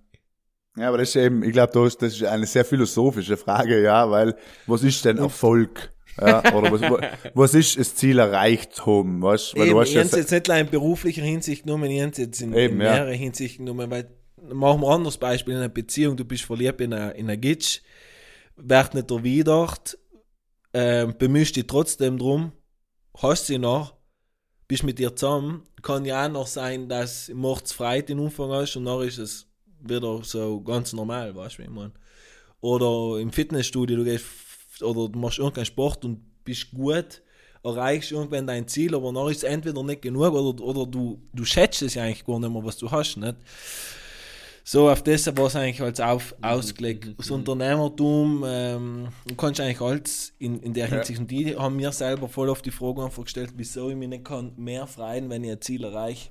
Ja, 0.77 0.89
aber 0.89 0.99
das 0.99 1.11
ist 1.11 1.17
eben, 1.17 1.45
ich 1.45 1.53
glaube, 1.53 1.73
das 1.73 1.97
das 1.99 2.15
ist 2.15 2.25
eine 2.25 2.47
sehr 2.47 2.65
philosophische 2.65 3.37
Frage, 3.37 3.81
ja, 3.83 4.11
weil 4.11 4.35
was 4.67 4.83
ist 4.83 5.05
denn 5.05 5.19
Erfolg? 5.19 5.93
Ja, 6.21 6.41
oder 6.53 6.73
was, 6.73 6.81
wa- 6.81 7.01
was 7.35 7.55
ist 7.55 7.79
das 7.79 7.95
Ziel 7.95 8.19
erreicht 8.19 8.85
haben, 8.87 9.23
weißt? 9.23 9.55
Weil 9.57 9.63
Eben, 9.67 9.71
du 9.75 9.81
hast 9.81 9.89
ich 9.91 9.95
ja, 9.95 10.03
jetzt 10.03 10.31
nicht 10.33 10.49
nur 10.49 10.57
in 10.57 10.67
beruflicher 10.71 11.23
Hinsicht 11.23 11.65
genommen, 11.65 11.91
ich 11.91 11.99
jetzt 12.19 12.41
in, 12.41 12.53
Eben, 12.55 12.75
in 12.77 12.81
ja. 12.87 12.93
mehrere 12.93 13.13
Hinsichten 13.13 13.67
genommen, 13.67 13.89
weil, 13.91 14.09
machen 14.53 14.81
wir 14.81 14.89
ein 14.89 14.95
anderes 14.97 15.19
Beispiel 15.19 15.55
in 15.55 15.61
einer 15.61 15.69
Beziehung, 15.69 16.17
du 16.17 16.25
bist 16.25 16.45
verliebt 16.45 16.81
in 16.81 16.93
einer, 16.93 17.15
in 17.15 17.27
einer 17.27 17.37
Gitsch, 17.37 17.81
wird 18.57 18.95
nicht 18.95 19.11
erwidert, 19.11 19.99
ähm, 20.73 21.15
bemühst 21.19 21.57
dich 21.57 21.67
trotzdem 21.67 22.19
drum, 22.19 22.53
hast 23.17 23.47
sie 23.47 23.59
noch, 23.59 23.95
bist 24.69 24.83
mit 24.83 25.01
ihr 25.01 25.15
zusammen, 25.15 25.63
kann 25.83 26.05
ja 26.05 26.27
auch 26.27 26.31
noch 26.31 26.47
sein, 26.47 26.89
dass 26.89 27.29
morgens 27.29 27.73
frei 27.73 28.03
den 28.03 28.19
Umfang 28.19 28.51
hast 28.51 28.77
und 28.77 28.85
dann 28.87 29.03
ist 29.03 29.19
es 29.19 29.47
wieder 29.81 30.23
so 30.25 30.61
ganz 30.63 30.93
normal, 30.93 31.35
weißt 31.35 31.57
du, 31.57 31.59
wie 31.59 31.67
ich 31.67 31.71
meine. 31.71 31.93
Oder 32.61 33.21
im 33.21 33.31
Fitnessstudio, 33.31 33.99
du 33.99 34.05
gehst 34.05 34.25
oder 34.81 35.09
du 35.09 35.19
machst 35.19 35.39
irgendeinen 35.39 35.67
Sport 35.67 36.05
und 36.05 36.45
bist 36.45 36.71
gut, 36.71 37.23
erreichst 37.63 38.13
irgendwann 38.13 38.47
dein 38.47 38.69
Ziel, 38.69 38.95
aber 38.95 39.13
dann 39.13 39.29
ist 39.29 39.39
es 39.39 39.43
entweder 39.45 39.83
nicht 39.83 40.03
genug 40.03 40.33
oder, 40.33 40.63
oder 40.63 40.87
du, 40.87 41.23
du 41.33 41.45
schätzt 41.45 41.83
es 41.83 41.95
ja 41.95 42.03
eigentlich 42.03 42.25
gar 42.25 42.39
nicht 42.39 42.51
mehr, 42.51 42.65
was 42.65 42.79
du 42.79 42.91
hast, 42.91 43.17
nicht? 43.17 43.37
So, 44.67 44.89
auf 44.89 45.03
das 45.03 45.27
war 45.37 45.47
es 45.47 45.57
eigentlich 45.57 45.83
als 45.83 46.01
auf, 46.01 46.35
ausgelegt. 46.41 47.09
Das 47.19 47.31
Unternehmertum, 47.31 48.43
ähm, 48.47 49.09
du 49.27 49.35
kannst 49.35 49.61
eigentlich 49.61 49.81
alles 49.83 50.33
in, 50.39 50.59
in 50.61 50.73
der 50.73 50.87
Hinsicht, 50.87 51.21
und 51.21 51.31
die 51.31 51.55
haben 51.55 51.77
mir 51.77 51.93
selber 51.93 52.29
voll 52.29 52.49
auf 52.49 52.63
die 52.63 52.71
Frage 52.71 53.05
einfach 53.05 53.25
gestellt, 53.25 53.53
wieso 53.57 53.91
ich 53.91 53.97
mich 53.97 54.09
nicht 54.09 54.25
kann 54.25 54.53
mehr 54.57 54.87
freuen, 54.87 55.29
wenn 55.29 55.45
ich 55.45 55.51
ein 55.51 55.61
Ziel 55.61 55.85
erreiche. 55.85 56.31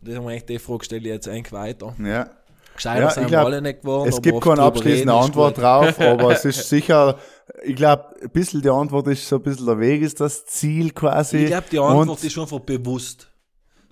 Und 0.00 0.08
das 0.08 0.16
haben 0.16 0.24
wir 0.24 0.30
eigentlich 0.30 0.46
die 0.46 0.58
Frage 0.58 0.84
stelle 0.86 1.02
ich 1.02 1.08
jetzt 1.08 1.28
eigentlich 1.28 1.52
weiter. 1.52 1.94
Ja. 2.02 2.30
Gescheiter 2.74 3.00
Ja, 3.02 3.10
sind 3.10 3.26
glaub, 3.26 3.46
alle 3.46 3.60
nicht 3.60 3.82
geworden. 3.82 4.08
Es 4.08 4.22
gibt 4.22 4.40
keine 4.40 4.62
abschließende 4.62 5.12
Antwort 5.12 5.58
drauf, 5.58 6.00
aber 6.00 6.32
es 6.32 6.46
ist 6.46 6.66
sicher, 6.70 7.18
ich 7.62 7.76
glaube, 7.76 8.06
ein 8.22 8.30
bisschen 8.30 8.62
die 8.62 8.70
Antwort 8.70 9.06
ist 9.08 9.28
so 9.28 9.36
ein 9.36 9.42
bisschen 9.42 9.66
der 9.66 9.78
Weg 9.78 10.00
ist 10.00 10.18
das 10.18 10.46
Ziel 10.46 10.92
quasi. 10.92 11.44
Ich 11.44 11.46
glaube, 11.48 11.66
die 11.70 11.78
Antwort 11.78 12.08
Und 12.08 12.24
ist 12.24 12.38
einfach 12.38 12.60
bewusst. 12.60 13.30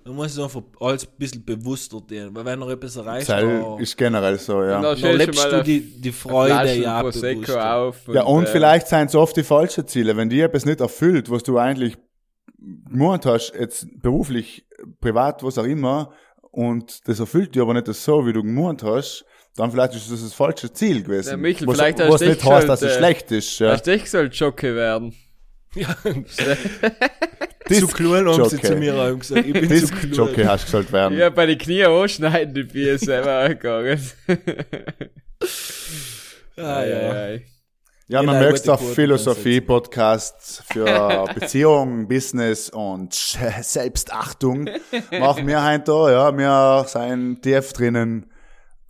Man 0.05 0.17
muss 0.17 0.33
es 0.33 0.39
einfach 0.39 0.61
alles 0.79 1.07
ein 1.07 1.13
bisschen 1.17 1.43
bewusster 1.43 1.97
tun, 1.97 2.29
weil 2.33 2.45
wenn 2.45 2.61
er 2.61 2.69
etwas 2.69 2.95
erreicht, 2.95 3.27
dann, 3.27 3.79
ist 3.79 3.97
generell 3.97 4.37
so, 4.37 4.63
ja. 4.63 4.77
Und 4.77 4.83
da 4.83 4.89
dann 4.89 4.97
stellst 4.97 5.25
lebst 5.25 5.45
du 5.51 5.63
die, 5.63 5.81
die 5.99 6.11
Freude 6.11 6.75
ja 6.75 7.01
bewusster. 7.01 7.75
auf. 7.75 8.07
Ja, 8.13 8.21
und 8.23 8.43
äh, 8.43 8.47
vielleicht 8.47 8.87
sind 8.87 9.07
es 9.07 9.15
oft 9.15 9.35
die 9.35 9.41
falschen 9.41 9.87
Ziele. 9.87 10.15
Wenn 10.15 10.29
dir 10.29 10.45
etwas 10.45 10.63
nicht 10.65 10.79
erfüllt, 10.79 11.31
was 11.31 11.41
du 11.41 11.57
eigentlich 11.57 11.97
gemeint 12.59 13.25
hast, 13.25 13.53
jetzt 13.59 13.87
beruflich, 13.99 14.67
privat, 15.01 15.41
was 15.41 15.57
auch 15.57 15.65
immer, 15.65 16.11
und 16.51 17.07
das 17.07 17.19
erfüllt 17.19 17.55
dir 17.55 17.63
aber 17.63 17.73
nicht 17.73 17.87
so, 17.87 18.27
wie 18.27 18.33
du 18.33 18.43
gemeint 18.43 18.83
hast, 18.83 19.25
dann 19.55 19.71
vielleicht 19.71 19.95
ist 19.95 20.11
das 20.11 20.21
das 20.21 20.33
falsche 20.33 20.71
Ziel 20.71 21.01
gewesen. 21.01 21.31
Ja, 21.31 21.37
Michel, 21.37 21.65
was 21.65 21.77
vielleicht 21.77 21.99
hast 21.99 22.11
was 22.11 22.21
du 22.21 22.27
nicht 22.27 22.41
dich 22.41 22.49
heißt, 22.49 22.69
dass 22.69 22.81
es 22.83 22.93
äh, 22.93 22.97
schlecht 22.97 23.31
ist. 23.31 23.57
Ja. 23.57 23.71
Hast 23.71 23.87
du 23.87 23.91
echt 23.91 24.07
soll 24.07 24.29
Jockey 24.31 24.75
werden? 24.75 25.15
Ja, 25.75 25.95
zu 27.69 27.87
klein 27.87 28.27
haben 28.27 28.49
sie 28.49 28.61
zu 28.61 28.75
mir 28.75 28.95
auch 28.95 29.17
gesagt. 29.19 29.45
Ich 29.45 29.53
bin 29.53 29.63
zu 29.63 29.67
Disc 29.69 29.93
klein. 29.95 30.11
Jockey 30.13 30.43
hast 30.43 30.63
du 30.63 30.65
gesagt 30.71 30.91
werden. 30.93 31.17
Ja, 31.17 31.29
bei 31.29 31.45
den 31.45 31.57
Knien 31.57 31.87
anschneiden, 31.87 32.53
die 32.53 32.63
Bier 32.63 32.97
selber 32.97 33.49
gegangen. 33.55 33.99
Ah, 36.57 36.83
ja. 36.85 37.37
Ja, 38.07 38.21
man 38.21 38.35
Genau, 38.35 38.47
merkt 38.47 38.69
auf 38.69 38.79
Quoten 38.81 38.93
Philosophie-Podcasts 38.93 40.63
für 40.71 41.25
Beziehung, 41.33 42.07
Business 42.07 42.69
und 42.69 43.13
Selbstachtung. 43.15 44.69
Machen 45.11 45.47
wir 45.47 45.65
heute 45.65 45.83
da, 45.85 46.11
ja, 46.11 46.37
wir 46.37 46.85
sind 46.87 47.41
tief 47.41 47.73
drinnen. 47.73 48.31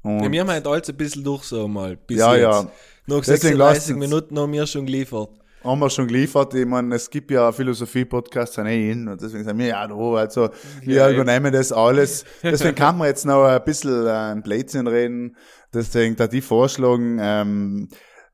Und 0.02 0.22
Ja, 0.22 0.32
wir 0.32 0.42
haben 0.42 0.52
halt 0.52 0.68
alles 0.68 0.90
ein 0.90 0.98
bisschen 0.98 1.24
durch 1.24 1.44
so 1.44 1.66
mal. 1.68 1.96
Bis 1.96 2.18
Ja, 2.20 2.34
jetzt. 2.36 2.42
ja. 2.44 2.72
Noch 3.08 3.24
Deswegen 3.24 3.58
36 3.58 3.58
lasst 3.58 3.90
uns- 3.90 4.00
Minuten 4.00 4.38
haben 4.38 4.52
wir 4.52 4.68
schon 4.68 4.86
geliefert. 4.86 5.30
Haben 5.66 5.80
wir 5.80 5.90
schon 5.90 6.08
geliefert. 6.08 6.54
Ich 6.54 6.66
meine, 6.66 6.96
es 6.96 7.10
gibt 7.10 7.32
ja 7.32 7.52
Philosophie-Podcasts 7.52 8.56
sind 8.56 8.68
eh 8.68 8.92
in 8.92 9.08
und 9.08 9.22
deswegen 9.22 9.44
sagen 9.44 9.58
wir, 9.58 9.68
ja, 9.68 9.88
da, 9.88 9.96
also 9.96 10.50
wir 10.82 10.96
Ja, 10.96 11.10
übernehmen 11.10 11.52
das 11.52 11.72
alles. 11.72 12.26
Deswegen 12.44 12.76
kann 12.76 12.98
man 12.98 13.08
jetzt 13.08 13.26
noch 13.26 13.46
ein 13.46 13.64
bisschen 13.64 14.06
äh, 14.06 14.10
ein 14.10 14.44
Blödsinn 14.44 14.88
reden. 14.88 15.36
Deswegen 15.74 16.16
da 16.16 16.28
die 16.28 16.42
vorschlagen, 16.42 17.18
ähm, 17.20 17.90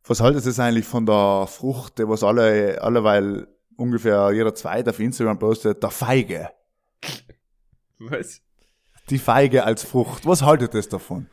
was 0.05 0.19
haltet 0.21 0.45
ihr 0.45 0.63
eigentlich 0.63 0.85
von 0.85 1.05
der 1.05 1.47
Frucht, 1.47 1.99
die 1.99 2.07
was 2.07 2.23
alle, 2.23 2.81
alleweil 2.81 3.47
ungefähr 3.77 4.31
jeder 4.31 4.53
zweite 4.53 4.89
auf 4.91 4.99
Instagram 4.99 5.39
postet, 5.39 5.81
der 5.81 5.89
Feige. 5.91 6.49
Was? 7.99 8.41
Die 9.09 9.19
Feige 9.19 9.63
als 9.63 9.83
Frucht. 9.83 10.25
Was 10.25 10.41
haltet 10.43 10.73
ihr 10.73 10.81
davon? 10.83 11.27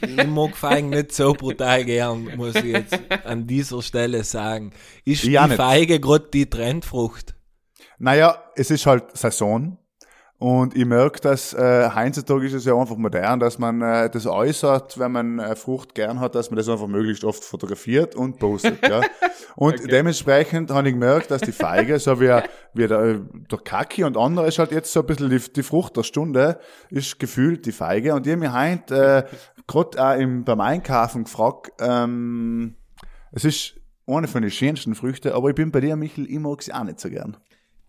Ich 0.00 0.26
mag 0.26 0.56
Feigen 0.56 0.90
nicht 0.90 1.12
so 1.12 1.32
brutal 1.32 1.84
gern, 1.84 2.28
muss 2.36 2.54
ich 2.56 2.64
jetzt 2.64 2.98
an 3.24 3.46
dieser 3.46 3.82
Stelle 3.82 4.24
sagen. 4.24 4.72
Ist 5.04 5.24
Ich 5.24 5.30
die. 5.30 5.56
Feige 5.56 6.00
gerade 6.00 6.28
die 6.32 6.48
Trendfrucht? 6.48 7.34
Naja, 7.98 8.42
es 8.54 8.70
ist 8.70 8.86
halt 8.86 9.16
Saison. 9.16 9.78
Und 10.40 10.76
ich 10.76 10.84
merke, 10.86 11.18
dass 11.20 11.52
äh, 11.52 11.90
heutzutage 11.92 12.46
ist 12.46 12.52
es 12.52 12.64
ja 12.64 12.76
einfach 12.76 12.94
modern, 12.96 13.40
dass 13.40 13.58
man 13.58 13.82
äh, 13.82 14.08
das 14.08 14.24
äußert, 14.24 14.96
wenn 14.96 15.10
man 15.10 15.40
äh, 15.40 15.56
Frucht 15.56 15.96
gern 15.96 16.20
hat, 16.20 16.36
dass 16.36 16.48
man 16.50 16.58
das 16.58 16.68
einfach 16.68 16.86
möglichst 16.86 17.24
oft 17.24 17.42
fotografiert 17.42 18.14
und 18.14 18.38
postet. 18.38 18.80
ja. 18.88 19.00
Und 19.56 19.74
Okay. 19.74 19.88
dementsprechend 19.88 20.70
habe 20.70 20.86
ich 20.88 20.94
gemerkt, 20.94 21.32
dass 21.32 21.40
die 21.42 21.50
Feige, 21.50 21.98
so 21.98 22.20
wie, 22.20 22.28
wie 22.74 22.86
der, 22.86 23.14
der 23.50 23.58
Kaki 23.58 24.04
und 24.04 24.16
andere, 24.16 24.46
ist 24.46 24.60
halt 24.60 24.70
jetzt 24.70 24.92
so 24.92 25.00
ein 25.00 25.06
bisschen 25.06 25.30
die, 25.30 25.40
die 25.40 25.64
Frucht 25.64 25.96
der 25.96 26.04
Stunde, 26.04 26.60
ist 26.90 27.18
gefühlt 27.18 27.66
die 27.66 27.72
Feige. 27.72 28.14
Und 28.14 28.24
ich 28.24 28.32
habe 28.34 28.40
mich 28.40 28.52
heute 28.52 29.26
äh, 29.28 29.57
gerade 29.68 30.04
auch 30.04 30.18
im, 30.18 30.42
beim 30.44 30.60
Einkaufen 30.60 31.24
gefragt, 31.24 31.70
ähm, 31.80 32.74
es 33.30 33.44
ist 33.44 33.74
eine 34.06 34.26
von 34.26 34.42
den 34.42 34.50
schönsten 34.50 34.94
Früchten, 34.96 35.32
aber 35.32 35.50
ich 35.50 35.54
bin 35.54 35.70
bei 35.70 35.80
dir, 35.80 35.94
Michel, 35.94 36.28
ich 36.28 36.38
mag 36.38 36.62
sie 36.62 36.72
auch 36.72 36.82
nicht 36.82 36.98
so 36.98 37.08
gern. 37.10 37.36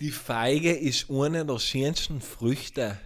Die 0.02 0.12
Feige 0.12 0.72
ist 0.74 1.10
eine 1.10 1.46
der 1.46 1.60
schönsten 1.60 2.22
Früchte. 2.22 2.98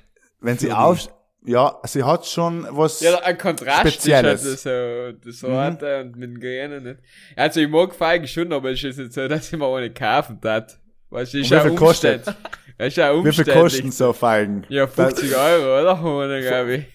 Wenn 0.41 0.57
sie 0.57 0.71
auf, 0.73 1.07
ja, 1.45 1.79
sie 1.85 2.03
hat 2.03 2.25
schon 2.25 2.67
was, 2.69 2.99
Ja, 3.01 3.19
ein 3.19 3.37
Kontrast 3.37 3.93
Spezielles. 3.93 4.43
ist 4.43 4.65
halt 4.65 5.23
so, 5.23 5.29
das 5.31 5.43
Harte 5.51 6.01
und 6.01 6.15
mit 6.17 6.29
dem 6.31 6.39
Grünen 6.39 6.83
nicht. 6.83 6.99
Also 7.35 7.61
ich 7.61 7.69
mag 7.69 7.95
Feigen 7.95 8.27
schon, 8.27 8.51
aber 8.51 8.71
es 8.71 8.83
ist 8.83 8.97
jetzt 8.97 8.99
nicht 8.99 9.13
so, 9.13 9.27
dass 9.27 9.51
ich 9.51 9.57
mir 9.57 9.67
eine 9.67 9.93
kaufen 9.93 10.41
tat. 10.41 10.79
Weißt 11.13 11.33
du, 11.35 11.39
ist 11.39 11.49
ja 11.51 11.63
umständlich. 11.63 12.35
Das 12.77 12.87
ist 12.87 12.97
ja 12.97 13.23
wie 13.23 13.31
viel 13.31 13.45
kosten 13.45 13.91
so 13.91 14.13
Feigen? 14.13 14.65
Ja, 14.67 14.87
50 14.87 15.35
Euro, 15.35 15.79
oder? 15.81 16.03
Ohne, 16.03 16.41
glaube 16.41 16.73
ich. 16.75 16.85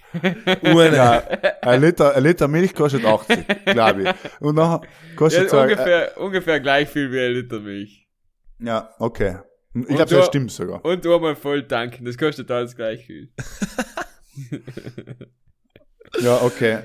Eine. 0.64 0.97
Ja, 0.97 1.23
ein 1.62 1.81
Liter, 1.81 2.16
ein 2.16 2.23
Liter 2.25 2.49
Milch 2.49 2.75
kostet 2.75 3.05
80, 3.05 3.47
glaube 3.66 4.03
ich. 4.03 4.09
Und 4.41 4.57
dann 4.57 4.81
Ja, 4.83 4.89
kostet 5.14 5.51
so, 5.51 5.59
äh, 5.59 5.62
ungefähr, 5.62 6.19
ungefähr 6.19 6.59
gleich 6.61 6.89
viel 6.89 7.12
wie 7.12 7.21
ein 7.21 7.33
Liter 7.33 7.61
Milch. 7.61 8.09
ja, 8.59 8.91
okay. 8.99 9.39
Ich 9.75 9.87
glaube, 9.87 10.07
du- 10.07 10.16
das 10.16 10.27
stimmt 10.27 10.51
sogar. 10.51 10.85
Und 10.85 11.07
einmal 11.07 11.37
voll 11.37 11.62
tanken, 11.69 12.05
das 12.05 12.19
kostet 12.19 12.51
alles 12.51 12.75
gleich 12.75 13.07
viel. 13.07 13.29
Ja, 16.21 16.41
okay. 16.43 16.79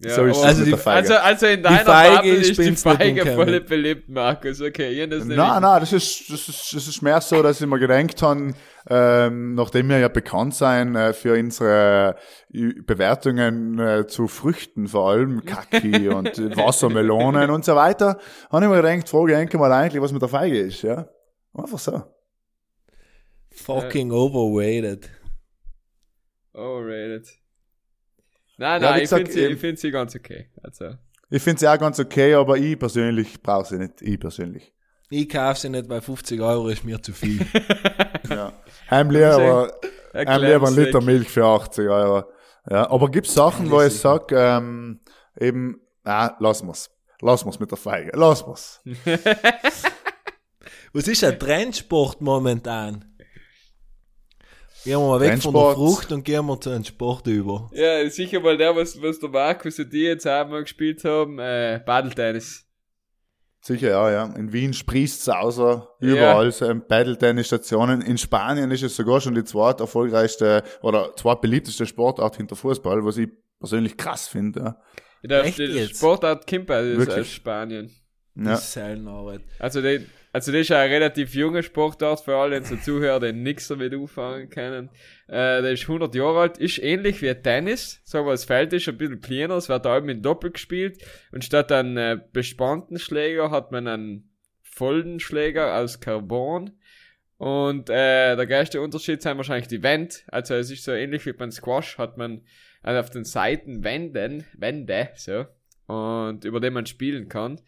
Ja, 0.00 0.10
So 0.14 0.24
ist 0.26 0.36
aber- 0.36 0.42
es 0.42 0.44
Also 0.44 0.64
die- 0.64 0.70
der 0.70 0.78
Feige. 0.78 0.98
Also, 0.98 1.14
also 1.16 1.46
in 1.46 1.62
deiner 1.62 2.16
Bubble 2.16 2.30
ist 2.34 2.56
die 2.56 2.76
Feige 2.76 3.26
voll 3.26 3.60
beliebt, 3.62 4.08
Markus. 4.08 4.60
Okay, 4.60 5.04
das 5.08 5.24
Nein, 5.24 5.36
nein, 5.60 5.80
das 5.80 5.92
ist, 5.92 6.30
das 6.30 6.48
ist, 6.48 6.72
das 6.72 6.86
ist 6.86 7.02
mehr 7.02 7.20
so, 7.20 7.42
dass 7.42 7.60
ich 7.60 7.66
mir 7.66 7.80
gedacht 7.80 8.22
habe, 8.22 8.54
ähm, 8.88 9.54
nachdem 9.56 9.88
wir 9.88 9.98
ja 9.98 10.06
bekannt 10.06 10.54
sein 10.54 10.94
äh, 10.94 11.12
für 11.12 11.36
unsere 11.36 12.14
äh, 12.54 12.74
Bewertungen 12.86 13.78
äh, 13.80 14.06
zu 14.06 14.28
Früchten, 14.28 14.86
vor 14.86 15.10
allem 15.10 15.44
Kaki 15.44 16.08
und 16.08 16.56
Wassermelonen 16.56 17.50
und 17.50 17.64
so 17.64 17.74
weiter, 17.74 18.18
habe 18.52 18.64
ich 18.66 18.70
mir 18.70 18.76
gedacht, 18.80 19.08
frage 19.08 19.42
ich 19.42 19.52
mal 19.54 19.72
eigentlich, 19.72 20.00
was 20.00 20.12
mit 20.12 20.22
der 20.22 20.28
Feige 20.28 20.60
ist, 20.60 20.82
ja. 20.82 21.08
Einfach 21.54 21.78
so. 21.80 22.02
Fucking 23.50 24.12
overrated. 24.12 25.10
Overrated. 26.54 27.26
Nein, 28.58 28.82
nein, 28.82 28.96
ich 28.96 29.02
gesagt, 29.02 29.28
finde 29.28 29.32
sie, 29.32 29.44
ähm, 29.44 29.52
ich 29.52 29.60
find 29.60 29.78
sie 29.78 29.90
ganz 29.90 30.16
okay. 30.16 30.50
Also, 30.62 30.90
Ich 31.30 31.42
finde 31.42 31.60
sie 31.60 31.68
auch 31.68 31.78
ganz 31.78 32.00
okay, 32.00 32.34
aber 32.34 32.58
ich 32.58 32.78
persönlich 32.78 33.40
brauche 33.40 33.66
sie 33.66 33.78
nicht. 33.78 34.02
Ich 34.02 34.18
persönlich. 34.18 34.72
Ich 35.10 35.28
kaufe 35.28 35.60
sie 35.60 35.70
nicht, 35.70 35.88
weil 35.88 36.02
50 36.02 36.40
Euro 36.40 36.68
ist 36.68 36.84
mir 36.84 37.00
zu 37.00 37.12
viel. 37.12 37.46
Ja. 38.28 38.52
Heim 38.90 39.10
lieber, 39.10 39.72
ein 40.12 40.74
Liter. 40.74 41.00
Milch 41.00 41.30
für 41.30 41.46
80 41.46 41.88
Euro. 41.88 42.24
Ja, 42.68 42.90
aber 42.90 43.10
gibt's 43.10 43.32
Sachen, 43.32 43.70
wo 43.70 43.80
ich 43.80 43.94
sag, 43.94 44.30
ähm, 44.32 45.00
eben, 45.40 45.80
ah, 46.04 46.36
lass 46.38 46.62
mal's. 46.62 46.90
Lass 47.22 47.46
mal's 47.46 47.58
mit 47.58 47.70
der 47.70 47.78
Feige. 47.78 48.10
Lass 48.14 48.46
mal's. 48.46 48.82
Was 50.92 51.08
ist 51.08 51.24
ein 51.24 51.38
Trendsport 51.38 52.20
momentan? 52.20 53.07
Gehen 54.84 54.98
wir 55.00 55.06
mal 55.06 55.20
weg 55.20 55.42
von 55.42 55.52
der. 55.52 55.72
Frucht 55.72 56.12
und 56.12 56.24
gehen 56.24 56.46
wir 56.46 56.60
zu 56.60 56.70
einem 56.70 56.84
Sport 56.84 57.26
über. 57.26 57.70
Ja, 57.72 58.08
sicher 58.08 58.40
mal 58.40 58.56
der, 58.56 58.74
was, 58.76 59.00
was 59.02 59.18
der 59.18 59.28
Markus 59.28 59.78
und 59.78 59.92
die 59.92 60.02
jetzt 60.02 60.26
einmal 60.26 60.62
gespielt 60.62 61.04
haben, 61.04 61.38
äh, 61.38 61.80
Padeltennis. 61.80 62.64
Sicher, 63.60 63.90
ja, 63.90 64.10
ja. 64.10 64.24
In 64.36 64.52
Wien 64.52 64.72
sprießt's 64.72 65.28
außer 65.28 65.88
überall 65.98 66.52
so 66.52 66.66
ein 66.66 66.86
Paddle-Tennis-Stationen. 66.86 68.02
In 68.02 68.16
Spanien 68.16 68.70
ist 68.70 68.82
es 68.82 68.94
sogar 68.94 69.20
schon 69.20 69.34
die 69.34 69.44
zweit 69.44 69.80
erfolgreichste 69.80 70.62
oder 70.80 71.14
zweit 71.16 71.40
beliebteste 71.40 71.84
Sportart 71.84 72.36
hinter 72.36 72.54
Fußball, 72.54 73.04
was 73.04 73.16
ich 73.16 73.28
persönlich 73.58 73.96
krass 73.96 74.28
finde. 74.28 74.60
Ja. 74.60 75.28
Der, 75.28 75.44
Echt 75.44 75.58
der 75.58 75.68
jetzt? 75.68 75.96
Sportart 75.96 76.46
Kimper 76.46 76.80
ist 76.80 77.10
aus 77.10 77.28
Spanien. 77.28 77.90
Ja. 78.36 78.52
Das 78.52 78.68
ist 78.68 78.78
Arbeit. 78.78 79.40
Also, 79.58 79.82
die, 79.82 80.06
also 80.32 80.52
das 80.52 80.62
ist 80.62 80.72
eine 80.72 80.92
relativ 80.92 81.34
junge 81.34 81.62
Sportart 81.62 82.20
für 82.20 82.36
alle 82.36 82.58
unsere 82.58 82.80
Zuhörer, 82.80 83.20
die 83.20 83.32
nichts 83.32 83.68
damit 83.68 83.94
anfangen 83.94 84.50
können. 84.50 84.90
Äh, 85.26 85.62
der 85.62 85.72
ist 85.72 85.82
100 85.82 86.14
Jahre 86.14 86.40
alt, 86.40 86.58
ist 86.58 86.78
ähnlich 86.78 87.22
wie 87.22 87.34
Tennis, 87.34 88.00
so 88.04 88.18
aber 88.18 88.32
das 88.32 88.44
Feld 88.44 88.72
ist 88.72 88.88
ein 88.88 88.98
bisschen 88.98 89.20
kleiner, 89.20 89.56
es 89.56 89.68
wird 89.68 89.84
da 89.84 90.00
mit 90.00 90.24
Doppel 90.24 90.50
gespielt 90.50 91.02
und 91.32 91.44
statt 91.44 91.72
einem 91.72 91.96
äh, 91.96 92.18
bespannten 92.32 92.98
Schläger 92.98 93.50
hat 93.50 93.72
man 93.72 93.86
einen 93.86 94.30
vollen 94.62 95.20
Schläger 95.20 95.76
aus 95.76 96.00
Carbon 96.00 96.72
und 97.36 97.88
äh, 97.88 98.36
der 98.36 98.46
größte 98.46 98.80
Unterschied 98.80 99.22
sind 99.22 99.36
wahrscheinlich 99.36 99.68
die 99.68 99.82
Wände, 99.82 100.14
also 100.28 100.54
es 100.54 100.70
ist 100.70 100.84
so 100.84 100.92
ähnlich 100.92 101.24
wie 101.26 101.32
beim 101.32 101.50
Squash, 101.50 101.98
hat 101.98 102.16
man 102.18 102.42
also 102.82 103.00
auf 103.00 103.10
den 103.10 103.24
Seiten 103.24 103.84
Wänden, 103.84 104.44
Wände, 104.54 105.10
so, 105.16 105.46
und 105.86 106.44
über 106.44 106.60
den 106.60 106.74
man 106.74 106.86
spielen 106.86 107.28
kann. 107.28 107.60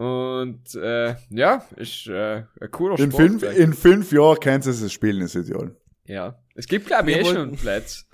Und 0.00 0.74
äh, 0.76 1.14
ja, 1.28 1.62
ist 1.76 2.06
äh, 2.06 2.44
ein 2.58 2.70
cooler 2.70 2.98
In, 2.98 3.10
Sport. 3.12 3.22
fünf, 3.22 3.42
in 3.42 3.74
fünf 3.74 4.12
Jahren 4.12 4.38
kannst 4.40 4.66
du 4.66 4.70
es 4.70 4.90
spielen, 4.92 5.20
ist 5.20 5.34
ideal. 5.34 5.76
ja. 6.04 6.38
Es 6.54 6.66
gibt, 6.66 6.86
glaube 6.86 7.10
ich, 7.10 7.18
eh 7.18 7.24
schon 7.24 7.52
Plätze. 7.56 8.04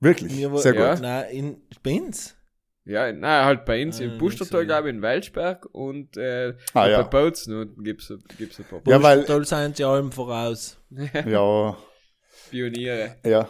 Wirklich. 0.00 0.36
Wir 0.36 0.56
Sehr 0.58 0.74
Ja. 0.74 0.92
gut. 0.94 1.02
Nein, 1.02 1.24
in 1.30 1.56
Spins? 1.74 2.36
Ja, 2.84 3.10
nein, 3.12 3.44
halt 3.46 3.64
bei 3.64 3.82
uns 3.84 4.00
Ah, 4.00 4.04
im 4.04 4.18
Pustertal, 4.18 4.64
glaube 4.66 4.88
ich, 4.90 4.94
in 4.94 5.02
Welsberg 5.02 5.66
und 5.72 6.16
äh, 6.16 6.54
Ah, 6.72 6.86
ja. 6.88 7.02
bei 7.02 7.08
Bozen 7.08 7.58
und 7.60 7.84
gibt's, 7.84 8.12
gibt's 8.38 8.58
ein 8.60 8.64
paar. 8.66 8.80
Ja, 8.86 9.02
weil- 9.02 9.26
sind 9.44 9.76
sie 9.76 9.84
allem 9.84 10.12
voraus. 10.12 10.76
Ja. 11.26 11.76
Pioniere. 12.50 13.16
Ja. 13.24 13.48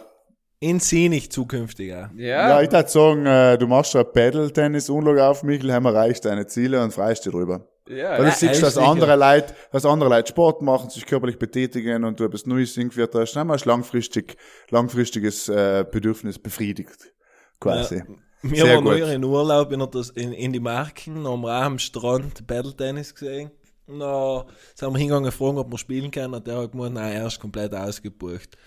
In 0.59 0.79
sie 0.79 1.09
nicht 1.09 1.33
zukünftig 1.33 1.93
auch. 1.93 2.07
Ja, 2.15 2.49
Ja, 2.49 2.61
ich 2.61 2.71
würde 2.71 2.89
sagen, 2.89 3.25
äh, 3.27 3.57
du 3.57 3.67
machst 3.67 3.91
schon 3.91 4.05
Paddle-Tennis-Unlog 4.11 5.19
auf, 5.19 5.43
Michel, 5.43 5.71
haben 5.73 5.85
erreicht 5.85 6.25
deine 6.25 6.47
Ziele 6.47 6.81
und 6.83 6.91
freust 6.93 7.25
dich 7.25 7.31
drüber. 7.31 7.67
Ja. 7.87 8.11
Weil 8.17 8.25
du 8.25 8.25
Ja, 8.25 8.31
siehst, 8.31 8.63
dass 8.63 8.77
andere 8.77 9.15
Leute, 9.15 9.53
dass 9.71 9.85
andere 9.85 10.09
Leute 10.09 10.29
Sport 10.29 10.61
machen, 10.61 10.89
sich 10.89 11.05
körperlich 11.05 11.37
betätigen 11.37 12.03
und 12.03 12.19
du 12.19 12.23
etwas 12.25 12.45
Neues 12.45 12.75
irgendwie 12.77 13.05
hast, 13.13 13.33
dann 13.33 13.49
hast 13.49 13.65
langfristig, 13.65 14.37
langfristiges 14.69 15.49
äh, 15.49 15.85
Bedürfnis 15.89 16.39
befriedigt. 16.39 17.13
Quasi. 17.59 18.03
Wir 18.41 18.65
Sehr 18.65 18.75
waren 18.75 18.83
gut. 18.83 18.93
neuer 18.93 19.09
in 19.11 19.23
Urlaub 19.23 19.71
in, 19.71 19.81
in, 20.15 20.33
in 20.33 20.53
die 20.53 20.59
Marken, 20.59 21.27
haben 21.27 21.41
wir 21.41 21.57
auch 21.57 21.63
am 21.63 21.79
Strand 21.79 22.45
Paddle-Tennis 22.45 23.15
gesehen. 23.15 23.51
Und 23.87 23.99
dann 23.99 24.45
sind 24.75 24.91
wir 24.93 24.97
hingegangen 24.97 25.25
gefragt, 25.25 25.57
ob 25.57 25.71
wir 25.71 25.77
spielen 25.77 26.11
können. 26.11 26.33
Und 26.33 26.45
der 26.45 26.57
hat 26.57 26.71
gemeint, 26.71 26.95
nein, 26.95 27.13
er 27.13 27.27
ist 27.27 27.39
komplett 27.39 27.73
ausgebucht. 27.73 28.57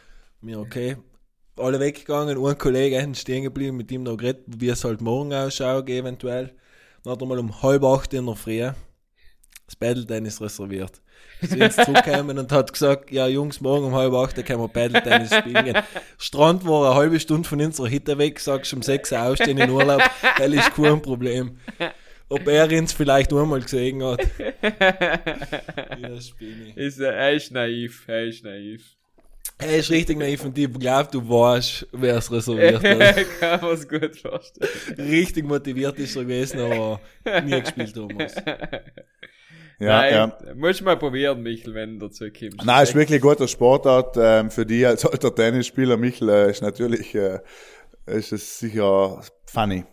Wir, 0.41 0.59
okay. 0.59 0.97
Alle 1.57 1.81
weggegangen, 1.81 2.39
ein 2.45 2.59
Kollege 2.59 2.99
ist 2.99 3.21
stehen 3.21 3.43
geblieben, 3.43 3.77
mit 3.77 3.91
ihm 3.91 4.05
noch 4.05 4.17
geredet, 4.17 4.45
wie 4.47 4.69
es 4.69 4.85
halt 4.85 5.01
morgen 5.01 5.33
ausschaut, 5.35 5.89
eventuell. 5.89 6.55
Dann 7.03 7.13
hat 7.13 7.21
er 7.21 7.27
mal 7.27 7.39
um 7.39 7.63
halb 7.63 7.83
acht 7.85 8.15
in 8.15 8.27
der 8.27 8.37
Früh 8.37 8.71
das 9.69 9.77
Paddle-Tennis 9.77 10.41
reserviert. 10.41 11.03
Sind 11.43 11.61
jetzt 11.61 11.85
zurückgekommen 11.85 12.39
und 12.39 12.51
hat 12.51 12.73
gesagt, 12.73 13.13
ja 13.13 13.29
Jungs, 13.29 13.61
morgen 13.61 13.87
um 13.87 13.95
halb 13.95 14.15
acht, 14.15 14.37
da 14.39 14.43
können 14.43 14.61
wir 14.61 14.69
Paddle-Tennis 14.69 15.35
spielen 15.35 15.65
gehen. 15.65 15.79
Strand 16.17 16.67
war 16.67 16.87
eine 16.91 16.95
halbe 16.97 17.21
Stunde 17.21 17.47
von 17.47 17.61
unserer 17.61 17.91
Hütte 17.91 18.17
weg, 18.17 18.41
sagst 18.41 18.73
um 18.73 18.83
sechs 18.83 19.13
Uhr 19.13 19.23
aufstehen 19.23 19.59
in 19.59 19.71
Urlaub, 19.71 20.03
hell 20.37 20.55
ist 20.55 20.75
kein 20.75 21.03
Problem. 21.03 21.59
Ob 22.31 22.49
er 22.49 22.71
uns 22.73 22.95
vielleicht 22.95 23.33
einmal 23.33 23.61
gesehen 23.61 24.03
hat. 24.03 24.21
ja. 26.01 26.15
Ist, 26.75 26.99
er 26.99 27.33
ist 27.35 27.53
naiv, 27.53 28.05
er 28.09 28.25
ist 28.25 28.45
naiv. 28.45 28.83
Er 29.61 29.77
ist 29.77 29.91
richtig 29.91 30.19
naiv 30.19 30.45
und 30.45 30.57
ich 30.57 30.73
glaube, 30.73 31.11
du 31.11 31.29
weißt, 31.29 31.89
wer 31.93 32.17
es 32.17 32.31
reserviert 32.33 32.83
hat. 32.85 33.27
Kann 33.41 33.61
man 33.61 33.73
es 33.73 33.89
gut 33.89 34.17
vorstellen. 34.17 34.71
Richtig 34.99 35.45
motiviert 35.45 35.99
ist 35.99 36.17
er 36.17 36.23
gewesen, 36.23 36.61
aber 36.61 37.01
nie 37.45 37.61
gespielt, 37.61 37.95
Thomas. 37.95 38.35
Ja, 39.81 40.01
Nein, 40.01 40.13
ja. 40.13 40.55
musst 40.57 40.81
du 40.81 40.85
mal 40.85 40.97
probieren, 40.99 41.41
Michel, 41.43 41.73
wenn 41.73 41.99
du 41.99 42.09
dazu 42.09 42.25
kommst. 42.37 42.65
Nein, 42.65 42.83
ist 42.83 42.95
wirklich 42.97 43.21
ein 43.21 43.29
guter 43.29 43.47
Sportart 43.47 44.17
ähm, 44.19 44.51
für 44.51 44.67
die 44.67 44.85
als 44.85 45.07
alter 45.07 45.33
Tennisspieler. 45.33 45.97
Michel 45.97 46.29
äh, 46.29 46.51
ist 46.51 46.63
natürlich, 46.63 47.15
äh, 47.15 47.39
ist 48.07 48.33
es 48.33 48.59
sicher 48.59 49.21
funny. 49.47 49.85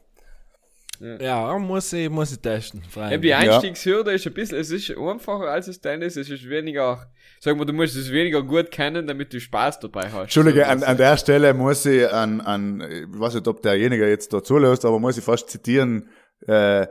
Ja, 1.19 1.57
muss 1.57 1.91
ich, 1.93 2.09
muss 2.09 2.31
ich 2.31 2.39
testen. 2.39 2.81
Eben 3.11 3.21
die 3.21 3.33
Einstiegshürde 3.33 4.11
ist 4.13 4.25
ein 4.25 4.33
bisschen, 4.33 4.57
es 4.57 4.71
ist 4.71 4.97
einfacher 4.97 5.49
als 5.49 5.65
das 5.65 5.81
Tennis, 5.81 6.15
es 6.15 6.29
ist 6.29 6.49
weniger, 6.49 7.11
sag 7.39 7.57
mal, 7.57 7.65
du 7.65 7.73
musst 7.73 7.95
es 7.95 8.11
weniger 8.11 8.41
gut 8.41 8.71
kennen, 8.71 9.05
damit 9.05 9.33
du 9.33 9.39
Spaß 9.39 9.81
dabei 9.81 10.09
hast. 10.09 10.21
Entschuldige, 10.21 10.63
So, 10.63 10.71
an, 10.71 10.83
an 10.83 10.97
der 10.97 11.17
Stelle 11.17 11.53
muss 11.53 11.85
ich 11.85 12.09
an, 12.09 12.39
an, 12.41 12.81
ich 12.81 13.19
weiß 13.19 13.35
nicht, 13.35 13.47
ob 13.47 13.61
derjenige 13.61 14.07
jetzt 14.07 14.31
da 14.33 14.41
zulässt, 14.41 14.85
aber 14.85 14.99
muss 14.99 15.17
ich 15.17 15.23
fast 15.23 15.49
zitieren, 15.49 16.09
äh, 16.47 16.87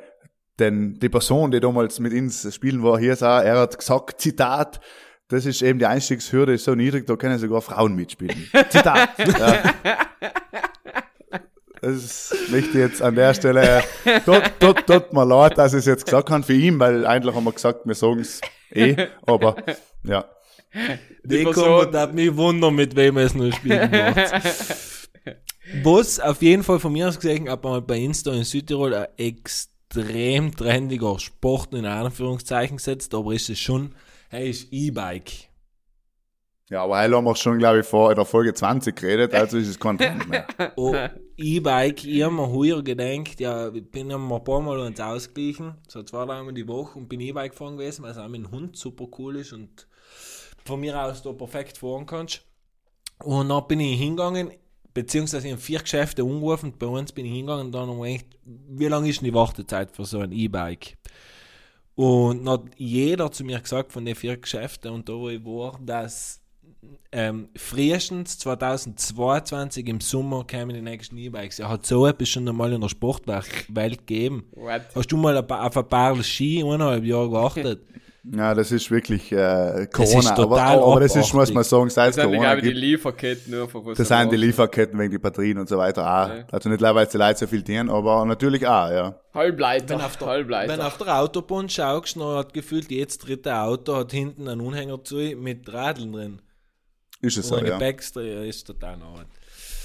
denn 0.58 0.98
die 1.00 1.08
Person, 1.08 1.50
die 1.50 1.60
damals 1.60 1.98
mit 2.00 2.12
uns 2.12 2.52
spielen 2.54 2.82
war, 2.82 2.98
hier 2.98 3.16
sah, 3.16 3.42
er 3.42 3.58
hat 3.60 3.76
gesagt, 3.78 4.20
Zitat, 4.20 4.80
das 5.28 5.46
ist 5.46 5.62
eben 5.62 5.78
die 5.78 5.86
Einstiegshürde 5.86 6.54
ist 6.54 6.64
so 6.64 6.74
niedrig, 6.74 7.06
da 7.06 7.16
können 7.16 7.38
sogar 7.38 7.60
Frauen 7.62 7.94
mitspielen. 7.96 8.36
Zitat. 8.70 9.10
ja. 9.18 9.62
Das 11.80 11.96
ist 11.96 12.34
möchte 12.50 12.70
ich 12.70 12.74
jetzt 12.76 13.02
an 13.02 13.14
der 13.14 13.34
Stelle, 13.34 13.82
dort, 14.24 14.52
dort, 14.58 14.88
dort 14.88 15.12
mal 15.12 15.24
leid, 15.24 15.58
dass 15.58 15.74
ich 15.74 15.80
es 15.80 15.86
jetzt 15.86 16.04
gesagt 16.06 16.30
habe 16.30 16.42
für 16.42 16.54
ihn, 16.54 16.78
weil 16.78 17.04
eigentlich 17.06 17.34
haben 17.34 17.44
wir 17.44 17.52
gesagt, 17.52 17.80
wir 17.84 17.94
sagen 17.94 18.20
es 18.20 18.40
eh, 18.70 19.08
aber 19.26 19.56
ja. 20.04 20.24
Die 21.24 21.38
Die 21.38 21.44
Person- 21.44 21.82
kommt, 21.82 21.94
hat 21.94 22.14
mich 22.14 22.34
wundern, 22.34 22.74
mit 22.74 22.96
wem 22.96 23.18
es 23.18 23.34
noch 23.34 23.52
spielen 23.52 23.90
wird. 23.92 24.16
Was 25.82 26.20
auf 26.20 26.40
jeden 26.42 26.62
Fall 26.62 26.78
von 26.78 26.92
mir 26.92 27.08
aus 27.08 27.16
gesehen, 27.16 27.48
aber 27.48 27.70
mal 27.70 27.82
bei 27.82 27.98
Insta 27.98 28.32
in 28.32 28.44
Südtirol 28.44 28.94
ein 28.94 29.06
extrem 29.16 29.73
trendiger 29.94 31.18
Sport 31.18 31.74
in 31.74 31.86
Anführungszeichen 31.86 32.76
gesetzt, 32.76 33.14
aber 33.14 33.32
ist 33.32 33.48
es 33.50 33.58
schon, 33.58 33.94
hey, 34.28 34.50
ist 34.50 34.72
E-Bike. 34.72 35.48
Ja, 36.70 36.82
aber 36.82 37.00
heute 37.00 37.14
haben 37.14 37.24
wir 37.24 37.36
schon, 37.36 37.58
glaube 37.58 37.80
ich, 37.80 37.86
vor 37.86 38.10
in 38.10 38.16
der 38.16 38.24
Folge 38.24 38.54
20 38.54 38.96
geredet, 38.96 39.34
also 39.34 39.58
ist 39.58 39.68
es 39.68 39.78
kein 39.78 39.98
Trend 39.98 40.28
mehr. 40.28 40.46
Oh, 40.76 40.94
E-Bike, 41.36 42.04
ich 42.04 42.22
habe 42.22 42.34
mir 42.34 42.50
heuer 42.50 42.82
gedacht, 42.82 43.38
ja, 43.38 43.68
ich 43.68 43.90
bin 43.90 44.10
ja 44.10 44.16
mal 44.16 44.36
ein 44.36 44.44
paar 44.44 44.60
Mal 44.60 44.78
uns 44.80 44.98
ausgeglichen, 44.98 45.74
so 45.88 46.02
zwei, 46.02 46.24
dreimal 46.24 46.54
die 46.54 46.66
Woche 46.66 46.98
und 46.98 47.08
bin 47.08 47.20
E-Bike 47.20 47.52
gefahren 47.52 47.76
gewesen, 47.76 48.02
weil 48.02 48.12
es 48.12 48.18
auch 48.18 48.28
mit 48.28 48.44
dem 48.44 48.50
Hund 48.50 48.76
super 48.76 49.06
cool 49.18 49.36
ist 49.36 49.52
und 49.52 49.86
von 50.64 50.80
mir 50.80 50.98
aus 50.98 51.22
da 51.22 51.32
perfekt 51.32 51.78
fahren 51.78 52.06
kannst. 52.06 52.42
Und 53.22 53.50
dann 53.50 53.66
bin 53.68 53.80
ich 53.80 53.98
hingegangen, 53.98 54.50
beziehungsweise 54.94 55.48
in 55.48 55.58
vier 55.58 55.80
Geschäfte 55.80 56.22
angerufen 56.22 56.66
und 56.66 56.78
bei 56.78 56.86
uns 56.86 57.12
bin 57.12 57.26
ich 57.26 57.32
hingegangen 57.32 57.66
und 57.66 57.72
dann 57.72 57.88
haben 57.88 58.02
wir 58.02 58.12
gedacht, 58.12 58.38
wie 58.44 58.86
lange 58.86 59.08
ist 59.08 59.20
denn 59.20 59.26
die 59.26 59.34
Wartezeit 59.34 59.90
für 59.90 60.04
so 60.04 60.20
ein 60.20 60.32
E-Bike? 60.32 60.96
Und 61.96 62.44
dann 62.44 62.54
hat 62.54 62.62
jeder 62.76 63.30
zu 63.30 63.44
mir 63.44 63.60
gesagt 63.60 63.92
von 63.92 64.04
den 64.04 64.14
vier 64.14 64.36
Geschäften 64.36 64.92
und 64.92 65.08
da 65.08 65.12
wo 65.12 65.28
ich 65.28 65.44
war, 65.44 65.78
dass 65.84 66.40
ähm, 67.12 67.48
frühestens 67.56 68.38
2022 68.38 69.88
im 69.88 70.00
Sommer 70.00 70.44
kämen 70.44 70.74
die 70.74 70.82
nächsten 70.82 71.16
E-Bikes. 71.16 71.58
Er 71.58 71.68
hat 71.68 71.86
so 71.86 72.06
etwas 72.06 72.28
schon 72.28 72.48
einmal 72.48 72.72
in 72.72 72.80
der 72.80 72.88
Sportwelt 72.88 74.06
gegeben. 74.06 74.46
What? 74.52 74.82
Hast 74.94 75.12
du 75.12 75.16
mal 75.16 75.36
auf 75.36 75.76
ein 75.76 75.88
paar 75.88 76.22
Ski 76.22 76.62
eineinhalb 76.62 77.04
Jahre 77.04 77.28
gewartet? 77.28 77.82
Ja, 78.32 78.54
das 78.54 78.72
ist 78.72 78.90
wirklich 78.90 79.30
äh, 79.32 79.36
Das 79.36 79.90
Corona. 79.92 80.18
ist 80.20 80.30
aber, 80.30 80.42
total 80.56 80.78
aber 80.82 81.00
das 81.00 81.14
ist, 81.14 81.34
muss 81.34 81.52
man 81.52 81.62
sagen, 81.62 81.90
seit 81.90 82.08
Das 82.08 82.16
es 82.16 82.22
sind, 82.22 82.24
Corona 82.32 82.54
glaube 82.54 82.66
ich, 82.68 82.72
die 82.74 82.80
Lieferketten 82.80 83.54
einfach. 83.62 83.80
was 83.84 83.98
das 83.98 84.08
sind 84.08 84.32
die. 84.32 84.36
Lieferketten 84.36 84.98
wegen 84.98 85.10
die 85.10 85.18
Batterien 85.18 85.58
und 85.58 85.68
so 85.68 85.76
weiter 85.76 86.02
auch. 86.02 86.28
Ja. 86.28 86.44
Also 86.50 86.70
nicht 86.70 86.80
leider, 86.80 86.94
weil 86.94 87.06
die 87.06 87.18
Leute 87.18 87.38
so 87.40 87.46
viel 87.46 87.62
dienen, 87.62 87.90
aber 87.90 88.24
natürlich 88.24 88.66
auch, 88.66 88.90
ja. 88.90 89.20
Halbleiter. 89.34 89.90
Wenn 89.90 90.00
auf 90.00 90.16
der, 90.16 90.26
Halbleiter. 90.28 90.72
wenn 90.72 90.80
auf 90.80 90.96
der 90.96 91.18
Autobahn 91.20 91.68
schaust, 91.68 92.16
dann 92.16 92.36
hat 92.38 92.54
gefühlt 92.54 92.90
jedes 92.90 93.18
dritte 93.18 93.54
Auto 93.56 93.94
hat 93.94 94.12
hinten 94.12 94.48
einen 94.48 94.62
Unhänger 94.62 95.04
zu 95.04 95.16
mit 95.16 95.70
Radeln 95.70 96.12
drin. 96.12 96.40
Ist 97.20 97.36
es 97.36 97.46
So 97.48 97.56
so, 97.56 97.60
eine 97.60 97.68
ja. 97.70 97.78
Backstreet 97.78 98.48
ist 98.48 98.66
total 98.66 98.94
Arbeit. 99.02 99.26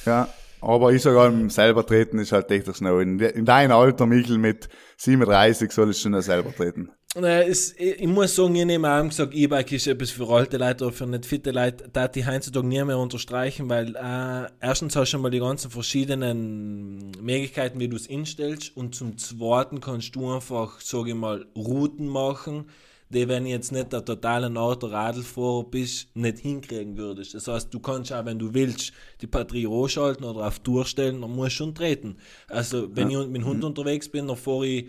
ja. 0.05 0.29
Aber 0.61 0.91
ich 0.91 1.01
sage 1.01 1.17
allem, 1.19 1.49
selber 1.49 1.85
treten 1.85 2.19
ist 2.19 2.33
halt 2.33 2.51
echt 2.51 2.67
das 2.67 2.81
noch. 2.81 2.99
In, 2.99 3.17
de- 3.17 3.31
in 3.33 3.45
deinem 3.45 3.71
Alter, 3.71 4.05
Michel, 4.05 4.37
mit 4.37 4.67
37 4.97 5.71
soll 5.71 5.89
es 5.91 6.01
schon 6.01 6.21
selber 6.21 6.53
treten. 6.53 6.89
Es, 7.15 7.73
ich, 7.75 8.01
ich 8.01 8.07
muss 8.07 8.35
sagen, 8.35 8.53
ich 8.53 8.65
nehme 8.65 8.87
auch 8.87 9.03
gesagt, 9.03 9.33
E-Bike 9.33 9.71
ist 9.71 9.87
etwas 9.87 10.11
für 10.11 10.29
alte 10.29 10.57
Leute 10.57 10.85
oder 10.85 10.93
für 10.93 11.07
nicht 11.07 11.25
fitte 11.25 11.49
Leute, 11.49 11.89
da 11.91 12.07
die 12.07 12.23
heutzutage 12.23 12.67
nie 12.67 12.83
mehr 12.83 12.99
unterstreichen, 12.99 13.67
weil 13.67 13.95
äh, 13.95 14.47
erstens 14.59 14.95
hast 14.95 15.09
du 15.09 15.11
schon 15.13 15.21
mal 15.21 15.31
die 15.31 15.39
ganzen 15.39 15.71
verschiedenen 15.71 17.09
Möglichkeiten, 17.19 17.79
wie 17.79 17.87
du 17.87 17.95
es 17.95 18.05
instellst 18.05 18.77
und 18.77 18.93
zum 18.93 19.17
zweiten 19.17 19.81
kannst 19.81 20.15
du 20.15 20.31
einfach, 20.31 20.79
sage 20.81 21.09
ich 21.09 21.15
mal, 21.15 21.47
Routen 21.55 22.07
machen, 22.07 22.65
die, 23.09 23.27
wenn 23.27 23.45
du 23.45 23.49
jetzt 23.49 23.71
nicht 23.71 23.91
der 23.91 24.05
totale 24.05 24.55
Auto-Radlfahrer 24.55 25.63
bist, 25.63 26.15
nicht 26.15 26.37
hinkriegen 26.37 26.95
würdest. 26.95 27.33
Das 27.33 27.47
heißt, 27.47 27.73
du 27.73 27.79
kannst 27.79 28.13
auch, 28.13 28.23
wenn 28.25 28.37
du 28.37 28.53
willst, 28.53 28.93
die 29.21 29.27
Batterie 29.27 29.65
anschalten 29.65 30.25
oder 30.25 30.45
auf 30.45 30.59
Tour 30.59 30.85
stellen, 30.85 31.21
dann 31.21 31.31
musst 31.31 31.53
du 31.53 31.63
schon 31.63 31.73
treten. 31.73 32.17
Also, 32.47 32.95
wenn 32.95 33.09
ich 33.09 33.17
mit 33.17 33.41
dem 33.41 33.45
Hund 33.45 33.63
unterwegs 33.63 34.09
bin, 34.09 34.27
dann 34.27 34.37
fahre 34.37 34.67
ich 34.67 34.85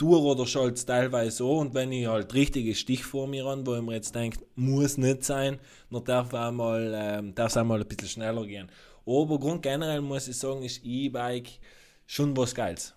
Tour 0.00 0.22
oder 0.22 0.46
schalte 0.46 0.74
es 0.74 0.86
teilweise 0.86 1.30
so 1.30 1.58
und 1.58 1.74
wenn 1.74 1.92
ich 1.92 2.06
halt 2.06 2.32
richtiges 2.32 2.78
Stich 2.78 3.04
vor 3.04 3.28
mir 3.28 3.44
an, 3.44 3.66
wo 3.66 3.74
ich 3.74 3.82
mir 3.82 3.96
jetzt 3.96 4.14
denke, 4.14 4.38
muss 4.54 4.96
nicht 4.96 5.24
sein, 5.24 5.58
dann 5.90 6.04
darf 6.04 6.32
auch 6.32 6.50
mal, 6.50 6.92
ähm, 6.94 7.34
es 7.36 7.56
auch 7.58 7.64
mal 7.64 7.82
ein 7.82 7.86
bisschen 7.86 8.08
schneller 8.08 8.46
gehen. 8.46 8.70
Aber 9.04 9.38
Grund 9.38 9.62
generell 9.62 10.00
muss 10.00 10.26
ich 10.26 10.38
sagen, 10.38 10.62
ist 10.62 10.80
E-Bike 10.82 11.50
schon 12.06 12.34
was 12.34 12.54
Geiles. 12.54 12.94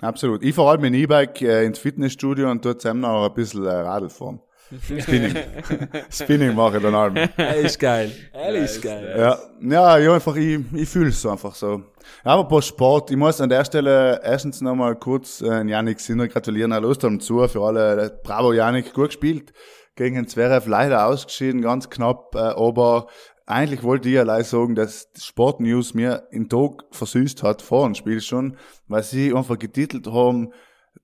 Absolut. 0.00 0.42
Ich 0.42 0.54
fahre 0.54 0.70
halt 0.70 0.82
dem 0.82 0.94
E-Bike 0.94 1.42
äh, 1.42 1.66
ins 1.66 1.78
Fitnessstudio 1.78 2.50
und 2.50 2.64
dort 2.64 2.80
zusammen 2.80 3.00
noch 3.00 3.28
ein 3.28 3.34
bisschen 3.34 3.66
äh, 3.66 3.68
Radl 3.68 4.08
fahren. 4.08 4.40
Spinning. 4.78 5.36
Spinning 6.10 6.54
mache 6.54 6.76
ich 6.76 6.82
dann 6.82 6.94
allem. 6.94 7.16
Er 7.36 7.56
ist 7.56 7.78
geil. 7.78 8.12
Er 8.32 8.54
ist 8.54 8.80
geil. 8.80 9.14
Ja, 9.18 9.38
ja, 9.60 9.98
ja, 9.98 10.14
einfach, 10.14 10.36
ich, 10.36 10.60
ich 10.72 10.88
fühle 10.88 11.08
es 11.08 11.20
so 11.20 11.30
einfach 11.30 11.54
so. 11.54 11.82
Ja, 12.24 12.32
aber 12.32 12.44
bei 12.44 12.60
Sport, 12.60 13.10
ich 13.10 13.16
muss 13.16 13.40
an 13.40 13.48
der 13.48 13.64
Stelle 13.64 14.20
erstens 14.22 14.60
nochmal 14.60 14.96
kurz 14.96 15.40
äh, 15.40 15.66
Janik 15.66 16.00
Sinner 16.00 16.28
gratulieren, 16.28 16.72
Herr 16.72 16.80
Lostam 16.80 17.20
zu, 17.20 17.46
für 17.48 17.62
alle, 17.62 18.20
bravo 18.22 18.52
Janik, 18.52 18.94
gut 18.94 19.08
gespielt, 19.08 19.52
gegen 19.96 20.16
den 20.16 20.28
Zverev 20.28 20.68
leider 20.68 21.06
ausgeschieden, 21.06 21.62
ganz 21.62 21.90
knapp, 21.90 22.34
äh, 22.34 22.38
aber 22.38 23.08
eigentlich 23.46 23.82
wollte 23.82 24.08
ich 24.08 24.18
allein 24.18 24.44
sagen, 24.44 24.74
dass 24.76 25.10
die 25.12 25.20
Sportnews 25.20 25.94
mir 25.94 26.28
den 26.32 26.48
Tag 26.48 26.84
versüßt 26.92 27.42
hat, 27.42 27.62
vor 27.62 27.84
dem 27.84 27.94
Spiel 27.94 28.20
schon, 28.20 28.56
weil 28.86 29.02
sie 29.02 29.34
einfach 29.34 29.58
getitelt 29.58 30.06
haben, 30.06 30.52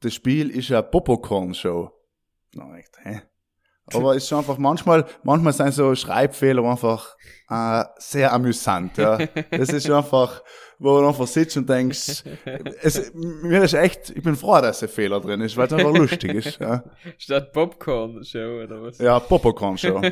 das 0.01 0.14
Spiel 0.14 0.51
ist 0.51 0.71
eine 0.71 0.83
Popcorn-Show. 0.83 1.91
Na, 2.55 2.77
echt, 2.77 2.97
hä? 3.03 3.23
Aber 3.95 4.16
es 4.16 4.24
ist 4.24 4.28
schon 4.28 4.39
einfach 4.39 4.59
manchmal, 4.59 5.07
manchmal 5.22 5.53
sind 5.53 5.72
so 5.72 5.95
Schreibfehler 5.95 6.64
einfach 6.64 7.16
äh, 7.49 7.84
sehr 7.99 8.32
amüsant. 8.32 8.97
Ja. 8.99 9.18
Das 9.51 9.68
ist 9.68 9.89
einfach, 9.91 10.43
wo 10.78 11.01
du 11.01 11.09
einfach 11.09 11.26
sitzt 11.26 11.57
und 11.57 11.68
denkst, 11.68 12.24
es, 12.82 13.12
mir 13.14 13.62
ist 13.62 13.74
echt, 13.74 14.11
ich 14.11 14.22
bin 14.22 14.34
froh, 14.34 14.61
dass 14.61 14.82
ein 14.82 14.89
Fehler 14.89 15.20
drin 15.20 15.41
ist, 15.41 15.57
weil 15.57 15.66
es 15.66 15.72
einfach 15.72 15.95
lustig 15.95 16.34
ist. 16.34 16.59
Ja, 16.61 16.82
Statt 17.18 17.53
Popcorn 17.53 18.24
Show 18.24 18.62
oder 18.64 18.82
was? 18.82 18.99
ja 18.99 19.20
Popcorn 19.20 19.78
Show. 19.78 20.03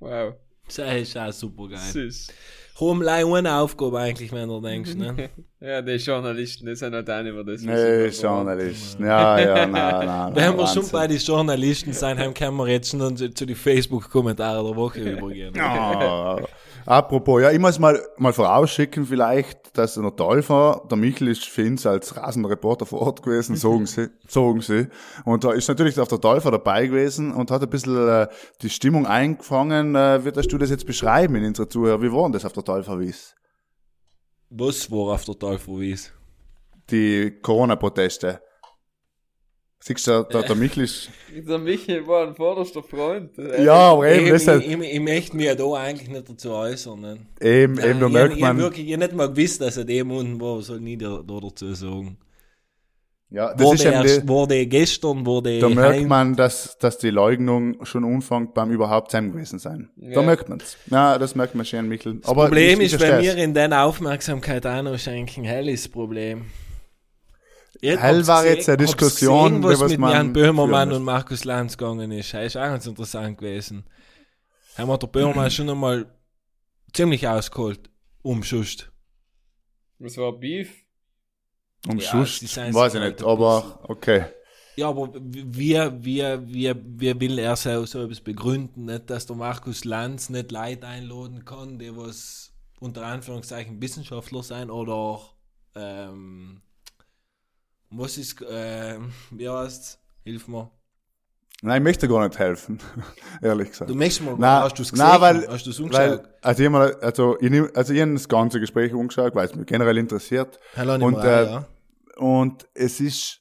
Wow. 0.00 0.34
Das 0.66 0.78
ist 0.78 1.16
auch 1.16 1.32
super 1.32 1.68
geil. 1.68 1.78
Süß. 1.78 2.28
Komm, 2.76 3.02
eine 3.02 3.56
Aufgabe 3.56 3.98
eigentlich, 3.98 4.30
wenn 4.30 4.48
du 4.48 4.60
denkst, 4.60 4.94
ne? 4.94 5.30
Ja, 5.60 5.82
die 5.82 5.96
Journalisten, 5.96 6.66
die 6.66 6.76
sind 6.76 6.94
halt 6.94 7.10
auch 7.10 7.20
nicht 7.20 7.32
über 7.32 7.42
das. 7.42 7.66
was 7.66 7.74
Nee, 7.74 8.06
Journalisten. 8.06 9.04
Ja, 9.04 9.40
ja, 9.40 9.66
na, 9.66 10.04
na. 10.04 10.30
Wenn 10.36 10.52
na, 10.52 10.56
wir 10.56 10.66
schon 10.68 10.88
bei 10.88 11.08
den 11.08 11.18
Journalisten 11.18 11.92
sein, 11.92 12.16
haben 12.16 12.32
können 12.32 12.56
wir 12.58 12.68
jetzt 12.68 12.90
schon 12.90 13.16
zu, 13.16 13.34
zu 13.34 13.44
den 13.44 13.56
Facebook-Kommentaren 13.56 14.64
der 14.64 14.76
Woche 14.76 15.00
übergehen. 15.00 15.58
Ah, 15.58 16.38
apropos, 16.86 17.42
ja, 17.42 17.50
ich 17.50 17.58
muss 17.58 17.76
mal, 17.80 18.00
mal 18.18 18.32
vorausschicken 18.32 19.04
vielleicht, 19.04 19.76
dass 19.76 19.94
der 19.94 20.14
Täufer, 20.14 20.80
der 20.88 20.96
Michel 20.96 21.26
ist 21.26 21.44
für 21.46 21.66
uns 21.66 21.84
als 21.86 22.16
Rasenreporter 22.16 22.86
vor 22.86 23.00
Ort 23.00 23.24
gewesen, 23.24 23.56
sagen 23.56 23.86
sie, 23.86 24.10
sagen 24.28 24.60
sie. 24.60 24.86
Und 25.24 25.42
da 25.42 25.50
ist 25.50 25.66
natürlich 25.66 25.98
auch 25.98 26.06
der 26.06 26.20
Täufer 26.20 26.52
dabei 26.52 26.86
gewesen 26.86 27.32
und 27.32 27.50
hat 27.50 27.62
ein 27.62 27.68
bisschen 27.68 28.08
äh, 28.08 28.28
die 28.62 28.70
Stimmung 28.70 29.06
eingefangen. 29.06 29.96
Äh, 29.96 30.24
würdest 30.24 30.52
du 30.52 30.58
das 30.58 30.70
jetzt 30.70 30.86
beschreiben 30.86 31.34
in 31.34 31.46
unserer 31.46 31.68
Zuhörer? 31.68 32.00
Wie 32.00 32.12
war 32.12 32.22
denn 32.22 32.32
das 32.32 32.44
auf 32.44 32.52
der 32.52 32.62
Täuferwies? 32.62 33.34
Was 34.50 34.90
war 34.90 35.14
auf 35.14 35.24
der 35.24 35.38
Teufel 35.38 35.96
Die 36.90 37.38
Corona-Proteste. 37.42 38.40
Siehst 39.80 40.06
du, 40.06 40.24
der, 40.24 40.42
der 40.42 40.56
Michel 40.56 40.84
ist, 40.84 41.10
Der 41.28 41.58
Michael 41.58 42.06
war 42.06 42.26
ein 42.26 42.34
vorderster 42.34 42.82
Freund. 42.82 43.30
ja, 43.36 43.92
aber 43.92 44.08
eben, 44.08 44.34
Ich, 44.34 44.44
das 44.44 44.60
ich, 44.60 44.66
ich, 44.66 44.80
ich 44.80 45.00
möchte 45.00 45.36
mich 45.36 45.46
ja 45.46 45.54
da 45.54 45.72
eigentlich 45.74 46.08
nicht 46.08 46.28
dazu 46.28 46.50
äußern. 46.50 47.00
Ne? 47.00 47.26
eben, 47.40 47.78
eben, 47.78 48.00
da 48.00 48.06
ich, 48.06 48.12
merkt 48.12 48.34
ich, 48.34 48.40
man, 48.40 48.58
wirklich, 48.58 48.88
ich 48.88 48.96
nicht 48.96 49.12
mal 49.12 49.28
gewusst, 49.32 49.60
dass 49.60 49.76
er 49.76 49.84
dem 49.84 50.10
unten 50.10 50.40
war, 50.40 50.60
soll 50.62 50.80
nie 50.80 50.96
da, 50.96 51.22
da 51.22 51.40
dazu 51.40 51.72
sagen. 51.74 52.18
Ja, 53.30 53.52
das 53.54 53.60
ist 53.60 53.66
Wurde, 53.66 53.82
eben 53.82 53.92
erst, 53.92 54.22
die, 54.22 54.28
wurde 54.28 54.66
gestern, 54.66 55.26
wurde 55.26 55.58
Da 55.60 55.68
merkt 55.68 55.98
heim- 56.00 56.08
man, 56.08 56.34
dass, 56.36 56.78
dass 56.78 56.96
die 56.98 57.10
Leugnung 57.10 57.84
schon 57.84 58.04
umfängt 58.04 58.54
beim 58.54 58.70
überhaupt 58.70 59.10
sein 59.10 59.30
gewesen 59.32 59.58
sein. 59.58 59.90
Da 59.96 60.06
Ja. 60.08 60.22
merkt 60.22 60.48
man's. 60.48 60.76
Ja, 60.86 61.18
das 61.18 61.34
merkt 61.34 61.54
man 61.54 61.66
schön, 61.66 61.88
Michel. 61.88 62.16
Das 62.20 62.32
Problem 62.32 62.80
ich- 62.80 62.86
ich 62.88 62.92
ist, 62.94 63.00
wenn 63.00 63.22
wir 63.22 63.36
in 63.36 63.52
den 63.54 63.72
Aufmerksamkeit 63.72 64.66
auch 64.66 64.82
noch 64.82 64.98
schenken, 64.98 65.44
hell 65.44 65.68
ist 65.68 65.84
das 65.86 65.92
Problem. 65.92 66.46
Ich 67.80 67.96
Hell 68.00 68.26
war 68.26 68.42
gesehen- 68.42 68.56
jetzt 68.56 68.68
eine 68.70 68.76
Diskussion, 68.78 69.60
gesehen, 69.60 69.62
was 69.64 69.80
was 69.80 69.90
mit 69.92 70.00
man 70.00 70.12
Jan 70.12 70.32
Böhmermann 70.32 70.92
und 70.92 71.04
Markus 71.04 71.44
Lanz 71.44 71.76
gegangen 71.78 72.10
ist. 72.10 72.34
Das 72.34 72.46
ist 72.46 72.56
auch 72.56 72.62
ganz 72.62 72.86
interessant 72.86 73.38
gewesen. 73.38 73.84
Haben 74.76 74.88
wir 74.88 74.98
der 74.98 75.06
Böhmermann 75.06 75.50
schon 75.50 75.70
einmal 75.70 76.06
ziemlich 76.92 77.28
ausgeholt, 77.28 77.88
umschusst. 78.22 78.90
Was 80.00 80.16
war 80.16 80.32
Beef? 80.32 80.70
Um 81.88 81.98
Ja, 81.98 82.24
seien 82.26 82.74
weiß 82.74 82.94
ich 82.94 83.00
nicht, 83.00 83.22
aber 83.22 83.80
okay. 83.88 84.26
Ja, 84.76 84.90
aber 84.90 85.12
wie, 85.14 85.74
wie, 85.74 86.22
wie, 86.22 86.74
wie 87.00 87.20
will 87.20 87.38
er 87.38 87.56
so, 87.56 87.84
so 87.84 88.02
etwas 88.02 88.20
begründen? 88.20 88.84
Nicht, 88.84 89.10
dass 89.10 89.26
der 89.26 89.34
Markus 89.34 89.84
Lanz 89.84 90.28
nicht 90.28 90.52
Leute 90.52 90.86
einladen 90.86 91.44
kann, 91.44 91.78
die 91.78 91.96
was 91.96 92.52
unter 92.78 93.04
Anführungszeichen 93.06 93.82
Wissenschaftler 93.82 94.42
sein 94.44 94.70
oder 94.70 95.20
ähm, 95.74 96.60
was 97.90 98.18
ist, 98.18 98.44
ähm, 98.48 99.12
wie 99.30 99.48
heißt 99.48 99.98
Hilf 100.24 100.46
mir. 100.46 100.70
Nein, 101.62 101.82
ich 101.82 101.84
möchte 101.84 102.06
gar 102.06 102.24
nicht 102.28 102.38
helfen, 102.38 102.78
ehrlich 103.42 103.70
gesagt. 103.70 103.90
Du 103.90 103.94
möchtest 103.96 104.22
mal, 104.22 104.36
Nein, 104.38 104.62
hast 104.62 104.78
du 104.78 104.82
es 104.82 104.92
gesehen? 104.92 105.08
nein, 105.08 105.20
weil, 105.20 105.48
hast 105.48 105.66
du 105.66 105.70
es 105.70 105.80
weil, 105.92 106.22
also, 106.42 106.62
ich 106.62 106.70
mal, 106.70 106.94
also, 107.00 107.36
ich, 107.40 107.50
nehm- 107.50 107.74
also 107.74 107.92
ich 107.92 108.00
habe 108.00 108.12
das 108.12 108.28
ganze 108.28 108.60
Gespräch 108.60 108.94
umgeschaut, 108.94 109.34
weil 109.34 109.46
es 109.46 109.56
mich 109.56 109.66
generell 109.66 109.98
interessiert. 109.98 110.60
Hallo, 110.76 111.04
und, 111.04 111.16
mehr, 111.16 111.24
äh, 111.24 111.44
ja. 111.46 111.66
Und 112.18 112.68
es 112.74 113.00
ist, 113.00 113.40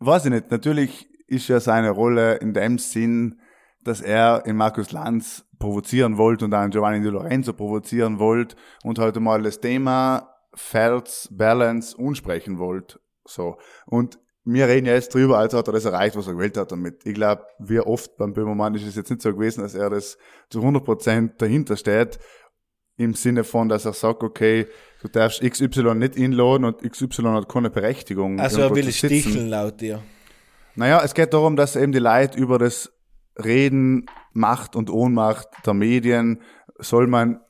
weiß 0.00 0.26
ich 0.26 0.30
nicht, 0.30 0.50
natürlich 0.50 1.08
ist 1.26 1.48
ja 1.48 1.60
seine 1.60 1.90
Rolle 1.90 2.36
in 2.36 2.52
dem 2.52 2.78
Sinn, 2.78 3.40
dass 3.82 4.00
er 4.00 4.44
in 4.46 4.56
Markus 4.56 4.92
Lanz 4.92 5.44
provozieren 5.58 6.18
wollte 6.18 6.44
und 6.44 6.52
in 6.52 6.70
Giovanni 6.70 7.00
Di 7.00 7.08
Lorenzo 7.08 7.52
provozieren 7.54 8.18
wollte 8.18 8.56
und 8.84 8.98
heute 8.98 9.20
mal 9.20 9.42
das 9.42 9.60
Thema 9.60 10.28
Fels, 10.54 11.28
Balance 11.32 11.96
unsprechen 11.96 12.58
wollte. 12.58 13.00
So. 13.24 13.56
Und 13.86 14.18
wir 14.44 14.66
reden 14.66 14.86
ja 14.86 14.94
jetzt 14.94 15.14
drüber, 15.14 15.38
also 15.38 15.58
hat 15.58 15.68
er 15.68 15.72
das 15.72 15.84
erreicht, 15.84 16.16
was 16.16 16.26
er 16.26 16.34
gewählt 16.34 16.56
hat 16.56 16.72
damit. 16.72 17.06
Ich 17.06 17.14
glaube, 17.14 17.46
wie 17.58 17.80
oft 17.80 18.16
beim 18.16 18.32
Böhmermann 18.32 18.74
ist 18.74 18.86
es 18.86 18.96
jetzt 18.96 19.10
nicht 19.10 19.22
so 19.22 19.32
gewesen, 19.32 19.62
dass 19.62 19.74
er 19.74 19.88
das 19.88 20.18
zu 20.50 20.60
100% 20.60 21.36
dahinter 21.38 21.76
steht, 21.76 22.18
im 23.02 23.14
Sinne 23.14 23.44
von, 23.44 23.68
dass 23.68 23.84
er 23.84 23.92
sagt, 23.92 24.22
okay, 24.22 24.66
du 25.02 25.08
darfst 25.08 25.42
XY 25.42 25.94
nicht 25.94 26.16
inladen 26.16 26.64
und 26.64 26.82
XY 26.82 27.22
hat 27.24 27.48
keine 27.48 27.70
Berechtigung. 27.70 28.40
Also 28.40 28.60
er 28.60 28.74
will 28.74 28.90
sticheln 28.92 29.48
laut 29.48 29.80
dir. 29.80 30.02
Naja, 30.74 31.02
es 31.04 31.14
geht 31.14 31.34
darum, 31.34 31.56
dass 31.56 31.76
eben 31.76 31.92
die 31.92 31.98
Leute 31.98 32.38
über 32.38 32.58
das 32.58 32.92
Reden, 33.42 34.06
Macht 34.32 34.76
und 34.76 34.90
Ohnmacht 34.90 35.48
der 35.66 35.74
Medien, 35.74 36.40
soll 36.78 37.06
man 37.06 37.40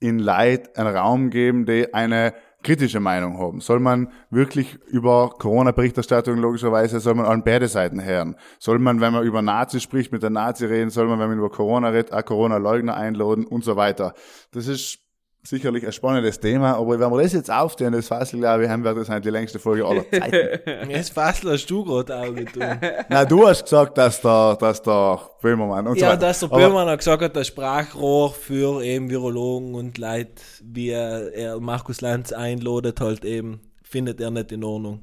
in 0.00 0.18
Leid 0.18 0.76
einen 0.78 0.94
Raum 0.94 1.30
geben, 1.30 1.66
die 1.66 1.92
eine 1.92 2.34
kritische 2.62 3.00
Meinung 3.00 3.38
haben. 3.38 3.60
Soll 3.60 3.80
man 3.80 4.08
wirklich 4.30 4.78
über 4.86 5.30
Corona-Berichterstattung 5.38 6.38
logischerweise, 6.38 7.00
soll 7.00 7.14
man 7.14 7.26
an 7.26 7.44
beide 7.44 7.68
Seiten 7.68 8.02
hören. 8.02 8.36
Soll 8.58 8.78
man, 8.78 9.00
wenn 9.00 9.12
man 9.12 9.24
über 9.24 9.42
Nazi 9.42 9.80
spricht, 9.80 10.12
mit 10.12 10.22
der 10.22 10.30
Nazi 10.30 10.66
reden, 10.66 10.90
soll 10.90 11.06
man, 11.06 11.18
wenn 11.18 11.28
man 11.28 11.38
über 11.38 11.50
Corona 11.50 11.90
redet, 11.90 12.12
auch 12.12 12.24
Corona-Leugner 12.24 12.96
einladen 12.96 13.46
und 13.46 13.64
so 13.64 13.76
weiter. 13.76 14.14
Das 14.50 14.66
ist 14.66 15.05
sicherlich 15.48 15.86
ein 15.86 15.92
spannendes 15.92 16.38
Thema, 16.40 16.76
aber 16.76 16.98
wenn 16.98 17.10
wir 17.10 17.22
das 17.22 17.32
jetzt 17.32 17.50
aufstehen, 17.50 17.92
das 17.92 18.08
Fassel, 18.08 18.40
glaube 18.40 18.64
ich, 18.64 18.68
haben 18.70 18.84
wir 18.84 18.94
das 18.94 19.08
halt 19.08 19.24
die 19.24 19.30
längste 19.30 19.58
Folge 19.58 19.84
aller 19.86 20.04
Zeiten. 20.10 20.90
Jetzt 20.90 21.12
Fassel 21.12 21.52
hast 21.52 21.66
du 21.66 21.84
gerade 21.84 22.16
auch 22.16 22.34
getan. 22.34 22.80
Na, 23.08 23.24
du 23.24 23.46
hast 23.46 23.64
gesagt, 23.64 23.96
dass 23.98 24.20
der, 24.20 24.56
dass 24.60 24.82
der 24.82 25.20
Böhmermann 25.40 25.86
und 25.86 25.98
so 25.98 26.04
Ja, 26.04 26.10
weiter. 26.12 26.20
dass 26.26 26.40
der 26.40 26.48
Böhmermann 26.48 26.88
hat 26.88 26.98
gesagt 26.98 27.22
hat, 27.22 27.36
das 27.36 27.46
Sprachrohr 27.46 28.32
für 28.32 28.82
eben 28.82 29.08
Virologen 29.10 29.74
und 29.74 29.98
Leute, 29.98 30.32
wie 30.62 30.90
er, 30.90 31.32
er 31.32 31.60
Markus 31.60 32.00
Lanz 32.00 32.32
einladet, 32.32 33.00
halt 33.00 33.24
eben, 33.24 33.60
findet 33.82 34.20
er 34.20 34.30
nicht 34.30 34.52
in 34.52 34.64
Ordnung. 34.64 35.00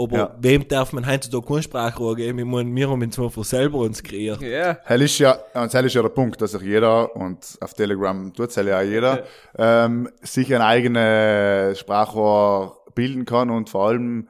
Aber 0.00 0.16
Ja. 0.16 0.36
wem 0.40 0.68
darf 0.68 0.92
man 0.92 1.06
heutzutage 1.06 1.44
kein 1.44 1.62
Sprachrohr 1.62 2.14
geben? 2.14 2.38
Ich 2.38 2.44
meine, 2.44 2.72
wir 2.74 2.88
haben 2.88 3.02
ihn 3.02 3.10
zwar 3.10 3.30
für 3.30 3.42
selber 3.42 3.78
uns 3.78 4.02
kreiert. 4.02 4.40
Ja. 4.40 4.78
Hell 4.84 5.02
ist 5.02 5.18
ja, 5.18 5.38
und 5.54 5.74
hell 5.74 5.84
ist 5.86 5.94
ja 5.94 6.02
der 6.02 6.08
Punkt, 6.10 6.40
dass 6.40 6.52
sich 6.52 6.62
jeder, 6.62 7.14
und 7.16 7.58
auf 7.60 7.74
Telegram 7.74 8.32
tut's 8.32 8.56
hell 8.56 8.68
ja 8.68 8.78
auch 8.78 8.84
jeder, 8.84 9.24
ähm, 9.58 10.08
sich 10.22 10.54
ein 10.54 10.62
eigenes 10.62 11.78
Sprachrohr 11.80 12.78
bilden 12.94 13.24
kann 13.24 13.50
und 13.50 13.68
vor 13.70 13.88
allem 13.88 14.28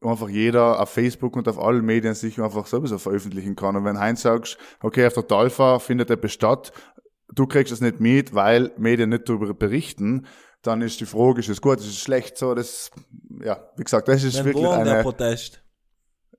einfach 0.00 0.28
jeder 0.28 0.80
auf 0.80 0.90
Facebook 0.90 1.34
und 1.36 1.48
auf 1.48 1.58
allen 1.58 1.84
Medien 1.84 2.14
sich 2.14 2.40
einfach 2.40 2.66
sowieso 2.66 2.98
veröffentlichen 2.98 3.56
kann. 3.56 3.74
Und 3.76 3.84
wenn 3.84 3.98
Heinz 3.98 4.22
sagst, 4.22 4.56
okay, 4.80 5.06
auf 5.06 5.14
der 5.14 5.26
Talfa 5.26 5.80
findet 5.80 6.10
etwas 6.10 6.32
statt, 6.32 6.72
du 7.34 7.46
kriegst 7.46 7.72
es 7.72 7.80
nicht 7.80 7.98
mit, 8.00 8.34
weil 8.34 8.70
Medien 8.78 9.10
nicht 9.10 9.28
darüber 9.28 9.52
berichten, 9.54 10.26
dann 10.62 10.82
ist 10.82 11.00
die 11.00 11.06
Frage, 11.06 11.40
ist 11.40 11.48
es 11.48 11.60
gut, 11.60 11.78
ist 11.78 11.86
es 11.86 11.98
schlecht, 11.98 12.36
so, 12.36 12.54
das, 12.54 12.90
ja, 13.44 13.70
wie 13.76 13.84
gesagt, 13.84 14.08
das 14.08 14.24
ist 14.24 14.38
Wenn 14.38 14.46
wirklich 14.46 14.68
denn 14.68 14.84
der 14.84 14.94
eine, 14.94 15.02
Protest? 15.02 15.62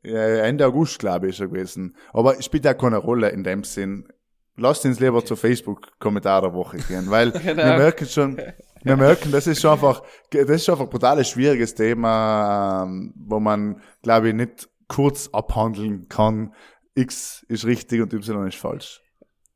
ja, 0.04 0.44
Ende 0.44 0.66
August, 0.66 1.00
glaube 1.00 1.28
ich, 1.28 1.36
ist 1.36 1.40
er 1.42 1.48
gewesen. 1.48 1.96
Aber 2.14 2.38
es 2.38 2.46
spielt 2.46 2.66
ja 2.66 2.74
keine 2.74 2.98
Rolle 2.98 3.30
in 3.30 3.44
dem 3.44 3.64
Sinn. 3.64 4.08
Lasst 4.56 4.86
uns 4.86 5.00
lieber 5.00 5.24
zur 5.24 5.38
Facebook-Kommentar 5.38 6.42
der 6.42 6.54
Woche 6.54 6.78
gehen, 6.78 7.10
weil 7.10 7.34
wir 7.44 7.56
merken 7.56 8.06
schon, 8.06 8.38
wir 8.84 8.98
merken, 8.98 9.32
das 9.32 9.48
ist 9.48 9.62
schon 9.62 9.72
einfach, 9.72 10.04
das 10.32 10.50
ist 10.50 10.66
schon 10.66 10.74
einfach 10.74 10.86
ein 10.86 10.90
brutal 10.90 11.24
schwieriges 11.24 11.76
Thema, 11.76 12.84
ähm, 12.84 13.14
wo 13.16 13.40
man, 13.40 13.82
glaube 14.02 14.30
ich, 14.30 14.36
nicht 14.36 14.70
kurz 14.90 15.30
abhandeln 15.32 16.10
kann. 16.10 16.54
X 16.96 17.46
ist 17.48 17.66
richtig 17.66 18.02
und 18.02 18.14
Y 18.14 18.48
ist 18.48 18.58
falsch. 18.58 19.02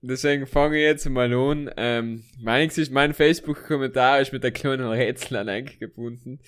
Deswegen 0.05 0.45
fange 0.45 0.75
ich 0.79 0.83
jetzt 0.83 1.09
mal 1.09 1.33
an. 1.33 1.71
Ähm, 1.77 2.25
mein, 2.37 2.69
mein 2.91 3.13
Facebook-Kommentar 3.13 4.19
ist 4.19 4.33
mit 4.33 4.43
der 4.43 4.51
kleinen 4.51 4.85
Rätsel 4.85 5.37
an 5.37 5.47
eingebunden. 5.47 6.41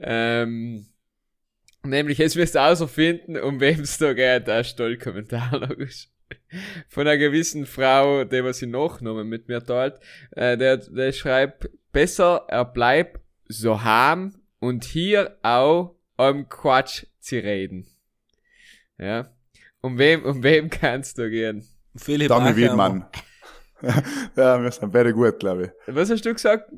Ähm, 0.00 0.86
nämlich, 1.84 2.16
jetzt 2.16 2.36
wirst 2.36 2.54
du 2.54 2.62
außerfinden, 2.62 3.36
um 3.36 3.60
wem 3.60 3.80
es 3.80 3.98
da 3.98 4.14
geht. 4.14 4.48
Da 4.48 4.60
ist 4.60 4.76
toll 4.76 4.96
Kommentar, 4.96 5.58
logisch. 5.68 6.08
Von 6.88 7.06
einer 7.06 7.18
gewissen 7.18 7.66
Frau, 7.66 8.24
die 8.24 8.42
was 8.42 8.60
sie 8.60 8.66
Nachnamen 8.66 9.28
mit 9.28 9.46
mir 9.46 9.62
teilt. 9.62 10.00
Äh, 10.30 10.56
der, 10.56 10.78
der 10.78 11.12
schreibt, 11.12 11.68
besser 11.92 12.46
er 12.48 12.64
bleibt 12.64 13.20
so 13.46 13.82
harm 13.82 14.40
und 14.58 14.84
hier 14.84 15.36
auch 15.42 15.96
um 16.16 16.48
Quatsch 16.48 17.04
zu 17.18 17.36
reden. 17.36 17.86
Ja. 18.96 19.30
Um 19.82 19.98
wem, 19.98 20.24
um 20.24 20.42
wem 20.42 20.70
kannst 20.70 21.18
du 21.18 21.28
gehen? 21.28 21.66
Philipp 21.96 22.30
Ackermann. 22.30 22.56
Wiedmann. 22.56 23.06
ja, 24.36 24.62
wir 24.62 24.70
sind 24.70 24.92
beide 24.92 25.12
gut, 25.12 25.38
glaube 25.38 25.64
ich. 25.86 25.94
Was 25.94 26.10
hast 26.10 26.24
du 26.24 26.32
gesagt? 26.32 26.70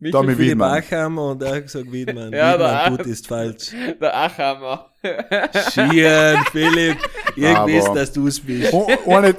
Michael 0.00 0.12
Dami 0.22 0.34
Philipp 0.36 0.50
Wiedmann. 0.52 0.70
Ackermann 0.72 1.30
und 1.32 1.42
er 1.42 1.56
hat 1.56 1.62
gesagt 1.64 1.90
Wiedmann. 1.92 2.32
Ja, 2.32 2.52
Wiedmann 2.54 2.96
der- 2.96 2.96
tut 2.98 3.06
ist 3.06 3.26
falsch. 3.26 3.70
Der 4.00 4.16
Achammer. 4.16 4.92
Schien, 5.72 6.44
Philipp. 6.52 6.98
Ich 7.36 7.44
Aber- 7.46 7.70
weiß, 7.72 7.92
dass 7.94 8.12
du 8.12 8.26
es 8.28 8.40
bist. 8.40 8.72
Oh, 8.72 8.88
ohne, 9.06 9.34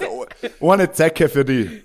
ohne 0.59 0.91
Zecke 0.91 1.29
für 1.29 1.45
die. 1.45 1.83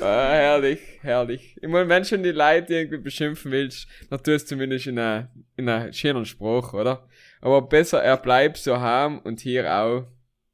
ah, 0.00 0.30
herrlich, 0.32 0.80
herrlich. 1.02 1.56
Ich 1.60 1.68
meine, 1.68 1.88
wenn 1.88 2.04
schon 2.04 2.22
die 2.22 2.30
Leute 2.32 2.74
irgendwie 2.74 2.98
beschimpfen 2.98 3.50
willst, 3.52 3.86
dann 4.08 4.22
tust 4.22 4.46
du 4.46 4.54
zumindest 4.54 4.86
in 4.86 4.98
einer, 4.98 5.30
in 5.56 5.68
einer 5.68 5.92
schönen 5.92 6.24
Sprache, 6.26 6.76
oder? 6.76 7.06
Aber 7.40 7.62
besser, 7.62 8.02
er 8.02 8.16
bleibt 8.16 8.58
so 8.58 8.76
harm 8.78 9.20
und 9.24 9.40
hier 9.40 9.72
auch. 9.74 10.04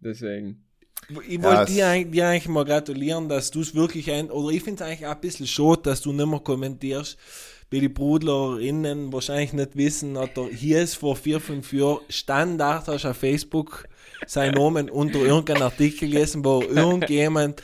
Deswegen. 0.01 0.62
Ich 1.28 1.34
Ja, 1.39 1.43
wollte 1.43 1.62
es- 1.62 1.74
dir, 1.74 1.87
eigentlich- 1.89 2.12
dir 2.12 2.28
eigentlich 2.28 2.49
mal 2.49 2.64
gratulieren, 2.64 3.28
dass 3.28 3.51
du 3.51 3.61
es 3.61 3.74
wirklich 3.74 4.11
ein, 4.11 4.30
oder 4.30 4.53
ich 4.55 4.62
finde 4.62 4.82
es 4.82 4.89
eigentlich 4.89 5.07
auch 5.07 5.14
ein 5.14 5.20
bisschen 5.20 5.47
schade, 5.47 5.82
dass 5.82 6.01
du 6.01 6.12
nicht 6.12 6.26
mehr 6.26 6.41
kommentierst, 6.41 7.16
weil 7.70 7.80
die 7.80 7.89
BrudlerInnen 7.89 9.12
wahrscheinlich 9.12 9.53
nicht 9.53 9.76
wissen, 9.76 10.14
dass 10.14 10.30
er 10.37 10.47
hier 10.49 10.82
ist 10.82 10.95
vor 10.95 11.16
vier, 11.16 11.41
fünf 11.41 11.72
Jahren 11.72 12.01
Standard 12.09 12.89
hast 12.89 13.05
auf 13.05 13.16
Facebook 13.16 13.89
seinen 14.26 14.55
Namen 14.55 14.91
unter 14.91 15.18
irgendeinem 15.20 15.62
Artikel 15.62 16.09
gelesen, 16.09 16.45
wo 16.45 16.62
irgendjemand 16.62 17.62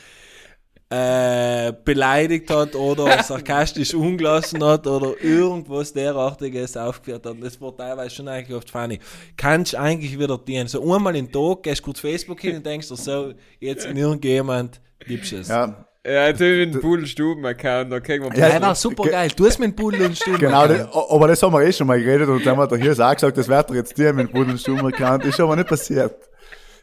äh, 0.93 1.73
beleidigt 1.83 2.49
hat 2.51 2.75
oder 2.75 3.23
sarkastisch 3.23 3.95
umgelassen 3.95 4.63
hat 4.63 4.85
oder 4.85 5.13
irgendwas 5.23 5.91
derartiges 5.91 6.77
aufgeführt 6.77 7.25
hat. 7.25 7.35
Das 7.41 7.59
war 7.59 7.75
teilweise 7.75 8.15
schon 8.15 8.27
eigentlich 8.27 8.55
oft 8.55 8.69
funny. 8.69 8.99
Kannst 9.35 9.75
eigentlich 9.75 10.19
wieder 10.19 10.37
dienen. 10.37 10.67
So 10.67 10.93
einmal 10.93 11.15
in 11.15 11.25
den 11.25 11.31
Tag, 11.31 11.63
gehst 11.63 11.81
kurz 11.81 11.99
Facebook 11.99 12.39
hin 12.41 12.57
und 12.57 12.65
denkst 12.65 12.89
dir 12.89 12.95
so, 12.95 13.33
jetzt 13.59 13.85
in 13.85 13.97
irgendjemand 13.97 14.81
gibst 15.07 15.33
es. 15.33 15.47
Ja, 15.47 15.85
Ja, 16.05 16.27
jetzt 16.27 16.41
habe 16.41 16.51
ich 16.51 16.67
einen 16.67 16.81
Pudelstuben-Account, 16.81 17.91
da 17.91 17.99
kriegen 17.99 18.25
wir 18.25 18.37
Ja, 18.37 18.49
Der 18.49 18.61
war 18.61 18.75
super 18.75 19.05
geil. 19.05 19.31
Du 19.35 19.45
hast 19.45 19.57
mit 19.57 19.75
Pudel 19.75 20.05
und 20.05 20.17
Stuhl. 20.17 20.37
genau, 20.37 20.67
das, 20.67 20.87
aber 20.93 21.27
das 21.27 21.41
haben 21.41 21.53
wir 21.53 21.61
eh 21.61 21.73
schon 21.73 21.87
mal 21.87 21.99
geredet 21.99 22.29
und 22.29 22.45
dann 22.45 22.57
hat 22.57 22.71
er 22.71 22.77
hier 22.77 22.91
auch 22.91 23.13
gesagt, 23.13 23.37
das 23.37 23.47
wird 23.47 23.69
er 23.69 23.75
jetzt 23.75 23.97
dir 23.97 24.13
mit 24.13 24.31
Budel 24.31 24.57
Stummer 24.57 24.89
account 24.89 25.25
Ist 25.25 25.39
aber 25.39 25.55
nicht 25.55 25.69
passiert. 25.69 26.13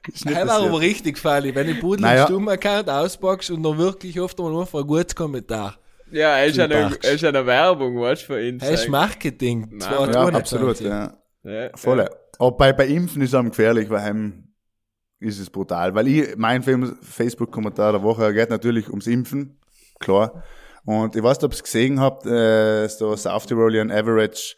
Ist 0.09 0.25
nicht 0.25 0.37
Das 0.37 0.49
war 0.49 0.63
aber 0.63 0.81
richtig 0.81 1.19
funny, 1.19 1.55
wenn 1.55 1.67
du 1.67 1.75
Pudel 1.75 2.03
Naja. 2.03 2.23
und 2.23 2.29
Stumm-Account 2.29 2.89
auspackst 2.89 3.51
und 3.51 3.63
dann 3.63 3.77
wirklich 3.79 4.19
oft 4.21 4.39
mal 4.39 4.59
einfach 4.61 4.81
ein 4.81 4.87
gutes 4.87 5.15
Kommentar. 5.15 5.77
Ja, 6.11 6.39
er 6.39 6.47
ist 6.47 6.59
eine, 6.59 6.75
er 7.03 7.13
ist 7.13 7.25
eine 7.25 7.47
Werbung, 7.47 8.01
weißt 8.01 8.23
du, 8.23 8.27
für 8.27 8.43
ihn. 8.43 8.59
Das 8.59 8.71
ist 8.71 8.89
Marketing. 8.89 9.69
Nein, 9.71 9.81
Ja, 9.81 9.97
2021. 10.11 10.35
absolut, 10.35 10.81
ja. 10.81 11.15
Ja, 11.43 11.71
Voll. 11.77 12.09
Aber 12.39 12.57
bei, 12.57 12.73
bei 12.73 12.87
Impfen 12.87 13.23
ist 13.23 13.29
es 13.31 13.35
am 13.35 13.51
gefährlich, 13.51 13.89
weil 13.91 14.03
heim 14.03 14.49
ist 15.21 15.39
es 15.39 15.51
brutal. 15.51 15.95
Weil 15.95 16.09
ich, 16.09 16.37
mein 16.37 16.63
Facebook-Kommentar 17.03 17.93
der 17.93 18.03
Woche 18.03 18.33
geht 18.33 18.51
natürlich 18.51 18.89
ums 18.89 19.07
Impfen, 19.07 19.59
klar. 20.01 20.43
Und 20.85 21.15
ich 21.15 21.23
weiß 21.23 21.37
nicht, 21.37 21.45
ob 21.45 21.53
ihr 21.53 21.57
es 21.57 21.63
gesehen 21.63 22.01
habt, 22.01 22.25
äh, 22.27 22.89
so 22.89 23.15
South 23.15 23.47
Tirolian 23.47 23.91
Average 23.91 24.57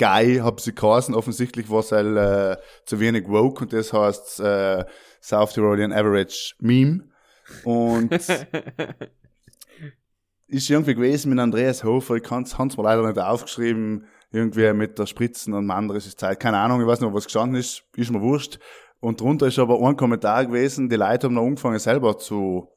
Guy, 0.00 0.36
hab 0.36 0.60
sie 0.60 0.74
geheißen. 0.74 1.14
Offensichtlich 1.14 1.68
war 1.68 1.80
es 1.80 1.92
halt, 1.92 2.16
äh, 2.16 2.56
zu 2.86 2.98
wenig 3.00 3.28
woke 3.28 3.64
und 3.64 3.72
das 3.72 3.92
heißt 3.92 4.40
äh, 4.40 4.84
South 5.22 5.52
Tirolian 5.52 5.92
Average 5.92 6.54
Meme. 6.60 7.04
Und 7.64 8.10
ist 10.46 10.70
irgendwie 10.70 10.94
gewesen 10.94 11.30
mit 11.30 11.38
Andreas 11.38 11.84
Hofer, 11.84 12.14
ich 12.16 12.22
kann's, 12.22 12.58
hab's 12.58 12.76
mir 12.76 12.82
leider 12.84 13.06
nicht 13.06 13.18
aufgeschrieben, 13.18 14.06
irgendwie 14.32 14.72
mit 14.72 14.98
der 14.98 15.06
Spritzen 15.06 15.54
und 15.54 15.70
anderes 15.70 16.04
ist 16.06 16.12
es 16.12 16.16
Zeit, 16.16 16.40
keine 16.40 16.58
Ahnung, 16.58 16.80
ich 16.80 16.86
weiß 16.86 17.00
nicht, 17.00 17.12
was 17.12 17.24
gestanden 17.24 17.58
ist, 17.58 17.82
ist 17.96 18.10
mir 18.10 18.20
wurscht. 18.20 18.58
Und 19.00 19.20
drunter 19.20 19.46
ist 19.46 19.58
aber 19.58 19.80
ein 19.80 19.96
Kommentar 19.96 20.46
gewesen, 20.46 20.88
die 20.88 20.96
Leute 20.96 21.26
haben 21.26 21.34
noch 21.34 21.44
angefangen 21.46 21.78
selber 21.78 22.18
zu 22.18 22.68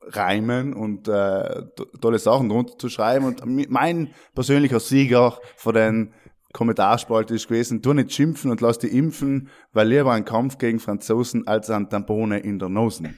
reimen 0.00 0.72
und 0.72 1.08
äh, 1.08 1.62
to- 1.76 1.84
tolle 2.00 2.18
Sachen 2.18 2.48
drunter 2.48 2.78
zu 2.78 2.88
schreiben 2.88 3.26
und 3.26 3.42
mein 3.70 4.14
persönlicher 4.34 4.80
Sieger 4.80 5.38
von 5.56 5.74
den 5.74 6.14
Kommentarspalte 6.58 7.36
ist 7.36 7.46
gewesen, 7.46 7.82
tu 7.82 7.92
nicht 7.92 8.12
schimpfen 8.12 8.50
und 8.50 8.60
lass 8.60 8.80
dich 8.80 8.92
impfen, 8.92 9.48
weil 9.72 9.86
lieber 9.86 10.10
ein 10.10 10.24
Kampf 10.24 10.58
gegen 10.58 10.80
Franzosen 10.80 11.46
als 11.46 11.70
ein 11.70 11.88
Tampone 11.88 12.40
in 12.40 12.58
der 12.58 12.68
Nosen. 12.68 13.16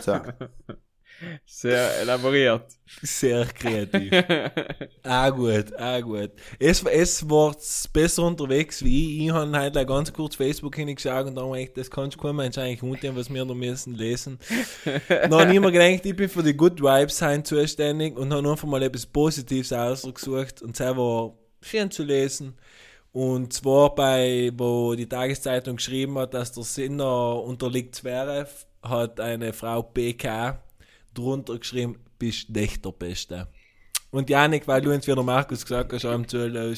so. 0.00 0.18
Sehr 1.44 2.00
elaboriert. 2.00 2.64
Sehr 3.02 3.44
kreativ. 3.44 4.10
ah 5.02 5.28
gut, 5.28 5.76
ah 5.78 6.00
gut. 6.00 6.30
Es, 6.58 6.82
es 6.82 7.28
war 7.28 7.54
besser 7.92 8.22
unterwegs 8.22 8.82
wie 8.82 9.18
ich. 9.18 9.26
Ich 9.26 9.30
habe 9.30 9.52
halt 9.52 9.76
auch 9.76 9.86
ganz 9.86 10.10
kurz 10.10 10.34
Facebook 10.34 10.76
hingeschaut 10.76 11.26
und 11.26 11.34
da 11.34 11.42
habe 11.42 11.60
ich 11.60 11.66
gedacht, 11.66 11.78
das 11.78 11.90
kann 11.90 12.08
kein 12.10 12.36
Mensch 12.36 12.56
eigentlich 12.56 12.82
unten, 12.82 13.16
was 13.16 13.32
wir 13.32 13.44
da 13.44 13.54
müssen 13.54 13.94
lesen. 13.96 14.38
Dann 15.08 15.34
habe 15.34 15.50
ich 15.50 15.56
immer 15.56 15.70
gedacht, 15.70 16.06
ich 16.06 16.16
bin 16.16 16.28
für 16.30 16.42
die 16.42 16.56
Good 16.56 16.80
Vibes 16.80 17.18
sein 17.18 17.44
zuständig 17.44 18.16
und 18.16 18.32
habe 18.32 18.50
einfach 18.50 18.66
mal 18.66 18.82
etwas 18.82 19.04
Positives 19.04 19.74
ausgesucht 19.74 20.62
und 20.62 20.80
das 20.80 20.96
war 20.96 21.34
schön 21.64 21.90
zu 21.90 22.02
lesen. 22.02 22.54
Und 23.12 23.52
zwar 23.52 23.94
bei, 23.94 24.50
wo 24.56 24.94
die 24.94 25.08
Tageszeitung 25.08 25.76
geschrieben 25.76 26.18
hat, 26.18 26.34
dass 26.34 26.52
der 26.52 26.64
Sinner 26.64 27.40
unterliegt 27.42 27.94
Zverev, 27.94 28.66
hat 28.82 29.20
eine 29.20 29.52
Frau 29.52 29.82
PK 29.82 30.60
drunter 31.14 31.58
geschrieben, 31.58 32.00
bist 32.18 32.54
echt 32.56 32.84
der 32.84 32.90
Beste. 32.90 33.46
Und 34.10 34.30
Janik, 34.30 34.66
weil 34.66 34.80
du 34.80 34.92
uns 34.92 35.06
wieder 35.06 35.22
Markus 35.22 35.62
gesagt 35.62 35.92
hast, 35.92 36.04
am 36.04 36.26
Zuhören, 36.26 36.76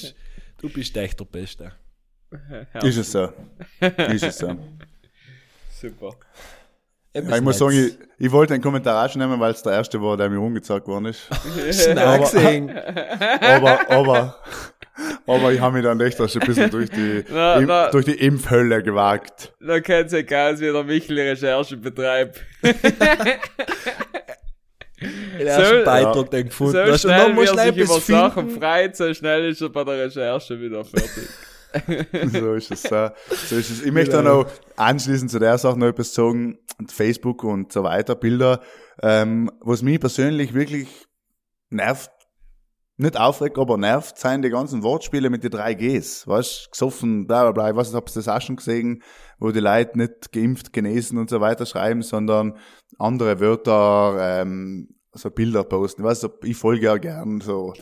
du 0.58 0.68
bist 0.68 0.96
echt 0.96 1.18
der 1.20 1.24
Beste. 1.24 1.72
Ist 2.82 2.96
es 2.96 3.12
so. 3.12 3.32
Ist 3.80 4.24
es 4.24 4.38
so. 4.38 4.56
Super. 5.80 6.16
Ja, 7.14 7.36
ich 7.36 7.42
muss 7.42 7.58
sagen, 7.58 7.72
ich, 7.72 8.26
ich 8.26 8.32
wollte 8.32 8.54
den 8.54 8.62
Kommentar 8.62 9.10
nehmen, 9.16 9.40
weil 9.40 9.52
es 9.52 9.62
der 9.62 9.72
erste 9.72 10.00
war, 10.02 10.16
der 10.16 10.28
mir 10.28 10.38
umgezeigt 10.38 10.86
worden 10.86 11.06
ist. 11.06 11.28
Gesehen. 11.54 11.98
Aber, 13.40 13.90
aber, 13.90 14.42
aber 15.26 15.52
ich 15.52 15.60
habe 15.60 15.74
mich 15.74 15.84
dann 15.84 16.00
echt 16.00 16.20
auch 16.20 16.28
schon 16.28 16.42
ein 16.42 16.48
bisschen 16.48 16.70
durch 16.70 16.90
die, 16.90 17.24
Na, 17.30 17.56
Im, 17.56 17.66
na. 17.66 17.90
durch 17.90 18.04
die 18.04 18.14
Impfhölle 18.14 18.82
gewagt. 18.82 19.54
Da 19.60 19.80
kennt 19.80 20.10
sich 20.10 20.34
aus, 20.34 20.60
wie 20.60 20.72
der 20.72 20.84
Michel 20.84 21.18
Recherche 21.18 21.76
betreibt. 21.76 22.40
Den 25.38 25.46
ersten 25.46 25.78
So- 25.80 25.84
Beitrag 25.84 26.30
den 26.30 26.44
gefunden 26.46 26.72
So. 26.72 26.92
Und 26.92 27.00
schnell, 27.00 27.18
dann 27.18 27.36
wie 27.36 27.40
er 27.44 27.72
sich 27.74 27.76
über 27.84 28.00
Sachen 28.00 28.50
freut, 28.50 28.96
so 28.96 29.12
schnell 29.12 29.50
ist 29.50 29.60
er 29.60 29.68
bei 29.68 29.84
der 29.84 30.06
Recherche 30.06 30.58
wieder 30.60 30.84
fertig. 30.84 31.28
So 32.32 32.54
ist 32.54 32.70
es. 32.70 32.84
So, 32.84 33.10
so 33.28 33.56
ist 33.56 33.68
es. 33.70 33.82
Ich 33.82 33.92
möchte 33.92 34.12
dann 34.12 34.26
auch 34.28 34.46
anschließend 34.76 35.30
zu 35.30 35.38
der 35.38 35.58
Sache 35.58 35.78
noch 35.78 35.88
etwas 35.88 36.14
sagen, 36.14 36.58
Facebook 36.88 37.44
und 37.44 37.70
so 37.70 37.82
weiter, 37.82 38.14
Bilder, 38.14 38.62
ähm, 39.02 39.50
was 39.60 39.82
mich 39.82 40.00
persönlich 40.00 40.54
wirklich 40.54 40.88
nervt, 41.68 42.10
nicht 42.96 43.18
aufregt, 43.18 43.58
aber 43.58 43.76
nervt, 43.76 44.18
sind 44.18 44.42
die 44.42 44.50
ganzen 44.50 44.82
Wortspiele 44.82 45.28
mit 45.28 45.44
den 45.44 45.50
drei 45.50 45.74
Gs, 45.74 46.26
weißt, 46.26 46.70
gesoffen, 46.70 47.26
bla, 47.26 47.42
bla, 47.42 47.52
bla, 47.52 47.70
ich 47.70 47.76
weiß 47.76 47.88
nicht, 47.88 47.96
ob 47.96 48.08
ihr 48.08 48.14
das 48.14 48.28
auch 48.28 48.40
schon 48.40 48.56
gesehen, 48.56 49.02
wo 49.38 49.50
die 49.50 49.60
Leute 49.60 49.98
nicht 49.98 50.32
geimpft, 50.32 50.72
genesen 50.72 51.18
und 51.18 51.28
so 51.28 51.40
weiter 51.40 51.66
schreiben, 51.66 52.02
sondern 52.02 52.56
andere 52.98 53.40
Wörter, 53.40 54.16
ähm, 54.40 54.88
so 55.12 55.30
Bilder 55.30 55.64
posten. 55.64 56.02
Ich 56.02 56.06
weiß, 56.06 56.22
nicht, 56.22 56.34
ich 56.44 56.56
folge 56.56 56.86
ja 56.86 56.96
gern 56.96 57.40
so 57.40 57.74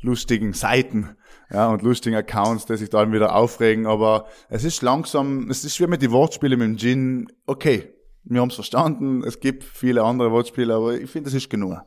lustigen 0.00 0.52
Seiten, 0.52 1.16
ja, 1.50 1.68
und 1.68 1.82
lustigen 1.82 2.16
Accounts, 2.16 2.66
die 2.66 2.76
sich 2.76 2.90
dann 2.90 3.12
wieder 3.12 3.34
aufregen, 3.34 3.86
aber 3.86 4.26
es 4.48 4.64
ist 4.64 4.82
langsam, 4.82 5.50
es 5.50 5.64
ist 5.64 5.78
wie 5.80 5.86
mit 5.86 6.02
den 6.02 6.12
Wortspielen 6.12 6.58
mit 6.58 6.68
dem 6.68 6.76
Gin, 6.78 7.28
okay, 7.46 7.94
wir 8.24 8.40
haben 8.40 8.48
es 8.48 8.54
verstanden, 8.54 9.22
es 9.24 9.40
gibt 9.40 9.64
viele 9.64 10.02
andere 10.02 10.30
Wortspiele, 10.30 10.74
aber 10.74 10.94
ich 10.94 11.10
finde, 11.10 11.28
das 11.28 11.34
ist 11.34 11.50
genug. 11.50 11.78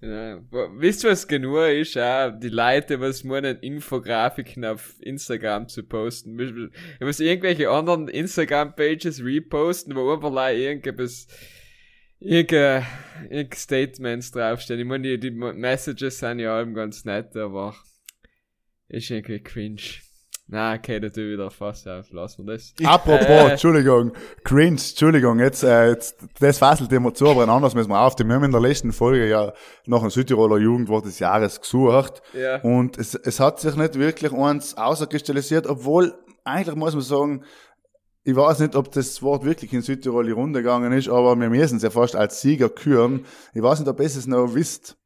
Ja. 0.00 0.40
Wisst 0.76 1.02
ihr, 1.02 1.10
was 1.10 1.26
genug 1.26 1.58
ist? 1.66 1.94
Ja, 1.94 2.30
die 2.30 2.50
Leute, 2.50 3.00
was 3.00 3.24
meinen, 3.24 3.58
Infografiken 3.58 4.64
auf 4.64 4.94
Instagram 5.00 5.68
zu 5.68 5.82
posten. 5.82 6.38
Ich 6.38 7.00
muss 7.00 7.18
irgendwelche 7.18 7.68
anderen 7.68 8.06
Instagram-Pages 8.06 9.24
reposten, 9.24 9.96
wo 9.96 10.12
überall 10.12 10.54
irgendwas, 10.54 11.26
irgendein, 12.20 12.86
irgendein 13.28 13.58
Statements 13.58 14.30
draufstehen. 14.30 14.78
Ich 14.78 14.86
meine, 14.86 15.18
die, 15.18 15.18
die 15.18 15.30
Messages 15.32 16.20
sind 16.20 16.38
ja 16.38 16.56
allem 16.56 16.74
ganz 16.74 17.04
nett, 17.04 17.36
aber 17.36 17.74
ist 18.86 19.10
irgendwie 19.10 19.42
cringe. 19.42 19.82
Na, 20.50 20.72
okay, 20.74 20.98
da 20.98 21.10
tue 21.10 21.24
ich 21.24 21.32
wieder 21.34 21.50
fast 21.50 21.86
auf. 21.86 22.10
Lassen 22.10 22.46
wir 22.46 22.54
das. 22.54 22.72
Apropos, 22.82 23.26
Äh. 23.26 23.50
Entschuldigung, 23.50 24.12
cringe, 24.44 24.70
Entschuldigung, 24.80 25.38
jetzt, 25.40 25.62
äh, 25.62 25.90
jetzt 25.90 26.16
das 26.40 26.56
fasselt 26.56 26.90
immer 26.90 27.12
zu, 27.12 27.28
aber 27.28 27.42
ein 27.42 27.50
anderes 27.50 27.74
müssen 27.74 27.90
wir 27.90 28.00
auf. 28.00 28.14
Wir 28.18 28.26
haben 28.34 28.44
in 28.44 28.50
der 28.52 28.60
letzten 28.62 28.92
Folge 28.92 29.28
ja 29.28 29.52
nach 29.84 30.00
einem 30.00 30.08
Südtiroler 30.10 30.56
Jugendwort 30.56 31.04
des 31.04 31.18
Jahres 31.18 31.60
gesucht. 31.60 32.22
Ja. 32.32 32.62
Und 32.62 32.96
es, 32.96 33.14
es 33.14 33.40
hat 33.40 33.60
sich 33.60 33.76
nicht 33.76 33.98
wirklich 33.98 34.32
eins 34.32 34.74
außerkristallisiert, 34.74 35.66
obwohl, 35.66 36.14
eigentlich 36.44 36.76
muss 36.76 36.94
man 36.94 37.02
sagen, 37.02 37.44
ich 38.24 38.34
weiß 38.34 38.60
nicht, 38.60 38.74
ob 38.74 38.90
das 38.92 39.20
Wort 39.22 39.44
wirklich 39.44 39.70
in 39.74 39.82
Südtirol 39.82 40.24
die 40.24 40.32
Runde 40.32 40.60
gegangen 40.60 40.92
ist, 40.92 41.10
aber 41.10 41.38
wir 41.38 41.50
müssen 41.50 41.76
es 41.76 41.82
ja 41.82 41.90
fast 41.90 42.16
als 42.16 42.40
Sieger 42.40 42.70
küren. 42.70 43.26
Ich 43.52 43.62
weiß 43.62 43.80
nicht, 43.80 43.88
ob 43.88 44.00
ihr 44.00 44.06
es 44.06 44.26
noch 44.26 44.54
wisst. 44.54 44.96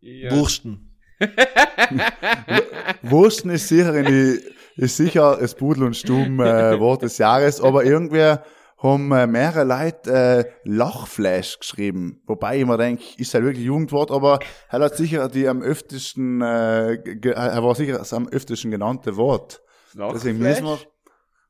ja. 0.00 0.30
Wursten. 0.34 0.87
Wursten 3.02 3.50
ist 3.50 3.68
sicher 3.68 3.94
in 3.94 4.06
die, 4.06 4.40
ist 4.82 4.96
sicher 4.96 5.36
das 5.40 5.54
Pudel 5.54 5.84
und 5.84 5.96
Stumm 5.96 6.40
äh, 6.40 6.78
Wort 6.78 7.02
des 7.02 7.18
Jahres, 7.18 7.60
aber 7.60 7.84
irgendwer 7.84 8.44
haben 8.80 9.10
äh, 9.10 9.26
mehrere 9.26 9.64
Leute 9.64 10.12
äh, 10.12 10.44
Lachflash 10.64 11.58
geschrieben. 11.58 12.22
Wobei 12.26 12.58
ich 12.60 12.66
mir 12.66 12.76
denke, 12.78 13.02
ist 13.16 13.34
halt 13.34 13.44
wirklich 13.44 13.64
Jugendwort, 13.64 14.10
aber 14.12 14.38
er 14.70 14.78
hat 14.80 14.96
sicher 14.96 15.28
die 15.28 15.48
am 15.48 15.62
öftesten, 15.62 16.40
äh, 16.42 16.94
er 17.32 17.64
war 17.64 17.74
sicher 17.74 17.98
das 17.98 18.12
am 18.12 18.28
öftesten 18.28 18.70
genannte 18.70 19.16
Wort. 19.16 19.60
Deswegen 20.14 20.38
müssen 20.38 20.64
wir 20.64 20.78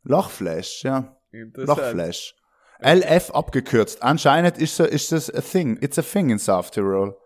Lachflash, 0.05 0.85
ja. 0.85 1.15
Lachflash. 1.55 2.35
LF 2.81 3.31
abgekürzt. 3.33 4.03
Anscheinend 4.03 4.57
ist, 4.57 4.77
so- 4.77 4.85
ist 4.85 5.11
das 5.13 5.29
a 5.35 5.41
thing. 5.41 5.77
It's 5.83 5.99
a 5.99 6.03
thing 6.03 6.31
in 6.31 6.39
South 6.39 6.71
Tirol. 6.71 7.17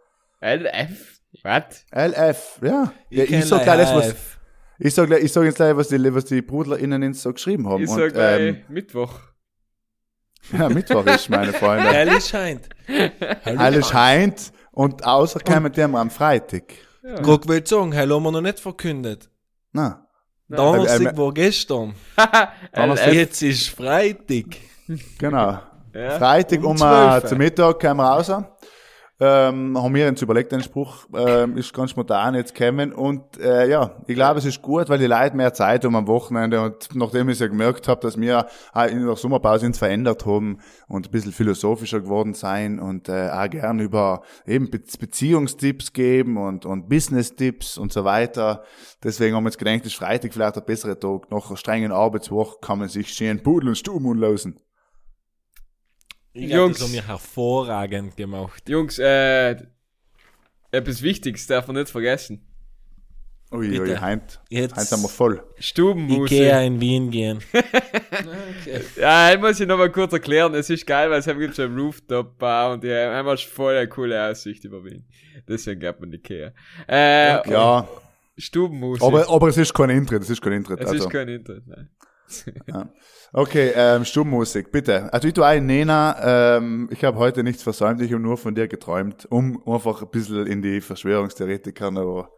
LF? 0.40 1.11
Was? 1.42 1.84
LF, 1.92 2.60
ja. 2.62 2.92
ja 3.10 3.22
ich 3.24 3.28
kenn 3.30 3.42
sag 3.42 3.62
gleich 3.64 3.78
das, 3.78 3.94
was. 3.94 4.14
Ich 4.78 4.94
sag, 4.94 5.06
gleich- 5.06 5.22
ich 5.24 5.32
sag 5.32 5.44
jetzt 5.44 5.56
gleich, 5.56 5.76
was 5.76 5.88
die, 5.88 6.14
was 6.14 6.24
die 6.24 6.42
BrudlerInnen 6.42 7.02
ins 7.02 7.22
so 7.22 7.32
geschrieben 7.32 7.68
haben. 7.68 7.82
Ich 7.82 7.90
Und, 7.90 7.98
sag 7.98 8.12
gleich 8.12 8.40
ähm, 8.40 8.62
Mittwoch. 8.68 9.18
Ja, 10.52 10.68
Mittwoch 10.68 11.06
ist, 11.06 11.30
meine 11.30 11.52
Freunde. 11.52 11.84
Hell 11.92 12.20
scheint. 12.20 12.68
Alles 13.44 13.88
scheint 13.90 14.52
und 14.72 15.06
außer 15.06 15.38
kommen 15.38 15.70
die 15.70 15.82
am 15.82 16.10
Freitag. 16.10 16.64
Guck, 17.22 17.46
will 17.48 17.64
sagen, 17.64 17.92
hell 17.92 18.10
haben 18.10 18.22
wir 18.24 18.32
noch 18.32 18.40
nicht 18.40 18.58
verkündet. 18.58 19.30
Na, 19.72 20.06
Donnerstag 20.48 21.12
Ähm, 21.12 21.16
war 21.16 21.32
gestern. 21.32 21.94
Donnerstag. 22.74 23.12
Jetzt 23.12 23.42
ist 23.42 23.68
Freitag. 23.68 24.46
genau. 25.18 25.60
Ja. 25.94 26.18
Freitag 26.18 26.60
Um 26.60 26.72
um, 26.72 26.76
12. 26.76 27.24
äh, 27.24 27.26
zum 27.28 27.38
Mittag 27.38 27.80
kommen 27.80 27.98
wir 27.98 28.04
raus. 28.08 28.32
Ähm, 29.24 29.80
haben 29.80 29.94
wir 29.94 30.08
uns 30.08 30.20
überlegt, 30.20 30.50
den 30.50 30.64
Spruch 30.64 31.06
ähm, 31.14 31.56
ist 31.56 31.72
ganz 31.72 31.92
spontan 31.92 32.34
jetzt 32.34 32.56
kommen 32.56 32.92
und 32.92 33.38
äh, 33.38 33.70
ja, 33.70 33.94
ich 34.08 34.16
glaube, 34.16 34.40
es 34.40 34.44
ist 34.44 34.60
gut, 34.60 34.88
weil 34.88 34.98
die 34.98 35.06
Leute 35.06 35.36
mehr 35.36 35.54
Zeit 35.54 35.84
haben 35.84 35.94
am 35.94 36.08
Wochenende 36.08 36.60
und 36.60 36.88
nachdem 36.96 37.28
ich 37.28 37.38
ja 37.38 37.46
gemerkt 37.46 37.86
habe, 37.86 38.00
dass 38.00 38.18
wir 38.18 38.48
auch 38.72 38.86
in 38.86 39.06
der 39.06 39.14
Sommerpause 39.14 39.66
uns 39.66 39.78
verändert 39.78 40.26
haben 40.26 40.58
und 40.88 41.06
ein 41.06 41.10
bisschen 41.12 41.30
philosophischer 41.30 42.00
geworden 42.00 42.34
sein 42.34 42.80
und 42.80 43.08
äh, 43.08 43.28
auch 43.30 43.48
gern 43.48 43.78
über 43.78 44.22
eben 44.44 44.68
Be 44.70 44.80
Beziehungstipps 44.98 45.92
geben 45.92 46.36
und, 46.36 46.66
und 46.66 46.88
Business-Tipps 46.88 47.78
und 47.78 47.92
so 47.92 48.02
weiter. 48.02 48.64
Deswegen 49.04 49.36
haben 49.36 49.44
wir 49.44 49.50
jetzt 49.50 49.58
gedacht, 49.58 49.86
ist 49.86 49.94
Freitag 49.94 50.32
vielleicht 50.32 50.56
ein 50.56 50.64
besserer 50.64 50.98
Tag. 50.98 51.30
Nach 51.30 51.46
einer 51.46 51.56
strengen 51.56 51.92
Arbeitswoche 51.92 52.56
kann 52.60 52.80
man 52.80 52.88
sich 52.88 53.10
schön 53.10 53.40
Pudel 53.40 53.68
und 53.68 53.78
Stumm 53.78 54.12
losen. 54.14 54.58
Ich 56.34 56.50
Jungs. 56.50 56.78
das 56.78 56.86
haben 56.86 56.94
wir 56.94 57.06
hervorragend 57.06 58.16
gemacht. 58.16 58.68
Jungs, 58.68 58.98
äh, 58.98 59.56
etwas 60.70 61.02
Wichtiges 61.02 61.46
darf 61.46 61.66
man 61.66 61.76
nicht 61.76 61.90
vergessen. 61.90 62.46
Ui, 63.52 63.68
Bitte. 63.68 63.82
ui, 63.82 63.96
heint, 63.98 64.40
Jetzt 64.48 64.74
heint 64.76 64.88
sind 64.88 65.02
wir 65.02 65.10
voll. 65.10 65.42
Stubenmusik. 65.58 66.32
Ikea 66.38 66.62
in 66.62 66.80
Wien 66.80 67.10
gehen. 67.10 67.40
Ja, 68.96 69.32
ich 69.34 69.40
muss 69.40 69.60
ich 69.60 69.66
noch 69.66 69.76
mal 69.76 69.90
kurz 69.90 70.12
erklären. 70.12 70.54
Es 70.54 70.70
ist 70.70 70.86
geil, 70.86 71.10
weil 71.10 71.18
es 71.18 71.26
gibt 71.26 71.56
schon 71.56 71.66
einen 71.66 71.78
Rooftop-Bar 71.78 72.72
und 72.72 72.84
die 72.84 72.90
haben 72.92 73.12
einfach 73.26 73.38
voll 73.46 73.76
eine 73.76 73.88
coole 73.88 74.30
Aussicht 74.30 74.64
über 74.64 74.82
Wien. 74.84 75.04
Deswegen 75.48 75.80
geht 75.80 76.00
man 76.00 76.12
Ikea. 76.12 76.52
Äh, 76.88 77.50
Ja, 77.50 77.86
Stubenmusik. 78.38 79.02
aber, 79.02 79.28
aber 79.28 79.48
es 79.48 79.58
ist 79.58 79.74
kein 79.74 79.90
Intritt, 79.90 80.22
es 80.22 80.30
ist 80.30 80.40
kein 80.40 80.52
Intritt. 80.54 80.80
es 80.80 80.88
also. 80.88 81.04
ist 81.04 81.10
kein 81.10 81.28
Internet, 81.28 81.66
nein. 81.66 81.90
Okay, 83.32 83.72
ähm, 83.74 84.04
Stummmusik, 84.04 84.70
bitte. 84.70 85.12
Also 85.12 85.26
ich 85.28 85.34
tue 85.34 85.46
ein 85.46 85.64
Nena, 85.64 86.56
ähm, 86.58 86.88
ich 86.92 87.02
habe 87.02 87.18
heute 87.18 87.42
nichts 87.42 87.62
versäumt, 87.62 88.02
ich 88.02 88.12
habe 88.12 88.22
nur 88.22 88.36
von 88.36 88.54
dir 88.54 88.68
geträumt, 88.68 89.26
um 89.30 89.62
einfach 89.66 90.02
ein 90.02 90.10
bisschen 90.10 90.46
in 90.46 90.60
die 90.60 90.80
Verschwörungstheoretiker, 90.82 91.86
aber 91.86 92.30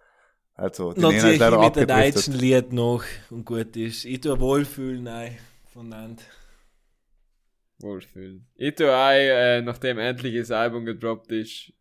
also 0.55 0.93
die 0.93 1.01
Nena 1.01 1.17
ist 1.17 1.25
ich 1.25 1.39
leider 1.41 1.59
mit 1.59 1.75
dem 1.77 1.83
abgedriftet. 1.91 2.17
deutschen 2.17 2.35
Lied 2.35 2.73
noch 2.73 3.03
und 3.31 3.45
gut 3.45 3.77
ist. 3.77 4.05
Ich 4.05 4.21
tue 4.21 4.39
Wohlfühlen, 4.39 5.03
nein, 5.03 5.37
vernannt. 5.73 6.23
Wohlfühlen. 7.81 8.47
Ich 8.55 8.77
tue 8.77 8.95
auch, 8.95 9.11
äh, 9.11 9.63
nachdem 9.63 9.99
endlich 9.99 10.37
das 10.37 10.53
Album 10.53 10.85
gedroppt 10.85 11.33
ist, 11.33 11.73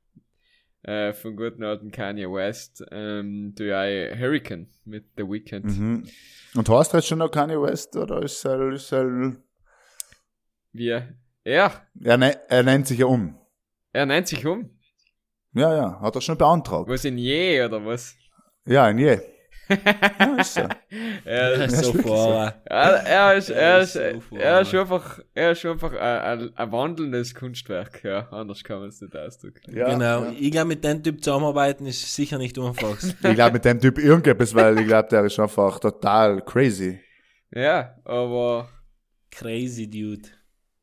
äh, 0.84 1.14
von 1.14 1.36
guten 1.36 1.64
alten 1.64 1.92
Kanye 1.92 2.32
West, 2.32 2.84
ähm, 2.92 3.54
ich 3.58 3.74
auch 3.74 4.20
Hurricane 4.20 4.68
mit 4.86 5.06
The 5.18 5.24
Weeknd. 5.24 5.66
Mhm. 5.66 6.08
Und 6.56 6.70
hast 6.70 6.94
du 6.94 6.98
jetzt 6.98 7.08
schon 7.08 7.20
noch 7.20 7.32
Kanye 7.32 7.62
West 7.62 7.96
oder 7.96 8.22
ist 8.22 8.46
er, 8.46 8.72
ist 8.72 8.92
er, 8.92 9.36
Wir, 10.72 11.16
er, 11.44 11.72
er, 12.02 12.18
ne, 12.18 12.38
er 12.50 12.64
nennt 12.64 12.88
sich 12.88 13.00
ja 13.00 13.06
um. 13.06 13.38
er 13.92 14.06
nennt 14.06 14.28
sich 14.28 14.46
um. 14.46 14.70
Ja, 15.54 15.76
ja, 15.76 16.02
hat 16.02 16.16
er 16.16 16.22
schon 16.22 16.38
beantragt. 16.38 16.90
Was 16.90 17.06
in 17.06 17.18
je, 17.18 17.64
oder 17.64 17.86
was? 17.86 18.16
Ja, 18.66 18.90
in 18.90 18.98
je. 18.98 19.20
Ja, 19.70 20.36
ist 20.36 20.54
so. 20.54 20.62
Er, 21.26 21.66
ist, 23.36 23.50
er 23.50 23.82
ist, 23.82 23.94
so 23.94 24.00
er 24.36 24.62
ist 24.62 24.74
einfach, 24.74 25.20
er 25.34 25.52
ist 25.52 25.66
einfach 25.66 25.94
ein, 25.94 26.00
ein, 26.00 26.58
ein 26.58 26.72
wandelndes 26.72 27.34
Kunstwerk, 27.34 28.04
ja. 28.04 28.28
Anders 28.30 28.64
kann 28.64 28.80
man 28.80 28.90
es 28.90 29.02
nicht 29.02 29.16
ausdrücken. 29.16 29.76
Ja, 29.76 29.90
genau. 29.90 30.26
Ja. 30.26 30.34
Ich 30.38 30.52
glaube, 30.52 30.68
mit 30.68 30.84
dem 30.84 31.02
Typ 31.02 31.24
zusammenarbeiten 31.24 31.86
ist 31.86 32.14
sicher 32.14 32.38
nicht 32.38 32.58
einfach. 32.60 32.98
Ich 33.24 33.36
glaube 33.36 33.54
mit 33.54 33.66
dem 33.66 33.80
Typ 33.80 33.98
irgendetwas, 33.98 34.54
weil 34.54 34.80
ich 34.80 34.88
glaube, 34.88 35.08
der 35.10 35.26
ist 35.26 35.40
einfach 35.40 35.80
total 35.80 36.42
crazy. 36.42 37.00
Ja, 37.52 37.96
aber, 38.04 38.70
Crazy 39.32 39.90
Dude. 39.90 40.30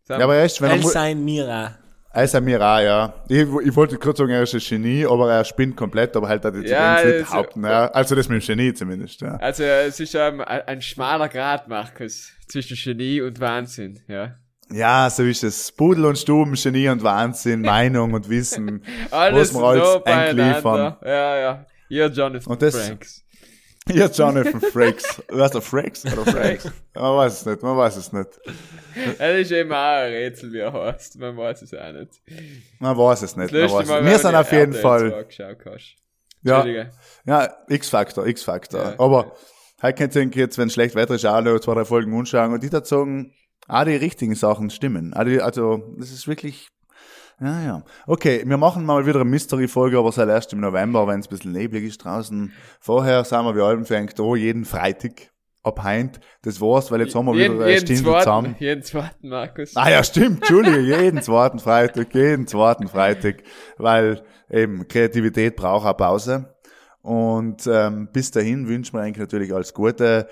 Ja, 0.09 0.19
aber 0.19 0.37
er 0.37 0.47
ist, 0.47 0.61
wenn 0.61 0.71
er, 0.71 0.83
sein 0.83 1.25
Mira. 1.25 1.79
Er 2.13 2.25
ist 2.25 2.35
ein 2.35 2.45
Mira, 2.45 2.83
ja. 2.83 3.15
Ich, 3.29 3.41
ich 3.65 3.77
wollte 3.77 3.97
kurz 3.99 4.19
sagen, 4.19 4.31
er 4.31 4.43
ist 4.43 4.55
ein 4.55 4.61
Genie, 4.61 5.07
aber 5.07 5.33
er 5.33 5.45
spinnt 5.45 5.77
komplett, 5.77 6.17
aber 6.17 6.29
halt 6.29 6.45
hat 6.45 6.55
die 6.55 6.67
Ja, 6.69 7.03
nicht 7.05 7.29
behaupten. 7.31 7.65
Ja. 7.65 7.87
Also 7.89 8.15
das 8.15 8.29
mit 8.29 8.43
dem 8.43 8.47
Genie 8.47 8.75
zumindest, 8.75 9.21
ja. 9.21 9.37
also, 9.37 9.63
es 9.65 10.01
ist 10.01 10.17
ein, 10.17 10.41
ein 10.41 10.83
schmaler 10.83 11.29
Grad, 11.29 11.69
Markus, 11.69 12.31
zwischen 12.49 12.77
Genie 12.77 13.21
und 13.21 13.39
Wahnsinn, 13.41 14.01
ja. 14.09 14.35
Ja, 14.73 15.11
so 15.11 15.25
ist 15.25 15.43
es. 15.43 15.73
Pudel 15.73 16.05
und 16.05 16.17
Stuben, 16.17 16.55
Genie 16.55 16.89
und 16.89 17.03
Wahnsinn, 17.03 17.61
Meinung 17.75 18.13
und 18.15 18.29
Wissen. 18.29 18.85
Alles 19.11 19.53
wir 19.53 19.63
alles 19.63 19.93
so 19.95 20.05
eingliefern. 20.05 20.97
Ja, 21.05 21.37
ja. 21.41 21.67
Ihr 21.89 22.07
Jonathan 22.07 22.53
Und 22.53 22.63
das- 22.63 22.87
Franks. 22.87 23.25
Ja, 23.95 24.07
Jonathan 24.07 24.61
Frakes. 24.61 25.23
Weißt 25.29 25.55
du, 25.55 25.61
Frakes 25.61 26.05
oder 26.07 26.25
Frakes? 26.31 26.71
Man 26.95 27.17
weiß 27.17 27.33
es 27.41 27.47
nicht, 27.47 27.63
man 27.63 27.77
weiß 27.77 27.97
es 27.97 28.13
nicht. 28.13 28.29
Es 29.19 29.41
ist 29.41 29.53
eben 29.53 29.73
auch 29.73 29.77
ein 29.77 30.13
Rätsel, 30.13 30.53
wie 30.53 30.59
er 30.59 30.73
heißt. 30.73 31.19
Man 31.19 31.37
weiß 31.37 31.63
es 31.63 31.75
auch 31.75 31.93
nicht. 31.93 32.21
Man 32.79 32.97
weiß 32.97 33.23
es 33.23 33.37
nicht. 33.37 33.53
Man 33.53 33.63
Das 33.63 33.73
weiß. 33.73 33.89
Mal, 33.89 34.05
Wir 34.05 34.19
sind 34.19 34.35
auf 34.35 34.53
jeden 34.53 34.75
Fall, 34.75 35.11
2 35.11 35.23
geschaut 35.25 35.65
hast. 35.67 35.97
ja, 36.43 36.67
ja, 37.27 37.57
X-Factor, 37.69 38.27
X-Factor. 38.27 38.83
Ja. 38.83 38.95
Aber, 38.99 39.35
heute 39.83 39.95
könnt 39.95 40.15
ihr 40.17 40.43
jetzt, 40.43 40.59
wenn 40.59 40.71
schlecht 40.71 40.95
Wetter 40.95 41.15
ist, 41.15 41.25
auch 41.27 41.41
noch 41.41 41.59
zwei, 41.61 41.75
drei 41.75 41.85
Folgen 41.85 42.17
anschauen 42.19 42.53
und 42.53 42.63
die 42.63 42.71
da 42.71 42.85
sagen, 42.85 43.35
auch 43.69 43.85
die 43.85 43.97
richtigen 43.97 44.35
Sachen 44.35 44.71
stimmen. 44.71 45.15
Also, 45.15 45.95
das 45.99 46.11
ist 46.11 46.27
wirklich, 46.27 46.69
ja, 47.41 47.63
ja. 47.63 47.83
Okay, 48.07 48.43
wir 48.45 48.57
machen 48.57 48.85
mal 48.85 49.07
wieder 49.07 49.21
eine 49.21 49.31
Mystery-Folge, 49.31 49.99
aber 49.99 50.11
es 50.11 50.19
ist 50.19 50.27
erst 50.27 50.53
im 50.53 50.61
November, 50.61 51.07
wenn 51.07 51.21
es 51.21 51.27
ein 51.27 51.31
bisschen 51.31 51.53
neblig 51.53 51.85
ist 51.85 52.05
draußen. 52.05 52.53
Vorher 52.81 53.25
sind 53.25 53.45
wir 53.45 53.57
wie 53.57 53.63
allem 53.63 53.85
fängt 53.85 54.19
da 54.19 54.35
jeden 54.35 54.65
Freitag 54.65 55.31
ab 55.63 55.83
heint. 55.83 56.21
Das 56.43 56.61
war's, 56.61 56.91
weil 56.91 57.01
jetzt 57.01 57.15
haben 57.15 57.27
wir 57.27 57.35
jeden, 57.35 57.55
wieder 57.55 57.65
eine 57.65 57.75
jeden, 57.75 57.87
Stunde 57.87 58.03
zweiten, 58.03 58.23
zusammen. 58.23 58.57
jeden 58.59 58.83
zweiten, 58.83 59.29
Markus. 59.29 59.77
Ah 59.77 59.91
ja, 59.91 60.05
stimmt, 60.05 60.39
Entschuldige, 60.39 60.81
jeden 60.81 61.23
zweiten 61.23 61.59
Freitag, 61.59 62.15
jeden 62.15 62.47
zweiten 62.47 62.89
Freitag, 62.89 63.43
weil 63.77 64.23
eben 64.51 64.87
Kreativität 64.89 65.57
braucht 65.57 65.85
eine 65.85 65.95
Pause. 65.95 66.55
Und 67.03 67.67
ähm, 67.67 68.09
bis 68.13 68.31
dahin 68.31 68.69
wünschen 68.69 68.95
wir 68.95 69.01
eigentlich 69.03 69.19
natürlich 69.19 69.55
alles 69.55 69.73
Gute. 69.73 70.29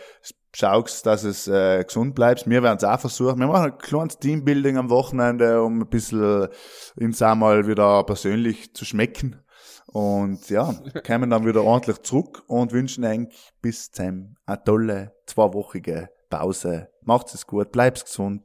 Schaust, 0.54 1.06
dass 1.06 1.24
es 1.24 1.46
äh, 1.46 1.84
gesund 1.84 2.14
bleibst. 2.14 2.48
Wir 2.48 2.62
werden 2.62 2.78
es 2.78 2.84
auch 2.84 2.98
versuchen. 2.98 3.38
Wir 3.38 3.46
machen 3.46 3.72
ein 3.72 3.78
kleines 3.78 4.18
Teambuilding 4.18 4.76
am 4.78 4.90
Wochenende, 4.90 5.62
um 5.62 5.80
ein 5.82 5.88
bisschen 5.88 6.48
uns 6.96 7.22
auch 7.22 7.34
mal 7.34 7.66
wieder 7.66 8.02
persönlich 8.04 8.74
zu 8.74 8.84
schmecken. 8.84 9.42
Und 9.86 10.48
ja, 10.50 10.74
kommen 11.06 11.30
dann 11.30 11.46
wieder 11.46 11.62
ordentlich 11.62 12.02
zurück 12.02 12.42
und 12.46 12.72
wünschen 12.72 13.04
eigentlich 13.04 13.52
bis 13.60 13.90
zum 13.90 14.36
eine 14.46 14.64
tolle 14.64 15.12
zweiwöchige 15.26 16.10
Pause. 16.30 16.88
Macht's 17.02 17.34
es 17.34 17.46
gut, 17.46 17.72
bleib's 17.72 18.04
gesund. 18.04 18.42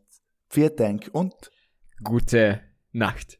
Vielen 0.49 0.75
Dank 0.75 1.09
und 1.13 1.51
Gute 2.03 2.59
Nacht. 2.91 3.39